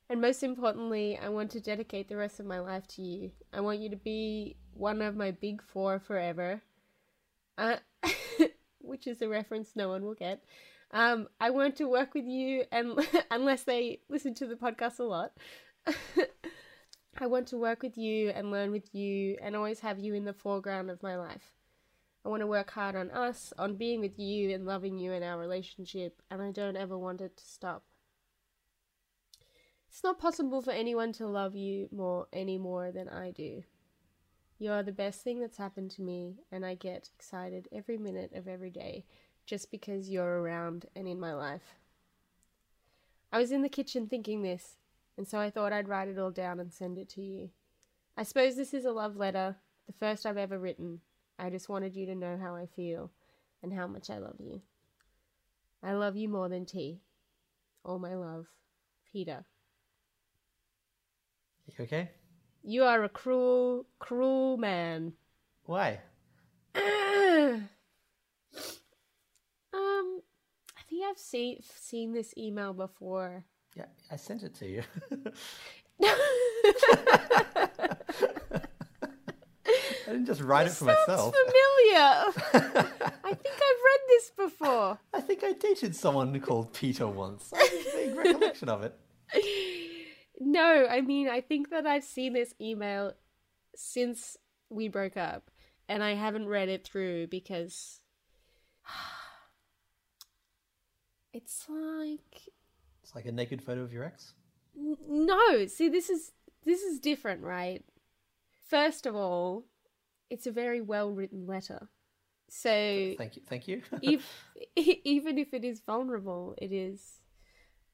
And 0.08 0.20
most 0.20 0.42
importantly, 0.42 1.18
I 1.20 1.28
want 1.28 1.50
to 1.52 1.60
dedicate 1.60 2.08
the 2.08 2.16
rest 2.16 2.40
of 2.40 2.46
my 2.46 2.60
life 2.60 2.86
to 2.88 3.02
you. 3.02 3.32
I 3.52 3.60
want 3.60 3.80
you 3.80 3.90
to 3.90 3.96
be 3.96 4.56
one 4.72 5.02
of 5.02 5.16
my 5.16 5.30
big 5.32 5.62
four 5.62 5.98
forever. 5.98 6.62
Uh, 7.58 7.76
which 8.80 9.06
is 9.06 9.22
a 9.22 9.28
reference 9.28 9.72
no 9.74 9.88
one 9.88 10.04
will 10.04 10.14
get. 10.14 10.42
Um, 10.92 11.28
I 11.40 11.50
want 11.50 11.76
to 11.76 11.88
work 11.88 12.14
with 12.14 12.26
you, 12.26 12.64
and 12.70 12.98
unless 13.30 13.64
they 13.64 14.00
listen 14.08 14.34
to 14.34 14.46
the 14.46 14.54
podcast 14.54 14.98
a 14.98 15.04
lot, 15.04 15.32
I 17.18 17.26
want 17.26 17.48
to 17.48 17.58
work 17.58 17.82
with 17.82 17.96
you 17.96 18.30
and 18.30 18.50
learn 18.50 18.70
with 18.70 18.94
you, 18.94 19.36
and 19.42 19.56
always 19.56 19.80
have 19.80 19.98
you 19.98 20.14
in 20.14 20.24
the 20.24 20.32
foreground 20.32 20.90
of 20.90 21.02
my 21.02 21.16
life. 21.16 21.52
I 22.24 22.28
want 22.28 22.40
to 22.40 22.46
work 22.46 22.70
hard 22.72 22.96
on 22.96 23.10
us, 23.10 23.52
on 23.58 23.76
being 23.76 24.00
with 24.00 24.18
you 24.18 24.52
and 24.52 24.66
loving 24.66 24.98
you 24.98 25.12
in 25.12 25.22
our 25.22 25.38
relationship, 25.38 26.22
and 26.30 26.42
I 26.42 26.50
don't 26.50 26.76
ever 26.76 26.98
want 26.98 27.20
it 27.20 27.36
to 27.36 27.44
stop. 27.44 27.84
It's 29.88 30.02
not 30.02 30.18
possible 30.18 30.60
for 30.60 30.72
anyone 30.72 31.12
to 31.14 31.26
love 31.26 31.54
you 31.54 31.88
more 31.90 32.26
any 32.32 32.58
more 32.58 32.90
than 32.90 33.08
I 33.08 33.30
do. 33.30 33.62
You 34.58 34.72
are 34.72 34.82
the 34.82 34.92
best 34.92 35.22
thing 35.22 35.40
that's 35.40 35.58
happened 35.58 35.90
to 35.92 36.02
me, 36.02 36.40
and 36.50 36.66
I 36.66 36.74
get 36.74 37.10
excited 37.14 37.68
every 37.72 37.96
minute 37.96 38.32
of 38.34 38.48
every 38.48 38.70
day 38.70 39.04
just 39.46 39.70
because 39.70 40.10
you're 40.10 40.40
around 40.40 40.86
and 40.94 41.08
in 41.08 41.20
my 41.20 41.32
life. 41.32 41.76
I 43.32 43.38
was 43.38 43.52
in 43.52 43.62
the 43.62 43.68
kitchen 43.68 44.06
thinking 44.06 44.42
this, 44.42 44.76
and 45.16 45.26
so 45.26 45.38
I 45.38 45.50
thought 45.50 45.72
I'd 45.72 45.88
write 45.88 46.08
it 46.08 46.18
all 46.18 46.30
down 46.30 46.60
and 46.60 46.72
send 46.72 46.98
it 46.98 47.08
to 47.10 47.22
you. 47.22 47.50
I 48.16 48.22
suppose 48.22 48.56
this 48.56 48.74
is 48.74 48.84
a 48.84 48.92
love 48.92 49.16
letter, 49.16 49.56
the 49.86 49.92
first 49.92 50.26
I've 50.26 50.36
ever 50.36 50.58
written. 50.58 51.00
I 51.38 51.50
just 51.50 51.68
wanted 51.68 51.94
you 51.94 52.06
to 52.06 52.14
know 52.14 52.38
how 52.40 52.54
I 52.54 52.66
feel 52.66 53.10
and 53.62 53.72
how 53.72 53.86
much 53.86 54.10
I 54.10 54.18
love 54.18 54.36
you. 54.38 54.62
I 55.82 55.92
love 55.92 56.16
you 56.16 56.28
more 56.28 56.48
than 56.48 56.66
tea. 56.66 57.00
All 57.84 57.98
my 57.98 58.14
love, 58.14 58.46
Peter. 59.12 59.44
You 61.66 61.84
okay? 61.84 62.10
You 62.62 62.84
are 62.84 63.04
a 63.04 63.08
cruel, 63.08 63.86
cruel 63.98 64.56
man. 64.56 65.12
Why? 65.64 66.00
Ah! 66.74 66.80
um, 69.72 70.20
I 70.76 70.82
think 70.88 70.95
I've 71.08 71.18
seen 71.18 71.58
seen 71.62 72.12
this 72.12 72.34
email 72.36 72.72
before. 72.72 73.44
Yeah, 73.76 73.86
I 74.10 74.16
sent 74.16 74.42
it 74.42 74.54
to 74.56 74.66
you. 74.66 74.82
I 80.08 80.12
didn't 80.12 80.26
just 80.26 80.40
write 80.42 80.64
This 80.64 80.80
it 80.80 80.84
for 80.84 80.94
sounds 80.94 81.08
myself. 81.08 81.34
familiar. 81.34 82.82
I 83.24 83.34
think 83.34 83.54
I've 83.54 83.82
read 83.84 84.00
this 84.08 84.30
before. 84.36 84.98
I 85.12 85.20
think 85.20 85.42
I 85.42 85.52
dated 85.52 85.96
someone 85.96 86.38
called 86.40 86.72
Peter 86.72 87.06
once. 87.08 87.52
I 87.52 87.58
have 87.58 87.72
a 87.72 87.90
vague 88.06 88.16
recollection 88.16 88.68
of 88.68 88.82
it. 88.84 88.94
No, 90.40 90.86
I 90.88 91.00
mean, 91.00 91.28
I 91.28 91.40
think 91.40 91.70
that 91.70 91.86
I've 91.86 92.04
seen 92.04 92.32
this 92.34 92.54
email 92.60 93.12
since 93.74 94.36
we 94.70 94.88
broke 94.88 95.16
up, 95.16 95.50
and 95.88 96.02
I 96.04 96.14
haven't 96.14 96.46
read 96.46 96.68
it 96.68 96.86
through 96.86 97.26
because 97.28 98.00
it's 101.36 101.66
like 101.68 102.48
It's 103.02 103.14
like 103.14 103.26
a 103.26 103.32
naked 103.32 103.62
photo 103.62 103.82
of 103.82 103.92
your 103.92 104.04
ex. 104.04 104.32
N- 104.76 104.96
no. 105.06 105.66
See, 105.66 105.88
this 105.88 106.08
is 106.08 106.32
this 106.64 106.82
is 106.82 106.98
different, 106.98 107.42
right? 107.42 107.84
First 108.68 109.06
of 109.06 109.14
all, 109.14 109.66
it's 110.30 110.46
a 110.46 110.50
very 110.50 110.80
well 110.80 111.10
written 111.10 111.46
letter, 111.46 111.88
so 112.48 113.14
Thank 113.18 113.36
you. 113.36 113.42
Thank 113.46 113.68
you. 113.68 113.82
if 114.02 114.26
even 114.76 115.38
if 115.38 115.52
it 115.52 115.64
is 115.64 115.80
vulnerable, 115.80 116.54
it 116.58 116.72
is 116.72 117.20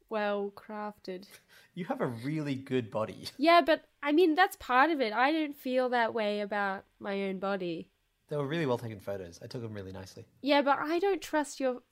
well 0.09 0.53
crafted. 0.55 1.26
You 1.74 1.86
have 1.86 2.01
a 2.01 2.07
really 2.07 2.55
good 2.55 2.90
body. 2.90 3.28
Yeah, 3.38 3.61
but 3.61 3.84
I 4.03 4.12
mean 4.12 4.34
that's 4.34 4.57
part 4.57 4.90
of 4.90 5.01
it. 5.01 5.12
I 5.12 5.32
don't 5.32 5.57
feel 5.57 5.88
that 5.88 6.14
way 6.14 6.40
about 6.40 6.84
my 7.01 7.24
own 7.24 7.38
body. 7.38 7.88
They 8.28 8.36
were 8.36 8.47
really 8.47 8.66
well 8.66 8.78
taken 8.78 9.01
photos. 9.01 9.40
I 9.43 9.47
took 9.47 9.62
them 9.62 9.74
really 9.74 9.93
nicely. 9.93 10.24
Yeah, 10.40 10.62
but 10.62 10.78
I 10.78 10.99
don't 11.01 11.20
trust 11.20 11.61
your 11.61 11.82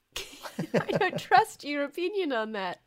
I 0.74 0.92
don't 0.92 1.18
trust 1.18 1.64
your 1.64 1.84
opinion 1.84 2.32
on 2.32 2.52
that. 2.52 2.80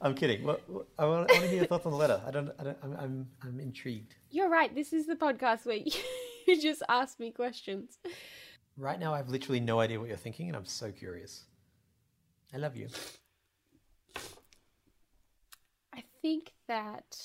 I'm 0.00 0.14
kidding. 0.14 0.44
What, 0.44 0.68
what, 0.68 0.86
I, 0.98 1.06
want, 1.06 1.30
I 1.30 1.34
want 1.34 1.44
to 1.44 1.48
hear 1.48 1.58
your 1.58 1.66
thoughts 1.66 1.86
on 1.86 1.92
the 1.92 1.98
letter. 1.98 2.20
I 2.26 2.30
don't. 2.30 2.50
I 2.58 2.64
don't. 2.64 2.78
I'm. 2.82 2.96
I'm, 2.96 3.28
I'm 3.42 3.60
intrigued. 3.60 4.14
You're 4.30 4.48
right. 4.48 4.74
This 4.74 4.92
is 4.92 5.06
the 5.06 5.16
podcast 5.16 5.66
where 5.66 5.76
you 6.46 6.60
just 6.60 6.82
ask 6.88 7.18
me 7.18 7.30
questions. 7.30 7.98
Right 8.76 8.98
now, 8.98 9.14
I've 9.14 9.28
literally 9.28 9.60
no 9.60 9.80
idea 9.80 9.98
what 9.98 10.08
you're 10.08 10.16
thinking, 10.16 10.48
and 10.48 10.56
I'm 10.56 10.64
so 10.64 10.90
curious. 10.90 11.44
I 12.52 12.56
love 12.56 12.76
you. 12.76 12.88
I 15.94 16.02
think 16.22 16.52
that 16.66 17.18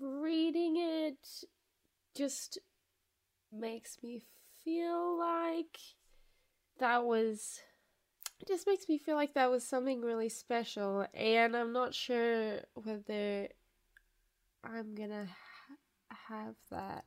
reading 0.00 0.76
it 0.76 1.44
just 2.14 2.58
makes 3.52 3.98
me 4.02 4.22
feel 4.64 5.18
like 5.18 5.78
that 6.78 7.04
was 7.04 7.60
it 8.40 8.46
just 8.48 8.66
makes 8.66 8.88
me 8.88 8.98
feel 8.98 9.16
like 9.16 9.34
that 9.34 9.50
was 9.50 9.64
something 9.64 10.02
really 10.02 10.28
special 10.28 11.06
and 11.14 11.56
i'm 11.56 11.72
not 11.72 11.94
sure 11.94 12.60
whether 12.74 13.48
i'm 14.64 14.94
gonna 14.94 15.26
ha- 16.08 16.16
have 16.28 16.54
that 16.70 17.04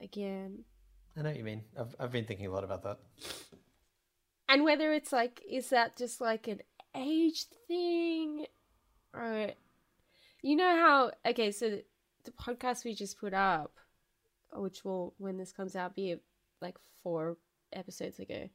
again 0.00 0.64
I 1.18 1.22
know 1.22 1.30
what 1.30 1.38
you 1.38 1.44
mean. 1.44 1.62
I've 1.80 1.96
I've 1.98 2.12
been 2.12 2.26
thinking 2.26 2.44
a 2.46 2.50
lot 2.50 2.62
about 2.62 2.82
that. 2.82 2.98
and 4.50 4.64
whether 4.64 4.92
it's 4.92 5.12
like 5.12 5.42
is 5.50 5.70
that 5.70 5.96
just 5.96 6.20
like 6.20 6.46
an 6.46 6.60
age 6.94 7.44
thing 7.66 8.44
or 9.14 9.48
you 10.42 10.56
know 10.56 10.76
how 10.76 11.10
okay 11.30 11.50
so 11.52 11.70
the, 11.70 11.84
the 12.24 12.30
podcast 12.32 12.84
we 12.84 12.94
just 12.94 13.18
put 13.18 13.32
up 13.32 13.72
which 14.52 14.84
will 14.84 15.14
when 15.16 15.38
this 15.38 15.52
comes 15.52 15.74
out 15.74 15.96
be 15.96 16.16
like 16.60 16.76
four 17.02 17.38
episodes 17.72 18.18
ago 18.18 18.48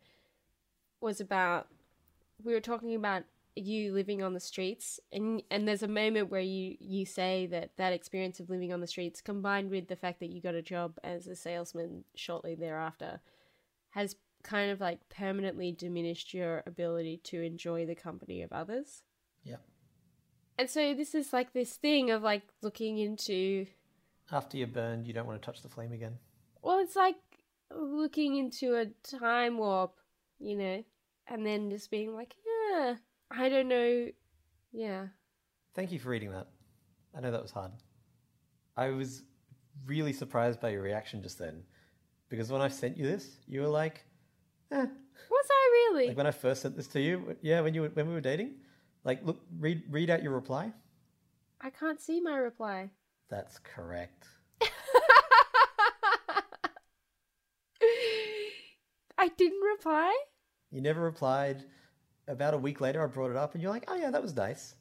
was 1.02 1.20
about 1.22 1.68
we 2.44 2.54
were 2.54 2.60
talking 2.62 2.96
about 2.96 3.24
you 3.56 3.92
living 3.94 4.24
on 4.24 4.34
the 4.34 4.40
streets 4.40 5.00
and 5.12 5.44
and 5.52 5.68
there's 5.68 5.84
a 5.84 5.88
moment 5.88 6.30
where 6.32 6.40
you 6.42 6.78
you 6.80 7.06
say 7.06 7.46
that 7.48 7.70
that 7.78 7.92
experience 7.92 8.40
of 8.40 8.50
living 8.50 8.72
on 8.72 8.80
the 8.80 8.88
streets 8.88 9.20
combined 9.22 9.70
with 9.70 9.88
the 9.90 9.96
fact 9.96 10.20
that 10.22 10.30
you 10.30 10.40
got 10.42 10.56
a 10.56 10.62
job 10.62 10.98
as 11.04 11.28
a 11.28 11.36
salesman 11.36 12.04
shortly 12.16 12.56
thereafter 12.56 13.20
has 13.90 14.16
kind 14.44 14.72
of 14.72 14.80
like 14.80 15.00
permanently 15.10 15.72
diminished 15.72 16.34
your 16.34 16.64
ability 16.66 17.18
to 17.24 17.42
enjoy 17.42 17.86
the 17.86 17.94
company 17.94 18.42
of 18.42 18.52
others 18.54 19.04
Yeah. 19.44 19.58
and 20.58 20.70
so 20.70 20.94
this 20.94 21.14
is 21.14 21.34
like 21.34 21.52
this 21.54 21.76
thing 21.76 22.10
of 22.10 22.24
like 22.24 22.44
looking 22.62 22.98
into 23.00 23.68
After 24.32 24.56
you're 24.58 24.68
burned, 24.68 25.06
you 25.08 25.14
don't 25.14 25.28
want 25.28 25.42
to 25.42 25.46
touch 25.46 25.62
the 25.62 25.68
flame 25.70 25.92
again. 25.92 26.18
well 26.62 26.80
it's 26.80 26.96
like 26.96 27.18
looking 27.76 28.38
into 28.38 28.76
a 28.76 28.86
time 29.18 29.58
warp 29.58 29.94
you 30.40 30.56
know 30.58 30.84
and 31.32 31.46
then 31.46 31.70
just 31.70 31.90
being 31.90 32.14
like 32.14 32.36
yeah 32.46 32.96
i 33.32 33.50
don't 33.50 33.68
know 33.68 34.08
yeah 34.72 35.08
Thank 35.74 35.94
you 35.94 36.00
for 36.00 36.10
reading 36.10 36.32
that. 36.32 36.48
I 37.16 37.22
know 37.22 37.32
that 37.32 37.42
was 37.42 37.52
hard. 37.52 37.72
I 38.76 38.90
was 38.90 39.24
really 39.86 40.12
surprised 40.12 40.60
by 40.60 40.72
your 40.72 40.82
reaction 40.82 41.24
just 41.24 41.40
then, 41.40 41.64
because 42.28 42.52
when 42.52 42.60
I 42.62 42.68
sent 42.68 42.98
you 42.98 43.06
this, 43.06 43.38
you 43.48 43.62
were 43.62 43.70
like, 43.70 44.04
"Eh." 44.70 44.86
was 44.86 45.48
i 45.50 45.70
really 45.72 46.08
Like 46.10 46.18
when 46.18 46.28
I 46.28 46.32
first 46.32 46.62
sent 46.64 46.76
this 46.76 46.88
to 46.90 47.00
you, 47.00 47.38
yeah, 47.42 47.62
when 47.62 47.74
you 47.74 47.84
were, 47.84 47.88
when 47.90 48.06
we 48.10 48.14
were 48.14 48.20
dating, 48.20 48.56
like 49.06 49.24
look, 49.26 49.40
read 49.60 49.84
read 49.90 50.10
out 50.10 50.22
your 50.24 50.34
reply. 50.34 50.74
i 51.62 51.70
can't 51.70 52.02
see 52.02 52.20
my 52.20 52.36
reply 52.36 52.90
That's 53.30 53.58
correct. 53.60 54.28
i 59.18 59.28
didn't 59.38 59.62
reply 59.62 60.14
You 60.72 60.82
never 60.82 61.02
replied. 61.02 61.66
About 62.28 62.54
a 62.54 62.58
week 62.58 62.80
later, 62.80 63.04
I 63.04 63.08
brought 63.08 63.32
it 63.32 63.38
up, 63.38 63.54
and 63.54 63.62
you're 63.62 63.72
like, 63.72 63.86
"Oh 63.88 63.96
yeah, 63.96 64.10
that 64.12 64.22
was 64.22 64.36
nice," 64.36 64.76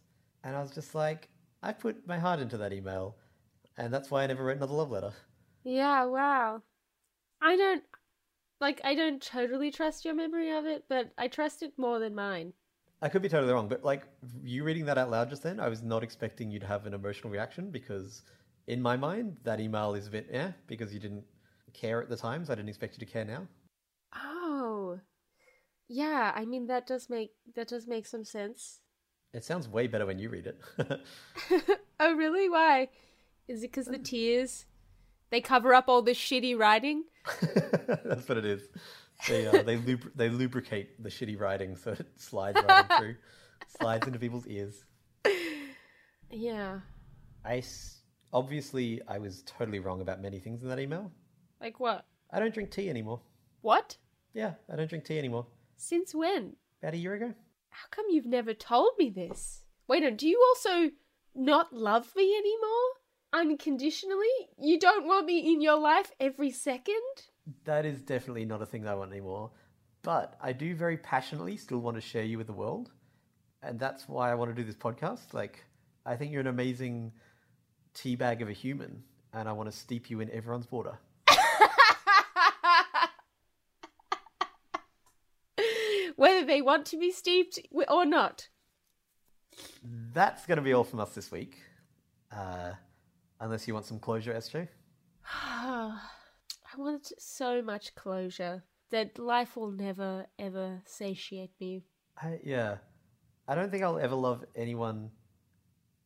and 0.44 0.54
I 0.54 0.60
was 0.62 0.70
just 0.70 0.94
like, 0.94 1.28
"I 1.62 1.72
put 1.72 2.06
my 2.06 2.18
heart 2.18 2.38
into 2.40 2.56
that 2.58 2.72
email, 2.72 3.16
and 3.76 3.92
that's 3.92 4.10
why 4.10 4.22
I 4.22 4.26
never 4.28 4.44
wrote 4.44 4.56
another 4.58 4.74
love 4.74 4.90
letter." 4.90 5.12
yeah 5.64 6.04
wow 6.04 6.62
i 7.42 7.56
don't 7.56 7.84
like 8.60 8.80
i 8.84 8.94
don't 8.94 9.22
totally 9.22 9.70
trust 9.70 10.04
your 10.04 10.14
memory 10.14 10.50
of 10.50 10.66
it 10.66 10.84
but 10.88 11.12
i 11.18 11.28
trust 11.28 11.62
it 11.62 11.72
more 11.78 11.98
than 11.98 12.14
mine 12.14 12.52
I 13.02 13.08
could 13.08 13.22
be 13.22 13.28
totally 13.30 13.52
wrong, 13.52 13.68
but 13.68 13.82
like 13.82 14.06
you 14.44 14.62
reading 14.62 14.84
that 14.84 14.98
out 14.98 15.10
loud 15.10 15.30
just 15.30 15.42
then, 15.42 15.58
I 15.58 15.68
was 15.68 15.82
not 15.82 16.02
expecting 16.02 16.50
you 16.50 16.58
to 16.60 16.66
have 16.66 16.84
an 16.86 16.92
emotional 16.92 17.32
reaction 17.32 17.70
because 17.70 18.22
in 18.66 18.82
my 18.82 18.96
mind 18.96 19.38
that 19.44 19.58
email 19.58 19.94
is 19.94 20.06
a 20.06 20.10
bit 20.10 20.28
eh 20.30 20.52
because 20.66 20.92
you 20.92 21.00
didn't 21.00 21.24
care 21.72 22.02
at 22.02 22.10
the 22.10 22.16
time, 22.16 22.44
so 22.44 22.52
I 22.52 22.56
didn't 22.56 22.68
expect 22.68 22.94
you 22.98 23.06
to 23.06 23.10
care 23.10 23.24
now. 23.24 23.46
Yeah 25.92 26.30
i 26.36 26.44
mean 26.44 26.66
that 26.68 26.86
does 26.86 27.10
make 27.10 27.32
that 27.56 27.66
does 27.68 27.86
make 27.88 28.06
some 28.06 28.24
sense 28.24 28.78
It 29.34 29.44
sounds 29.44 29.66
way 29.68 29.86
better 29.88 30.06
when 30.06 30.18
you 30.20 30.28
read 30.30 30.46
it. 30.46 30.58
oh 32.00 32.14
really 32.14 32.48
why 32.48 32.88
is 33.48 33.62
it 33.64 33.72
because 33.72 33.86
the 33.86 33.98
tears 33.98 34.66
they 35.30 35.40
cover 35.40 35.74
up 35.74 35.86
all 35.88 36.02
the 36.02 36.12
shitty 36.12 36.56
writing 36.56 37.04
That's 38.04 38.28
what 38.28 38.38
it 38.38 38.44
is. 38.44 38.62
They 39.28 39.46
uh, 39.48 39.62
they 39.62 39.76
lubr- 39.76 40.12
they 40.14 40.28
lubricate 40.30 41.02
the 41.02 41.10
shitty 41.10 41.38
writing 41.38 41.76
so 41.76 41.90
it 41.92 42.06
slides 42.16 42.58
right 42.66 42.86
through, 42.98 43.16
slides 43.78 44.06
into 44.06 44.18
people's 44.18 44.46
ears. 44.46 44.84
yeah 46.30 46.80
I 47.44 47.58
s- 47.58 48.00
obviously 48.32 49.00
I 49.08 49.18
was 49.18 49.42
totally 49.42 49.80
wrong 49.80 50.00
about 50.00 50.20
many 50.22 50.38
things 50.38 50.62
in 50.62 50.68
that 50.68 50.78
email. 50.78 51.10
like 51.60 51.80
what 51.80 52.06
I 52.30 52.38
don't 52.38 52.54
drink 52.54 52.70
tea 52.70 52.88
anymore. 52.88 53.20
what 53.60 53.96
Yeah, 54.34 54.52
I 54.72 54.76
don't 54.76 54.88
drink 54.88 55.04
tea 55.04 55.18
anymore. 55.18 55.46
Since 55.80 56.14
when 56.14 56.56
About 56.82 56.94
a 56.94 56.98
year 56.98 57.14
ago. 57.14 57.34
How 57.70 57.86
come 57.90 58.06
you've 58.10 58.26
never 58.26 58.52
told 58.52 58.92
me 58.98 59.10
this? 59.10 59.64
Wait, 59.88 60.04
on, 60.04 60.16
do 60.16 60.28
you 60.28 60.42
also 60.48 60.90
not 61.34 61.72
love 61.72 62.14
me 62.14 62.36
anymore? 62.36 62.90
Unconditionally? 63.32 64.50
You 64.60 64.78
don't 64.78 65.06
want 65.06 65.26
me 65.26 65.52
in 65.52 65.60
your 65.60 65.78
life 65.78 66.12
every 66.20 66.50
second? 66.50 66.96
That 67.64 67.86
is 67.86 68.02
definitely 68.02 68.44
not 68.44 68.62
a 68.62 68.66
thing 68.66 68.82
that 68.82 68.92
I 68.92 68.94
want 68.94 69.12
anymore. 69.12 69.50
But 70.02 70.36
I 70.40 70.52
do 70.52 70.74
very 70.74 70.96
passionately 70.96 71.56
still 71.56 71.78
want 71.78 71.96
to 71.96 72.00
share 72.00 72.24
you 72.24 72.38
with 72.38 72.46
the 72.46 72.52
world. 72.52 72.90
And 73.62 73.78
that's 73.78 74.08
why 74.08 74.30
I 74.30 74.34
want 74.34 74.50
to 74.50 74.54
do 74.54 74.64
this 74.64 74.76
podcast. 74.76 75.32
Like, 75.32 75.64
I 76.04 76.16
think 76.16 76.32
you're 76.32 76.40
an 76.40 76.46
amazing 76.46 77.12
teabag 77.94 78.42
of 78.42 78.48
a 78.48 78.52
human, 78.52 79.02
and 79.32 79.48
I 79.48 79.52
want 79.52 79.70
to 79.70 79.76
steep 79.76 80.10
you 80.10 80.20
in 80.20 80.30
everyone's 80.30 80.70
water. 80.70 80.98
Whether 86.20 86.44
they 86.44 86.60
want 86.60 86.84
to 86.88 86.98
be 86.98 87.12
steeped 87.12 87.58
or 87.88 88.04
not. 88.04 88.50
That's 90.12 90.44
going 90.44 90.56
to 90.56 90.62
be 90.62 90.74
all 90.74 90.84
from 90.84 91.00
us 91.00 91.14
this 91.14 91.32
week. 91.32 91.56
Uh, 92.30 92.72
unless 93.40 93.66
you 93.66 93.72
want 93.72 93.86
some 93.86 93.98
closure, 93.98 94.34
SJ. 94.34 94.68
I 95.24 95.96
want 96.76 97.10
so 97.18 97.62
much 97.62 97.94
closure 97.94 98.62
that 98.90 99.18
life 99.18 99.56
will 99.56 99.70
never, 99.70 100.26
ever 100.38 100.82
satiate 100.84 101.58
me. 101.58 101.84
I, 102.22 102.38
yeah. 102.44 102.76
I 103.48 103.54
don't 103.54 103.70
think 103.70 103.82
I'll 103.82 103.98
ever 103.98 104.14
love 104.14 104.44
anyone 104.54 105.12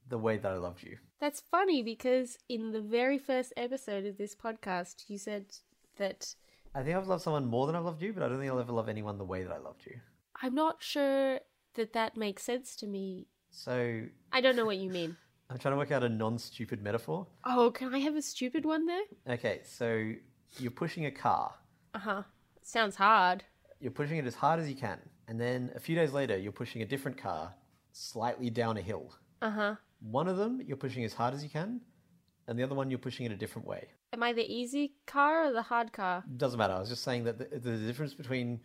the 0.09 0.19
way 0.19 0.37
that 0.37 0.53
I 0.53 0.59
loved 0.59 0.85
you. 0.85 0.97
That's 1.19 1.41
funny 1.41 1.83
because 1.83 2.39
in 2.49 2.71
the 2.71 2.81
very 2.81 3.19
first 3.19 3.53
episode 3.57 4.07
of 4.07 4.17
this 4.17 4.37
podcast, 4.37 5.07
you 5.09 5.19
said 5.19 5.47
that 5.97 6.37
I 6.75 6.83
think 6.83 6.97
I've 6.97 7.07
loved 7.07 7.23
someone 7.23 7.47
more 7.47 7.67
than 7.67 7.77
I've 7.77 7.85
loved 7.85 8.03
you, 8.03 8.13
but 8.13 8.23
I 8.25 8.29
don't 8.29 8.39
think 8.39 8.51
I'll 8.51 8.59
ever 8.59 8.73
love 8.73 8.89
anyone 8.89 9.17
the 9.17 9.25
way 9.25 9.45
that 9.45 9.53
I 9.53 9.59
loved 9.59 9.87
you. 9.87 9.97
I'm 10.43 10.55
not 10.55 10.83
sure 10.83 11.39
that 11.75 11.93
that 11.93 12.17
makes 12.17 12.43
sense 12.43 12.75
to 12.77 12.87
me. 12.87 13.29
So 13.51 14.03
I 14.33 14.41
don't 14.41 14.57
know 14.57 14.67
what 14.67 14.79
you 14.79 14.91
mean. 14.91 15.17
I'm 15.51 15.59
trying 15.59 15.75
to 15.75 15.79
work 15.79 15.93
out 15.93 16.03
a 16.03 16.09
non-stupid 16.09 16.83
metaphor. 16.83 17.27
Oh, 17.45 17.71
can 17.71 17.95
I 17.95 17.99
have 17.99 18.17
a 18.17 18.23
stupid 18.23 18.65
one 18.65 18.87
there? 18.87 19.03
Okay, 19.29 19.61
so 19.63 20.13
you're 20.59 20.71
pushing 20.73 21.07
a 21.07 21.11
car. 21.13 21.55
Uh 21.95 21.99
huh. 21.99 22.23
Sounds 22.63 22.97
hard. 22.97 23.45
You're 23.79 23.93
pushing 23.93 24.17
it 24.17 24.27
as 24.27 24.35
hard 24.35 24.59
as 24.59 24.69
you 24.69 24.75
can, 24.75 24.99
and 25.29 25.41
then 25.41 25.71
a 25.77 25.81
few 25.81 25.95
days 25.95 26.13
later, 26.13 26.37
you're 26.37 26.51
pushing 26.53 26.83
a 26.83 26.87
different 26.87 27.17
car 27.19 27.55
slightly 27.93 28.51
down 28.51 28.79
a 28.79 28.81
hill. 28.81 29.15
Uh 29.43 29.51
huh. 29.51 29.75
One 30.01 30.27
of 30.27 30.39
them 30.39 30.61
you're 30.67 30.77
pushing 30.77 31.05
as 31.05 31.13
hard 31.13 31.35
as 31.35 31.45
you 31.45 31.51
can, 31.51 31.83
and 32.47 32.59
the 32.59 32.63
other 32.63 32.75
one 32.75 32.91
you're 32.91 32.99
pushing 32.99 33.27
it 33.27 33.33
a 33.33 33.37
different 33.37 33.67
way. 33.67 33.89
Am 34.13 34.23
I 34.23 34.33
the 34.33 34.45
easy 34.45 34.95
car 35.07 35.47
or 35.47 35.53
the 35.53 35.63
hard 35.63 35.93
car? 35.93 36.25
Doesn't 36.37 36.59
matter. 36.59 36.75
I 36.75 36.79
was 36.81 36.89
just 36.89 37.03
saying 37.03 37.25
that 37.25 37.39
the, 37.39 37.59
the 37.59 37.77
difference 37.79 38.15
between 38.15 38.61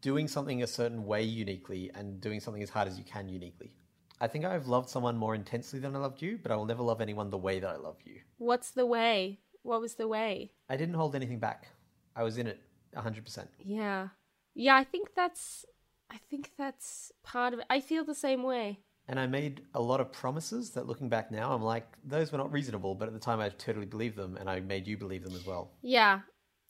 doing 0.00 0.28
something 0.28 0.62
a 0.62 0.66
certain 0.66 1.04
way 1.04 1.22
uniquely 1.22 1.90
and 1.94 2.20
doing 2.20 2.40
something 2.40 2.62
as 2.62 2.70
hard 2.70 2.88
as 2.88 2.98
you 2.98 3.04
can 3.04 3.28
uniquely. 3.28 3.72
I 4.20 4.28
think 4.28 4.44
I've 4.44 4.66
loved 4.66 4.90
someone 4.90 5.16
more 5.16 5.34
intensely 5.34 5.80
than 5.80 5.96
I 5.96 5.98
loved 5.98 6.20
you, 6.20 6.38
but 6.42 6.52
I 6.52 6.56
will 6.56 6.66
never 6.66 6.82
love 6.82 7.00
anyone 7.00 7.30
the 7.30 7.38
way 7.38 7.58
that 7.58 7.70
I 7.70 7.76
love 7.76 7.96
you. 8.04 8.20
What's 8.36 8.70
the 8.72 8.84
way? 8.84 9.40
What 9.62 9.80
was 9.80 9.94
the 9.94 10.08
way? 10.08 10.52
I 10.68 10.76
didn't 10.76 10.94
hold 10.94 11.14
anything 11.14 11.38
back. 11.38 11.68
I 12.14 12.22
was 12.22 12.36
in 12.36 12.46
it 12.46 12.60
100%. 12.94 13.46
Yeah. 13.64 14.08
Yeah, 14.54 14.76
I 14.76 14.84
think 14.84 15.14
that's 15.14 15.64
I 16.10 16.18
think 16.28 16.50
that's 16.58 17.12
part 17.22 17.54
of 17.54 17.60
it. 17.60 17.66
I 17.70 17.80
feel 17.80 18.04
the 18.04 18.14
same 18.14 18.42
way. 18.42 18.80
And 19.10 19.18
I 19.18 19.26
made 19.26 19.62
a 19.74 19.82
lot 19.82 20.00
of 20.00 20.12
promises 20.12 20.70
that 20.70 20.86
looking 20.86 21.08
back 21.08 21.32
now, 21.32 21.52
I'm 21.52 21.62
like, 21.62 21.84
those 22.04 22.30
were 22.30 22.38
not 22.38 22.52
reasonable, 22.52 22.94
but 22.94 23.08
at 23.08 23.12
the 23.12 23.18
time 23.18 23.40
I 23.40 23.48
totally 23.48 23.84
believed 23.84 24.14
them 24.14 24.36
and 24.36 24.48
I 24.48 24.60
made 24.60 24.86
you 24.86 24.96
believe 24.96 25.24
them 25.24 25.34
as 25.34 25.44
well. 25.44 25.72
Yeah. 25.82 26.20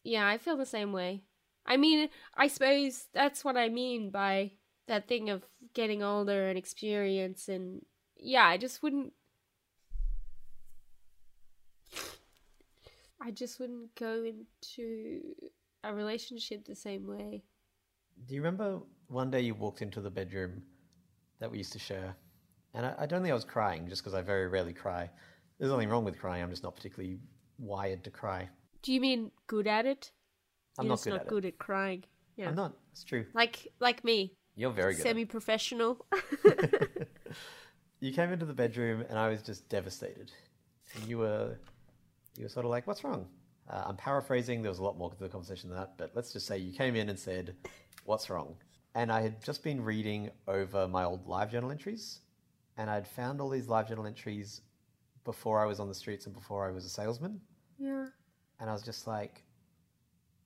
Yeah, 0.05 0.27
I 0.27 0.39
feel 0.39 0.57
the 0.57 0.65
same 0.65 0.91
way. 0.91 1.25
I 1.67 1.77
mean, 1.77 2.09
I 2.35 2.49
suppose 2.49 3.09
that's 3.13 3.45
what 3.45 3.59
I 3.59 3.69
mean 3.69 4.09
by 4.11 4.53
that 4.89 5.07
thing 5.07 5.29
of 5.29 5.45
getting 5.75 6.03
older 6.03 6.49
and 6.49 6.57
experience 6.57 7.47
and 7.47 7.83
yeah, 8.17 8.47
I 8.47 8.57
just 8.57 8.83
wouldn't 8.83 9.13
I 13.21 13.33
just 13.33 13.61
wouldn't 13.61 13.95
go 13.97 14.25
into 14.25 15.21
a 15.85 15.93
relationship 15.93 16.65
the 16.65 16.75
same 16.75 17.07
way. 17.07 17.43
Do 18.27 18.35
you 18.35 18.41
remember 18.41 18.81
one 19.09 19.31
day 19.31 19.43
you 19.43 19.55
walked 19.55 19.83
into 19.83 20.01
the 20.01 20.11
bedroom 20.11 20.63
that 21.39 21.51
we 21.51 21.59
used 21.59 21.75
to 21.75 21.79
share? 21.79 22.17
And 22.75 22.87
I, 22.87 22.95
I 23.01 23.07
don't 23.07 23.23
think 23.23 23.31
I 23.31 23.35
was 23.35 23.45
crying 23.45 23.89
just 23.89 24.03
because 24.03 24.15
I 24.15 24.23
very 24.23 24.49
rarely 24.49 24.73
cry. 24.73 25.11
There's 25.59 25.71
nothing 25.71 25.89
wrong 25.89 26.05
with 26.05 26.19
crying, 26.19 26.43
I'm 26.43 26.51
just 26.51 26.63
not 26.63 26.77
particularly 26.77 27.19
wired 27.59 28.05
to 28.05 28.11
cry. 28.11 28.49
Do 28.83 28.93
you 28.93 29.01
mean 29.01 29.31
good 29.47 29.67
at 29.67 29.87
it? 29.87 30.11
I'm 30.79 30.87
You're 30.87 30.93
not 30.93 31.03
good 31.03 31.11
not 31.11 31.21
at 31.21 31.27
good 31.27 31.45
at 31.45 31.59
crying. 31.59 32.05
Yeah. 32.37 32.49
I'm 32.49 32.55
not. 32.55 32.73
It's 32.93 33.05
true. 33.05 33.27
Like 33.35 33.69
like 33.81 34.03
me. 34.05 34.33
You're 34.57 34.71
very 34.71 34.95
good. 34.95 35.03
Semi 35.03 35.25
professional. 35.27 36.07
you 38.01 38.13
came 38.13 38.33
into 38.33 38.47
the 38.47 38.55
bedroom 38.55 39.05
and 39.09 39.19
I 39.19 39.29
was 39.29 39.43
just 39.43 39.69
devastated. 39.69 40.33
And 40.95 41.07
you 41.07 41.19
were, 41.19 41.57
you 42.37 42.45
were 42.45 42.49
sort 42.49 42.65
of 42.65 42.71
like, 42.71 42.87
"What's 42.87 43.05
wrong?" 43.05 43.27
Uh, 43.69 43.85
I'm 43.87 43.97
paraphrasing. 43.97 44.63
There 44.63 44.71
was 44.71 44.81
a 44.81 44.83
lot 44.83 44.99
more 44.99 45.11
to 45.11 45.17
the 45.19 45.29
conversation 45.29 45.71
than 45.71 45.79
that, 45.79 45.97
but 45.97 46.11
let's 46.15 46.33
just 46.33 46.47
say 46.47 46.59
you 46.59 46.73
came 46.73 46.97
in 46.97 47.09
and 47.09 47.19
said, 47.19 47.55
"What's 48.05 48.29
wrong?" 48.31 48.57
And 48.95 49.13
I 49.13 49.21
had 49.21 49.43
just 49.45 49.63
been 49.63 49.85
reading 49.85 50.31
over 50.49 50.89
my 50.89 51.05
old 51.05 51.27
live 51.29 51.53
journal 51.53 51.71
entries, 51.71 52.21
and 52.81 52.89
I'd 52.89 53.07
found 53.07 53.43
all 53.43 53.51
these 53.51 53.69
live 53.69 53.89
journal 53.89 54.07
entries 54.07 54.63
before 55.27 55.61
I 55.61 55.67
was 55.67 55.81
on 55.81 55.89
the 55.89 55.95
streets 55.95 56.25
and 56.25 56.35
before 56.35 56.67
I 56.67 56.71
was 56.71 56.87
a 56.87 56.89
salesman, 56.89 57.39
yeah. 57.79 58.07
and 58.59 58.71
I 58.71 58.73
was 58.73 58.83
just 58.83 59.07
like, 59.07 59.43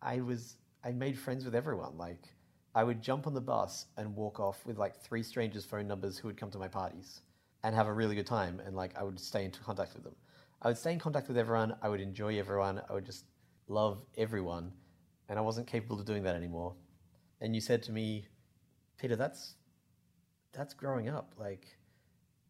I 0.03 0.21
was, 0.21 0.57
I 0.83 0.91
made 0.91 1.17
friends 1.17 1.45
with 1.45 1.55
everyone. 1.55 1.97
Like, 1.97 2.25
I 2.75 2.83
would 2.83 3.01
jump 3.01 3.29
on 3.29 3.35
the 3.35 3.41
bus 3.41 3.87
and 3.97 4.17
walk 4.17 4.41
off 4.41 4.67
with 4.67 4.79
like 4.79 4.97
three 4.97 5.23
strangers' 5.23 5.65
phone 5.65 5.87
numbers 5.87 6.19
who 6.19 6.27
would 6.27 6.37
come 6.37 6.51
to 6.51 6.59
my 6.59 6.67
parties 6.67 7.21
and 7.63 7.73
have 7.73 7.87
a 7.87 7.93
really 7.93 8.17
good 8.17 8.27
time. 8.27 8.61
And 8.67 8.75
like, 8.75 8.99
I 8.99 9.05
would 9.05 9.21
stay 9.21 9.45
in 9.45 9.53
contact 9.53 9.95
with 9.95 10.03
them. 10.03 10.17
I 10.61 10.67
would 10.67 10.77
stay 10.77 10.93
in 10.93 10.99
contact 10.99 11.29
with 11.29 11.39
everyone. 11.39 11.77
I 11.83 11.89
would 11.89 12.01
enjoy 12.01 12.37
everyone. 12.41 12.83
I 12.91 12.95
would 12.95 13.07
just 13.07 13.27
love 13.69 14.03
everyone. 14.19 14.73
And 15.29 15.39
I 15.39 15.43
wasn't 15.43 15.69
capable 15.69 16.01
of 16.01 16.05
doing 16.05 16.25
that 16.25 16.35
anymore. 16.35 16.75
And 17.41 17.55
you 17.55 17.61
said 17.61 17.81
to 17.85 17.93
me, 17.93 18.27
Peter, 18.99 19.15
that's, 19.15 19.55
that's 20.53 20.75
growing 20.75 21.09
up. 21.09 21.33
Like, 21.39 21.69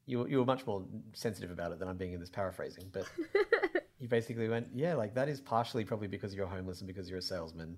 you, 0.07 0.19
were- 0.21 0.29
you 0.29 0.39
were 0.39 0.45
much 0.45 0.67
more 0.67 0.85
sensitive 1.13 1.51
about 1.51 1.73
it 1.73 1.79
than 1.79 1.89
I'm 1.89 1.97
being 1.97 2.13
in 2.13 2.21
this 2.21 2.31
paraphrasing, 2.31 2.85
but 2.93 3.07
you 3.99 4.09
basically 4.09 4.49
went, 4.49 4.69
yeah, 4.75 4.95
like 4.95 5.15
that 5.15 5.29
is 5.29 5.41
partially 5.41 5.85
probably 5.85 6.09
because 6.09 6.35
you're 6.35 6.47
homeless 6.47 6.81
and 6.81 6.87
because 6.87 7.09
you're 7.09 7.19
a 7.19 7.23
salesman, 7.23 7.77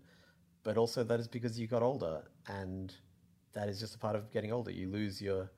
but 0.64 0.76
also 0.76 1.04
that 1.04 1.20
is 1.20 1.28
because 1.28 1.58
you 1.58 1.66
got 1.66 1.82
older, 1.82 2.22
and 2.48 2.94
that 3.52 3.68
is 3.68 3.78
just 3.80 3.94
a 3.94 3.98
part 3.98 4.16
of 4.16 4.30
getting 4.32 4.52
older. 4.52 4.70
You 4.70 4.88
lose 4.88 5.22
your 5.22 5.50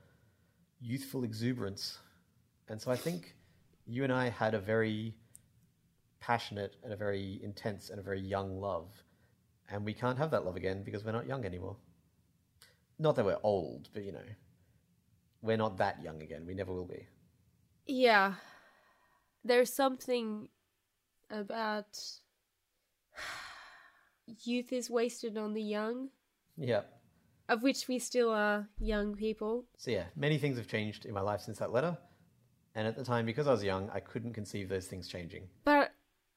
youthful 0.80 1.24
exuberance, 1.24 1.98
and 2.68 2.80
so 2.80 2.90
I 2.90 2.96
think 2.96 3.34
you 3.86 4.04
and 4.04 4.12
I 4.12 4.28
had 4.28 4.54
a 4.54 4.58
very 4.60 5.14
passionate 6.20 6.76
and 6.84 6.92
a 6.92 6.96
very 6.96 7.40
intense 7.42 7.90
and 7.90 7.98
a 7.98 8.02
very 8.02 8.20
young 8.20 8.60
love, 8.60 8.90
and 9.70 9.84
we 9.84 9.94
can't 9.94 10.18
have 10.18 10.30
that 10.32 10.44
love 10.44 10.56
again 10.56 10.82
because 10.84 11.04
we're 11.04 11.12
not 11.12 11.26
young 11.26 11.44
anymore. 11.46 11.76
Not 12.98 13.16
that 13.16 13.24
we're 13.24 13.38
old, 13.42 13.88
but 13.94 14.02
you 14.04 14.12
know, 14.12 14.18
we're 15.42 15.56
not 15.56 15.76
that 15.78 16.02
young 16.02 16.22
again. 16.22 16.44
We 16.46 16.54
never 16.54 16.72
will 16.72 16.86
be. 16.86 17.06
Yeah. 17.86 18.34
There's 19.44 19.72
something 19.72 20.48
about 21.30 21.98
youth 24.44 24.72
is 24.72 24.90
wasted 24.90 25.36
on 25.36 25.54
the 25.54 25.62
young, 25.62 26.10
Yeah. 26.56 26.82
of 27.48 27.62
which 27.62 27.88
we 27.88 27.98
still 27.98 28.30
are 28.30 28.68
young 28.78 29.14
people. 29.14 29.66
So 29.76 29.90
yeah, 29.90 30.06
many 30.16 30.38
things 30.38 30.58
have 30.58 30.68
changed 30.68 31.06
in 31.06 31.14
my 31.14 31.20
life 31.20 31.40
since 31.40 31.58
that 31.58 31.72
letter. 31.72 31.96
And 32.74 32.86
at 32.86 32.96
the 32.96 33.04
time, 33.04 33.26
because 33.26 33.46
I 33.48 33.52
was 33.52 33.64
young, 33.64 33.90
I 33.90 34.00
couldn't 34.00 34.34
conceive 34.34 34.68
those 34.68 34.86
things 34.86 35.08
changing. 35.08 35.48
But 35.64 35.92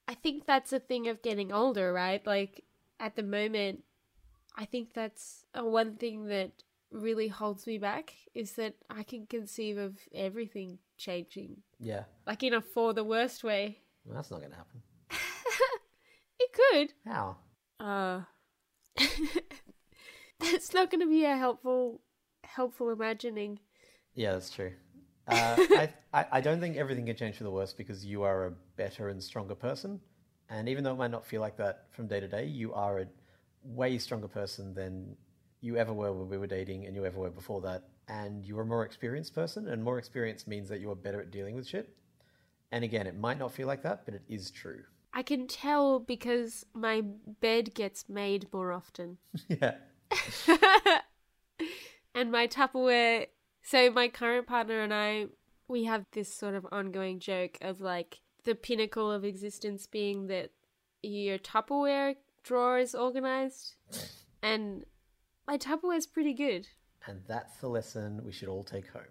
I 0.08 0.16
think 0.16 0.46
that's 0.46 0.74
a 0.74 0.80
thing 0.80 1.08
of 1.08 1.22
getting 1.22 1.52
older, 1.52 1.92
right? 1.94 2.26
Like 2.26 2.64
at 3.00 3.16
the 3.16 3.24
moment, 3.24 3.84
I 4.56 4.66
think 4.66 4.94
that's 4.94 5.46
a 5.54 5.66
one 5.66 5.96
thing 5.98 6.26
that 6.28 6.52
really 6.92 7.28
holds 7.28 7.66
me 7.68 7.78
back 7.78 8.14
is 8.34 8.54
that 8.54 8.76
I 8.90 9.04
can 9.04 9.26
conceive 9.26 9.78
of 9.78 9.98
everything 10.14 10.80
changing, 10.98 11.58
Yeah, 11.80 12.04
like 12.28 12.44
in 12.44 12.54
a 12.54 12.62
for 12.62 12.94
the 12.94 13.04
worst 13.04 13.44
way. 13.44 13.80
well, 14.06 14.16
that's 14.16 14.32
not 14.32 14.40
going 14.40 14.52
to 14.52 14.58
happen. 14.58 14.82
It 16.40 16.52
could. 16.54 16.94
How? 17.12 17.38
Uh, 17.80 18.22
that's 20.40 20.74
not 20.74 20.90
going 20.90 21.02
to 21.02 21.08
be 21.08 21.24
a 21.26 21.38
helpful, 21.38 22.02
helpful 22.44 22.90
imagining. 22.90 23.60
Yeah, 24.16 24.34
that's 24.34 24.50
true. 24.50 24.72
Uh, 25.28 25.56
I, 25.60 25.90
I, 26.14 26.26
I 26.34 26.42
don't 26.42 26.60
think 26.60 26.78
everything 26.78 27.06
can 27.06 27.16
change 27.16 27.38
for 27.38 27.44
the 27.44 27.52
worse 27.52 27.74
because 27.74 28.04
you 28.06 28.24
are 28.24 28.48
a 28.48 28.52
better 28.76 29.10
and 29.10 29.22
stronger 29.22 29.56
person. 29.56 30.00
And 30.50 30.68
even 30.68 30.84
though 30.84 30.94
it 30.94 30.98
might 30.98 31.12
not 31.12 31.26
feel 31.26 31.42
like 31.42 31.58
that 31.58 31.86
from 31.92 32.08
day 32.08 32.20
to 32.20 32.28
day, 32.28 32.46
you 32.46 32.74
are 32.74 33.00
a 33.00 33.08
way 33.64 33.98
stronger 34.00 34.28
person 34.28 34.74
than 34.74 35.16
you 35.62 35.78
ever 35.78 35.94
were 35.94 36.12
when 36.12 36.28
we 36.28 36.38
were 36.38 36.48
dating 36.48 36.86
and 36.86 36.96
you 36.96 37.06
ever 37.06 37.20
were 37.20 37.30
before 37.30 37.62
that. 37.62 37.84
And 38.08 38.44
you're 38.46 38.62
a 38.62 38.66
more 38.66 38.84
experienced 38.84 39.34
person, 39.34 39.70
and 39.70 39.84
more 39.84 39.98
experience 39.98 40.46
means 40.46 40.68
that 40.70 40.82
you 40.82 40.92
are 40.92 40.96
better 40.96 41.22
at 41.22 41.32
dealing 41.32 41.56
with 41.56 41.68
shit. 41.68 41.96
And 42.72 42.84
again, 42.84 43.08
it 43.08 43.18
might 43.18 43.40
not 43.40 43.54
feel 43.54 43.68
like 43.68 43.84
that, 43.84 44.04
but 44.06 44.16
it 44.16 44.24
is 44.28 44.52
true. 44.52 44.84
I 45.14 45.24
can 45.24 45.48
tell 45.48 46.00
because 46.00 46.66
my 46.74 47.02
bed 47.02 47.74
gets 47.74 48.10
made 48.10 48.48
more 48.52 48.72
often. 48.72 49.18
yeah. 49.48 49.76
and 52.14 52.32
my 52.32 52.48
Tupperware. 52.48 53.28
So 53.62 53.92
my 53.92 54.08
current 54.08 54.48
partner 54.48 54.82
and 54.82 54.94
I, 54.94 55.28
we 55.68 55.86
have 55.86 56.06
this 56.12 56.34
sort 56.34 56.56
of 56.56 56.66
ongoing 56.72 57.20
joke 57.20 57.58
of 57.62 57.80
like 57.80 58.20
the 58.44 58.56
pinnacle 58.56 59.12
of 59.12 59.24
existence 59.24 59.86
being 59.86 60.28
that 60.28 60.50
your 61.04 61.38
Tupperware 61.38 62.16
drawer 62.44 62.80
is 62.80 62.96
organized, 62.96 63.76
and 64.44 64.86
my 65.48 65.58
Tupperware 65.58 65.98
is 65.98 66.08
pretty 66.08 66.34
good. 66.34 66.68
And 67.08 67.22
that's 67.28 67.58
the 67.58 67.68
lesson 67.68 68.22
we 68.24 68.32
should 68.32 68.50
all 68.50 68.64
take 68.64 68.88
home. 68.88 69.02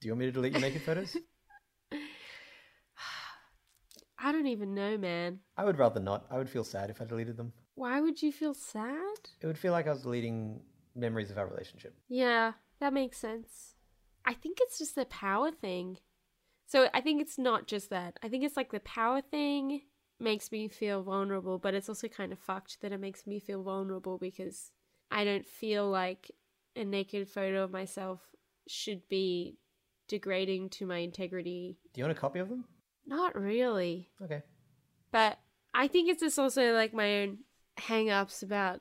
Do 0.00 0.08
you 0.08 0.12
want 0.12 0.20
me 0.20 0.26
to 0.26 0.32
delete 0.32 0.52
your 0.52 0.60
naked 0.60 0.82
photos? 0.82 1.16
I 4.18 4.32
don't 4.32 4.46
even 4.46 4.74
know, 4.74 4.98
man. 4.98 5.40
I 5.56 5.64
would 5.64 5.78
rather 5.78 6.00
not. 6.00 6.26
I 6.30 6.38
would 6.38 6.50
feel 6.50 6.64
sad 6.64 6.90
if 6.90 7.00
I 7.00 7.04
deleted 7.04 7.36
them. 7.36 7.52
Why 7.74 8.00
would 8.00 8.22
you 8.22 8.32
feel 8.32 8.54
sad? 8.54 9.18
It 9.40 9.46
would 9.46 9.58
feel 9.58 9.72
like 9.72 9.86
I 9.86 9.90
was 9.90 10.02
deleting 10.02 10.60
memories 10.94 11.30
of 11.30 11.38
our 11.38 11.46
relationship. 11.46 11.94
Yeah, 12.08 12.52
that 12.80 12.92
makes 12.92 13.18
sense. 13.18 13.74
I 14.24 14.34
think 14.34 14.58
it's 14.60 14.78
just 14.78 14.94
the 14.94 15.04
power 15.04 15.50
thing. 15.50 15.98
So 16.66 16.88
I 16.92 17.00
think 17.00 17.20
it's 17.20 17.38
not 17.38 17.66
just 17.66 17.90
that. 17.90 18.18
I 18.22 18.28
think 18.28 18.42
it's 18.42 18.56
like 18.56 18.72
the 18.72 18.80
power 18.80 19.20
thing 19.20 19.82
makes 20.18 20.50
me 20.50 20.68
feel 20.68 21.02
vulnerable, 21.02 21.58
but 21.58 21.74
it's 21.74 21.88
also 21.88 22.08
kind 22.08 22.32
of 22.32 22.38
fucked 22.38 22.80
that 22.80 22.92
it 22.92 22.98
makes 22.98 23.26
me 23.26 23.38
feel 23.38 23.62
vulnerable 23.62 24.18
because 24.18 24.72
I 25.10 25.24
don't 25.24 25.46
feel 25.46 25.88
like 25.88 26.30
a 26.74 26.84
naked 26.84 27.28
photo 27.28 27.62
of 27.64 27.70
myself 27.70 28.20
should 28.68 29.08
be 29.08 29.56
degrading 30.08 30.70
to 30.70 30.86
my 30.86 30.98
integrity. 30.98 31.78
Do 31.94 32.00
you 32.00 32.04
want 32.04 32.16
a 32.16 32.20
copy 32.20 32.38
of 32.38 32.48
them? 32.48 32.64
Not 33.06 33.34
really. 33.34 34.10
Okay. 34.22 34.42
But 35.12 35.38
I 35.74 35.88
think 35.88 36.08
it's 36.10 36.22
just 36.22 36.38
also 36.38 36.72
like 36.72 36.92
my 36.92 37.22
own 37.22 37.38
hang 37.78 38.10
ups 38.10 38.42
about 38.42 38.80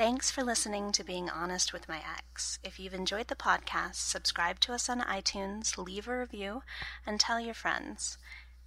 Thanks 0.00 0.30
for 0.30 0.42
listening 0.42 0.92
to 0.92 1.04
Being 1.04 1.28
Honest 1.28 1.74
with 1.74 1.86
My 1.86 1.98
Ex. 1.98 2.58
If 2.64 2.80
you've 2.80 2.94
enjoyed 2.94 3.28
the 3.28 3.34
podcast, 3.34 3.96
subscribe 3.96 4.58
to 4.60 4.72
us 4.72 4.88
on 4.88 5.02
iTunes, 5.02 5.76
leave 5.76 6.08
a 6.08 6.18
review, 6.18 6.62
and 7.06 7.20
tell 7.20 7.38
your 7.38 7.52
friends. 7.52 8.16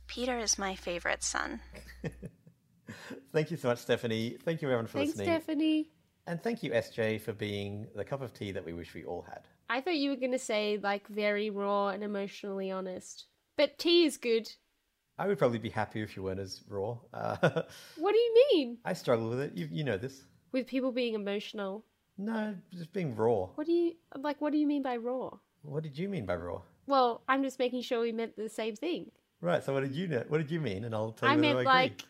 Peter 0.06 0.38
is 0.38 0.60
my 0.60 0.76
favorite 0.76 1.24
son. 1.24 1.62
Thank 3.34 3.50
you 3.50 3.58
so 3.58 3.70
much, 3.70 3.80
Stephanie. 3.80 4.38
Thank 4.46 4.62
you, 4.62 4.68
everyone, 4.68 4.86
for 4.86 5.00
listening. 5.00 5.26
Thanks, 5.26 5.48
listening. 5.48 5.86
Stephanie. 5.86 5.92
And 6.28 6.44
thank 6.44 6.62
you, 6.62 6.70
SJ, 6.70 7.20
for 7.22 7.34
being 7.34 7.88
the 7.96 8.06
cup 8.06 8.22
of 8.22 8.32
tea 8.36 8.52
that 8.52 8.64
we 8.64 8.74
wish 8.74 8.94
we 8.94 9.04
all 9.04 9.24
had. 9.24 9.42
I 9.72 9.82
thought 9.82 9.96
you 9.96 10.12
were 10.12 10.18
going 10.18 10.34
to 10.34 10.38
say 10.38 10.80
like 10.84 11.08
very 11.08 11.50
raw 11.50 11.88
and 11.88 12.04
emotionally 12.04 12.70
honest. 12.70 13.26
But 13.58 13.80
tea 13.80 14.06
is 14.06 14.18
good. 14.18 14.52
I 15.18 15.26
would 15.26 15.40
probably 15.40 15.58
be 15.58 15.70
happier 15.70 16.04
if 16.04 16.16
you 16.16 16.22
weren't 16.22 16.40
as 16.40 16.62
raw. 16.68 17.00
Uh, 17.12 17.38
What 17.98 18.12
do 18.12 18.20
you 18.20 18.46
mean? 18.52 18.78
I 18.86 18.94
struggle 18.94 19.30
with 19.30 19.40
it. 19.40 19.54
You, 19.56 19.68
you 19.72 19.84
know 19.84 19.98
this. 19.98 20.22
With 20.54 20.68
people 20.68 20.92
being 20.94 21.16
emotional. 21.16 21.84
No, 22.18 22.56
just 22.72 22.94
being 22.94 23.16
raw. 23.16 23.48
What 23.56 23.68
do 23.68 23.74
you 23.74 23.96
like 24.18 24.40
what 24.40 24.54
do 24.54 24.60
you 24.60 24.68
mean 24.68 24.84
by 24.84 24.96
raw? 24.98 25.32
What 25.64 25.84
did 25.84 25.98
you 25.98 26.08
mean 26.08 26.26
by 26.26 26.36
raw? 26.36 26.62
Well, 26.86 27.24
I'm 27.28 27.44
just 27.44 27.60
making 27.60 27.82
sure 27.82 28.02
we 28.02 28.12
meant 28.12 28.38
the 28.38 28.50
same 28.50 28.76
thing. 28.76 29.12
Right. 29.42 29.64
So 29.64 29.74
what 29.74 29.82
did 29.82 29.94
you 29.94 30.08
know? 30.08 30.24
What 30.28 30.38
did 30.38 30.52
you 30.52 30.62
mean? 30.62 30.86
And 30.86 30.94
I'll 30.94 31.12
tell 31.12 31.28
you 31.30 31.34
I 31.34 31.38
meant 31.38 31.58
I 31.58 31.62
agree. 31.62 31.66
like 31.66 32.02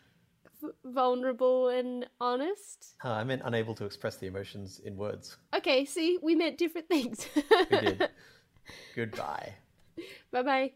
v- 0.60 0.68
vulnerable 0.84 1.68
and 1.68 2.06
honest. 2.20 2.94
Uh, 3.04 3.12
I 3.12 3.24
meant 3.24 3.42
unable 3.44 3.74
to 3.76 3.84
express 3.84 4.16
the 4.16 4.26
emotions 4.26 4.80
in 4.84 4.96
words. 4.96 5.36
Okay, 5.56 5.84
see, 5.84 6.18
we 6.22 6.34
meant 6.34 6.58
different 6.58 6.88
things. 6.88 7.26
We 7.70 7.78
did. 7.78 8.08
Goodbye. 8.94 9.54
bye 10.30 10.42
bye. 10.42 10.72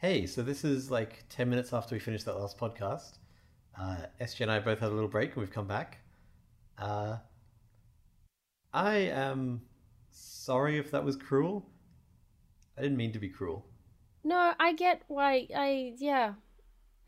Hey, 0.00 0.26
so 0.26 0.42
this 0.42 0.62
is 0.62 0.92
like 0.92 1.24
10 1.28 1.50
minutes 1.50 1.72
after 1.72 1.96
we 1.96 1.98
finished 1.98 2.24
that 2.26 2.38
last 2.38 2.56
podcast. 2.56 3.18
Uh, 3.76 3.96
SJ 4.20 4.42
and 4.42 4.50
I 4.52 4.60
both 4.60 4.78
had 4.78 4.92
a 4.92 4.94
little 4.94 5.08
break 5.08 5.30
and 5.30 5.38
we've 5.38 5.50
come 5.50 5.66
back. 5.66 5.98
Uh, 6.80 7.16
I 8.72 8.94
am 8.94 9.62
sorry 10.08 10.78
if 10.78 10.92
that 10.92 11.04
was 11.04 11.16
cruel. 11.16 11.68
I 12.76 12.82
didn't 12.82 12.96
mean 12.96 13.10
to 13.10 13.18
be 13.18 13.28
cruel. 13.28 13.66
No, 14.22 14.52
I 14.60 14.72
get 14.72 15.02
why 15.08 15.48
I 15.52 15.94
yeah. 15.98 16.34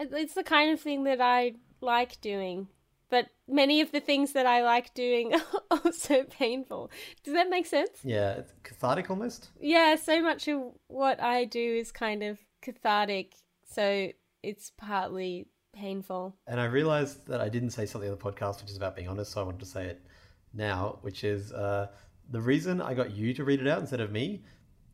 It's 0.00 0.34
the 0.34 0.42
kind 0.42 0.72
of 0.72 0.80
thing 0.80 1.04
that 1.04 1.20
I 1.20 1.54
like 1.80 2.20
doing. 2.20 2.66
But 3.08 3.26
many 3.46 3.80
of 3.82 3.92
the 3.92 4.00
things 4.00 4.32
that 4.32 4.46
I 4.46 4.64
like 4.64 4.94
doing 4.94 5.32
are 5.70 5.78
also 5.84 6.24
painful. 6.24 6.90
Does 7.22 7.34
that 7.34 7.50
make 7.50 7.66
sense? 7.66 8.00
Yeah, 8.02 8.32
it's 8.32 8.52
cathartic 8.64 9.10
almost. 9.10 9.50
Yeah, 9.60 9.94
so 9.94 10.20
much 10.20 10.48
of 10.48 10.72
what 10.88 11.20
I 11.20 11.44
do 11.44 11.60
is 11.60 11.92
kind 11.92 12.24
of 12.24 12.40
cathartic, 12.62 13.34
so 13.64 14.10
it's 14.42 14.70
partly 14.76 15.48
painful. 15.72 16.36
And 16.46 16.60
I 16.60 16.64
realized 16.64 17.26
that 17.26 17.40
I 17.40 17.48
didn't 17.48 17.70
say 17.70 17.86
something 17.86 18.10
on 18.10 18.16
the 18.16 18.22
podcast, 18.22 18.60
which 18.60 18.70
is 18.70 18.76
about 18.76 18.96
being 18.96 19.08
honest, 19.08 19.32
so 19.32 19.40
I 19.40 19.44
wanted 19.44 19.60
to 19.60 19.66
say 19.66 19.86
it 19.86 20.04
now, 20.52 20.98
which 21.02 21.24
is 21.24 21.52
uh, 21.52 21.88
the 22.30 22.40
reason 22.40 22.80
I 22.80 22.94
got 22.94 23.12
you 23.12 23.32
to 23.34 23.44
read 23.44 23.60
it 23.60 23.66
out 23.66 23.80
instead 23.80 24.00
of 24.00 24.10
me 24.10 24.44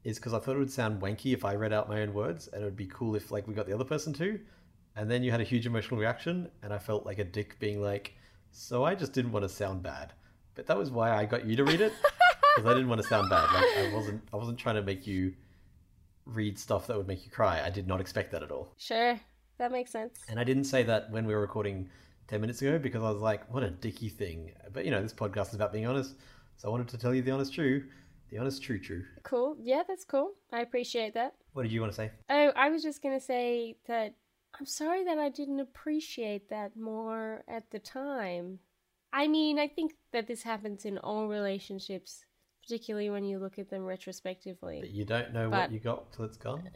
is 0.04 0.18
because 0.18 0.34
I 0.34 0.38
thought 0.38 0.56
it 0.56 0.60
would 0.60 0.70
sound 0.70 1.02
wanky 1.02 1.32
if 1.32 1.44
I 1.44 1.54
read 1.54 1.72
out 1.72 1.88
my 1.88 2.02
own 2.02 2.14
words, 2.14 2.48
and 2.48 2.62
it 2.62 2.64
would 2.64 2.76
be 2.76 2.86
cool 2.86 3.16
if 3.16 3.30
like 3.30 3.48
we 3.48 3.54
got 3.54 3.66
the 3.66 3.74
other 3.74 3.84
person 3.84 4.12
to. 4.14 4.38
And 4.94 5.10
then 5.10 5.22
you 5.22 5.30
had 5.30 5.40
a 5.40 5.44
huge 5.44 5.66
emotional 5.66 6.00
reaction, 6.00 6.50
and 6.62 6.72
I 6.72 6.78
felt 6.78 7.04
like 7.04 7.18
a 7.18 7.24
dick 7.24 7.58
being 7.58 7.82
like, 7.82 8.14
"So 8.50 8.84
I 8.84 8.94
just 8.94 9.12
didn't 9.12 9.32
want 9.32 9.42
to 9.42 9.48
sound 9.48 9.82
bad." 9.82 10.12
But 10.54 10.66
that 10.66 10.78
was 10.78 10.90
why 10.90 11.14
I 11.14 11.26
got 11.26 11.44
you 11.44 11.56
to 11.56 11.64
read 11.64 11.82
it 11.82 11.92
because 12.56 12.70
I 12.70 12.72
didn't 12.74 12.88
want 12.88 13.02
to 13.02 13.08
sound 13.08 13.28
bad. 13.28 13.52
Like 13.52 13.64
I 13.76 13.92
wasn't, 13.92 14.22
I 14.32 14.36
wasn't 14.36 14.58
trying 14.58 14.76
to 14.76 14.82
make 14.82 15.06
you 15.06 15.34
read 16.26 16.58
stuff 16.58 16.86
that 16.88 16.96
would 16.96 17.08
make 17.08 17.24
you 17.24 17.30
cry. 17.30 17.62
I 17.64 17.70
did 17.70 17.86
not 17.86 18.00
expect 18.00 18.32
that 18.32 18.42
at 18.42 18.50
all. 18.50 18.74
Sure, 18.76 19.18
that 19.58 19.72
makes 19.72 19.90
sense. 19.90 20.20
And 20.28 20.38
I 20.38 20.44
didn't 20.44 20.64
say 20.64 20.82
that 20.82 21.10
when 21.10 21.26
we 21.26 21.34
were 21.34 21.40
recording 21.40 21.88
10 22.28 22.40
minutes 22.40 22.60
ago 22.60 22.78
because 22.78 23.02
I 23.02 23.10
was 23.10 23.22
like, 23.22 23.52
what 23.52 23.62
a 23.62 23.70
dicky 23.70 24.08
thing. 24.08 24.52
But 24.72 24.84
you 24.84 24.90
know, 24.90 25.02
this 25.02 25.14
podcast 25.14 25.48
is 25.48 25.54
about 25.54 25.72
being 25.72 25.86
honest. 25.86 26.14
So 26.56 26.68
I 26.68 26.70
wanted 26.70 26.88
to 26.88 26.98
tell 26.98 27.14
you 27.14 27.22
the 27.22 27.30
honest 27.30 27.54
truth. 27.54 27.84
The 28.30 28.38
honest 28.38 28.62
true 28.62 28.80
true. 28.80 29.04
Cool. 29.22 29.56
Yeah, 29.62 29.82
that's 29.86 30.04
cool. 30.04 30.32
I 30.52 30.60
appreciate 30.60 31.14
that. 31.14 31.34
What 31.52 31.62
did 31.62 31.72
you 31.72 31.80
want 31.80 31.92
to 31.92 31.96
say? 31.96 32.10
Oh, 32.28 32.52
I 32.56 32.70
was 32.70 32.82
just 32.82 33.02
going 33.02 33.16
to 33.16 33.24
say 33.24 33.76
that 33.86 34.14
I'm 34.58 34.66
sorry 34.66 35.04
that 35.04 35.18
I 35.18 35.28
didn't 35.28 35.60
appreciate 35.60 36.50
that 36.50 36.76
more 36.76 37.44
at 37.46 37.70
the 37.70 37.78
time. 37.78 38.58
I 39.12 39.28
mean, 39.28 39.58
I 39.58 39.68
think 39.68 39.94
that 40.12 40.26
this 40.26 40.42
happens 40.42 40.84
in 40.84 40.98
all 40.98 41.28
relationships, 41.28 42.25
particularly 42.66 43.10
when 43.10 43.24
you 43.24 43.38
look 43.38 43.58
at 43.60 43.70
them 43.70 43.84
retrospectively. 43.84 44.80
That 44.80 44.90
you 44.90 45.04
don't 45.04 45.32
know 45.32 45.48
But- 45.48 45.60
what 45.62 45.72
you 45.72 45.78
got 45.78 46.12
till 46.12 46.24
it's 46.24 46.36
gone? 46.36 46.68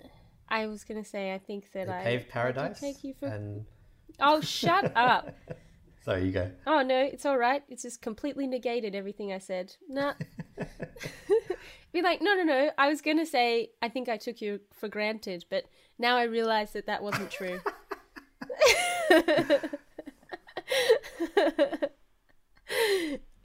I 0.48 0.66
was 0.66 0.84
going 0.84 1.02
to 1.02 1.08
say, 1.08 1.32
I 1.34 1.38
think 1.38 1.72
that 1.72 1.88
I. 1.88 2.02
cave 2.02 2.26
I 2.28 2.32
paradise? 2.32 2.80
take 2.80 3.02
you 3.04 3.14
for. 3.14 3.26
And 3.26 3.66
Oh, 4.20 4.40
shut 4.40 4.92
up. 4.96 5.34
sorry, 6.04 6.24
you 6.26 6.32
go. 6.32 6.50
Oh, 6.66 6.82
no, 6.82 7.00
it's 7.02 7.24
all 7.26 7.38
right. 7.38 7.62
It's 7.68 7.82
just 7.82 8.02
completely 8.02 8.46
negated 8.46 8.94
everything 8.94 9.32
I 9.32 9.38
said. 9.38 9.74
Nah. 9.88 10.14
Be 11.92 12.02
like, 12.02 12.20
no, 12.22 12.34
no, 12.34 12.42
no. 12.44 12.70
I 12.78 12.88
was 12.88 13.00
going 13.00 13.18
to 13.18 13.26
say, 13.26 13.70
I 13.82 13.88
think 13.88 14.08
I 14.08 14.16
took 14.16 14.40
you 14.40 14.60
for 14.72 14.88
granted, 14.88 15.44
but 15.50 15.64
now 15.98 16.16
I 16.16 16.24
realize 16.24 16.72
that 16.72 16.86
that 16.86 17.02
wasn't 17.02 17.30
true. 17.30 17.60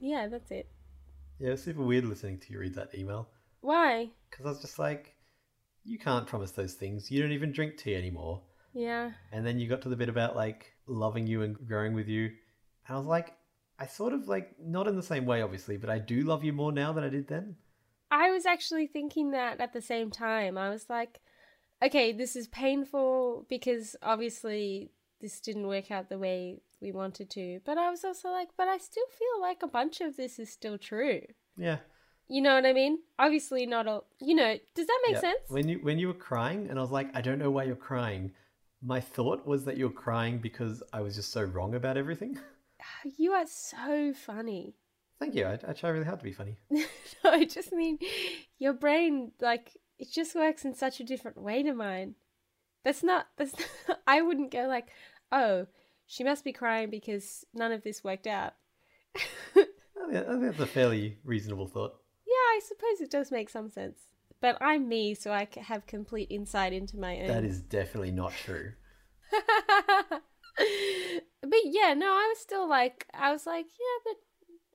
yeah, 0.00 0.28
that's 0.28 0.50
it. 0.50 0.68
Yeah, 1.38 1.50
it's 1.50 1.62
super 1.62 1.82
weird 1.82 2.04
listening 2.04 2.38
to 2.40 2.52
you 2.52 2.58
read 2.58 2.74
that 2.74 2.94
email. 2.94 3.28
Why? 3.60 4.10
Because 4.30 4.46
I 4.46 4.48
was 4.48 4.60
just 4.60 4.78
like, 4.78 5.14
you 5.84 5.98
can't 5.98 6.26
promise 6.26 6.52
those 6.52 6.74
things. 6.74 7.10
You 7.10 7.22
don't 7.22 7.32
even 7.32 7.52
drink 7.52 7.76
tea 7.76 7.94
anymore. 7.94 8.42
Yeah. 8.72 9.12
And 9.32 9.46
then 9.46 9.58
you 9.58 9.68
got 9.68 9.82
to 9.82 9.88
the 9.88 9.96
bit 9.96 10.08
about 10.08 10.36
like 10.36 10.72
loving 10.86 11.26
you 11.26 11.42
and 11.42 11.56
growing 11.66 11.94
with 11.94 12.08
you. 12.08 12.24
And 12.26 12.94
I 12.94 12.96
was 12.96 13.06
like, 13.06 13.34
I 13.78 13.86
sort 13.86 14.12
of 14.12 14.28
like, 14.28 14.54
not 14.58 14.88
in 14.88 14.96
the 14.96 15.02
same 15.02 15.26
way, 15.26 15.42
obviously, 15.42 15.76
but 15.76 15.90
I 15.90 15.98
do 15.98 16.22
love 16.22 16.44
you 16.44 16.52
more 16.52 16.72
now 16.72 16.92
than 16.92 17.04
I 17.04 17.08
did 17.08 17.28
then. 17.28 17.56
I 18.10 18.30
was 18.30 18.46
actually 18.46 18.86
thinking 18.86 19.32
that 19.32 19.60
at 19.60 19.72
the 19.72 19.82
same 19.82 20.10
time. 20.10 20.56
I 20.56 20.70
was 20.70 20.86
like, 20.88 21.20
okay, 21.82 22.12
this 22.12 22.36
is 22.36 22.48
painful 22.48 23.46
because 23.48 23.96
obviously 24.02 24.90
this 25.20 25.40
didn't 25.40 25.66
work 25.66 25.90
out 25.90 26.08
the 26.08 26.18
way 26.18 26.60
we 26.80 26.92
wanted 26.92 27.30
to. 27.30 27.60
But 27.64 27.78
I 27.78 27.90
was 27.90 28.04
also 28.04 28.28
like, 28.30 28.48
but 28.56 28.68
I 28.68 28.78
still 28.78 29.06
feel 29.18 29.40
like 29.40 29.62
a 29.62 29.66
bunch 29.68 30.00
of 30.00 30.16
this 30.16 30.38
is 30.38 30.50
still 30.52 30.78
true. 30.78 31.22
Yeah. 31.56 31.78
You 32.28 32.42
know 32.42 32.54
what 32.54 32.66
I 32.66 32.72
mean? 32.72 32.98
Obviously 33.18 33.66
not 33.66 33.86
all, 33.86 34.04
you 34.20 34.34
know, 34.34 34.56
does 34.74 34.86
that 34.86 34.98
make 35.06 35.14
Yeah. 35.14 35.20
sense? 35.20 35.40
When 35.48 35.68
you 35.68 35.78
when 35.78 35.98
you 35.98 36.08
were 36.08 36.14
crying, 36.14 36.68
and 36.68 36.78
I 36.78 36.82
was 36.82 36.90
like, 36.90 37.08
I 37.14 37.20
don't 37.20 37.38
know 37.38 37.50
why 37.50 37.64
you're 37.64 37.76
crying. 37.76 38.32
My 38.82 39.00
thought 39.00 39.46
was 39.46 39.64
that 39.64 39.76
you're 39.76 39.90
crying 39.90 40.38
because 40.38 40.82
I 40.92 41.00
was 41.00 41.14
just 41.14 41.32
so 41.32 41.42
wrong 41.42 41.74
about 41.74 41.96
everything. 41.96 42.38
You 43.16 43.32
are 43.32 43.46
so 43.46 44.12
funny. 44.14 44.74
Thank 45.18 45.34
you. 45.34 45.46
I, 45.46 45.58
I 45.66 45.72
try 45.72 45.88
really 45.90 46.04
hard 46.04 46.18
to 46.18 46.24
be 46.24 46.32
funny. 46.32 46.56
no, 46.70 46.84
I 47.24 47.44
just 47.46 47.72
mean 47.72 47.98
your 48.58 48.74
brain, 48.74 49.32
like, 49.40 49.70
it 49.98 50.08
just 50.12 50.34
works 50.34 50.64
in 50.66 50.74
such 50.74 51.00
a 51.00 51.04
different 51.04 51.38
way 51.40 51.62
to 51.62 51.72
mine. 51.72 52.16
That's 52.86 53.02
not, 53.02 53.26
that's 53.36 53.52
I 54.06 54.22
wouldn't 54.22 54.52
go 54.52 54.68
like, 54.68 54.86
oh, 55.32 55.66
she 56.06 56.22
must 56.22 56.44
be 56.44 56.52
crying 56.52 56.88
because 56.88 57.44
none 57.52 57.72
of 57.72 57.82
this 57.82 58.04
worked 58.04 58.28
out. 58.28 58.52
I 59.16 59.20
think, 59.56 59.68
I 60.14 60.30
think 60.30 60.42
that's 60.42 60.60
a 60.60 60.66
fairly 60.66 61.18
reasonable 61.24 61.66
thought. 61.66 61.96
Yeah, 62.24 62.32
I 62.32 62.60
suppose 62.64 63.00
it 63.00 63.10
does 63.10 63.32
make 63.32 63.50
some 63.50 63.68
sense. 63.70 63.98
But 64.40 64.56
I'm 64.60 64.88
me, 64.88 65.14
so 65.14 65.32
I 65.32 65.48
have 65.60 65.88
complete 65.88 66.30
insight 66.30 66.72
into 66.72 66.96
my 66.96 67.22
own. 67.22 67.26
That 67.26 67.42
is 67.42 67.60
definitely 67.60 68.12
not 68.12 68.32
true. 68.32 68.70
but 69.32 70.20
yeah, 71.64 71.92
no, 71.94 72.06
I 72.06 72.32
was 72.32 72.38
still 72.38 72.68
like, 72.68 73.04
I 73.12 73.32
was 73.32 73.46
like, 73.46 73.66
yeah, 73.66 74.12
but 74.12 74.14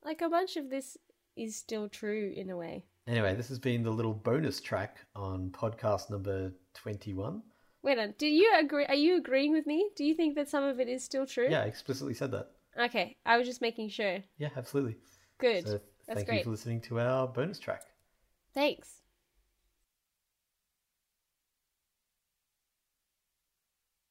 like 0.06 0.22
a 0.22 0.28
bunch 0.28 0.58
of 0.58 0.70
this 0.70 0.98
is 1.38 1.56
still 1.56 1.88
true 1.88 2.34
in 2.36 2.50
a 2.50 2.58
way. 2.58 2.84
Anyway, 3.08 3.36
this 3.36 3.48
has 3.48 3.60
been 3.60 3.84
the 3.84 3.90
little 3.90 4.14
bonus 4.14 4.60
track 4.60 4.98
on 5.16 5.50
podcast 5.52 6.10
number 6.10 6.52
21. 6.74 7.42
Wait 7.84 7.98
on. 7.98 8.14
Do 8.18 8.28
you 8.28 8.54
agree? 8.58 8.86
Are 8.86 8.96
you 8.96 9.18
agreeing 9.18 9.52
with 9.52 9.66
me? 9.66 9.90
Do 9.96 10.04
you 10.04 10.14
think 10.14 10.36
that 10.36 10.50
some 10.50 10.64
of 10.64 10.80
it 10.80 10.88
is 10.88 11.04
still 11.04 11.26
true? 11.26 11.48
Yeah, 11.50 11.62
I 11.62 11.66
explicitly 11.66 12.14
said 12.14 12.32
that. 12.32 12.52
Okay, 12.80 13.18
I 13.26 13.38
was 13.38 13.48
just 13.48 13.62
making 13.62 13.90
sure. 13.90 14.20
Yeah, 14.38 14.50
absolutely. 14.56 14.98
Good. 15.40 15.68
So 15.68 15.80
That's 16.08 16.18
thank 16.18 16.28
great. 16.28 16.38
you 16.40 16.44
for 16.46 16.50
listening 16.52 16.82
to 16.82 17.00
our 17.00 17.28
bonus 17.28 17.60
track. 17.60 17.82
Thanks. 18.54 19.01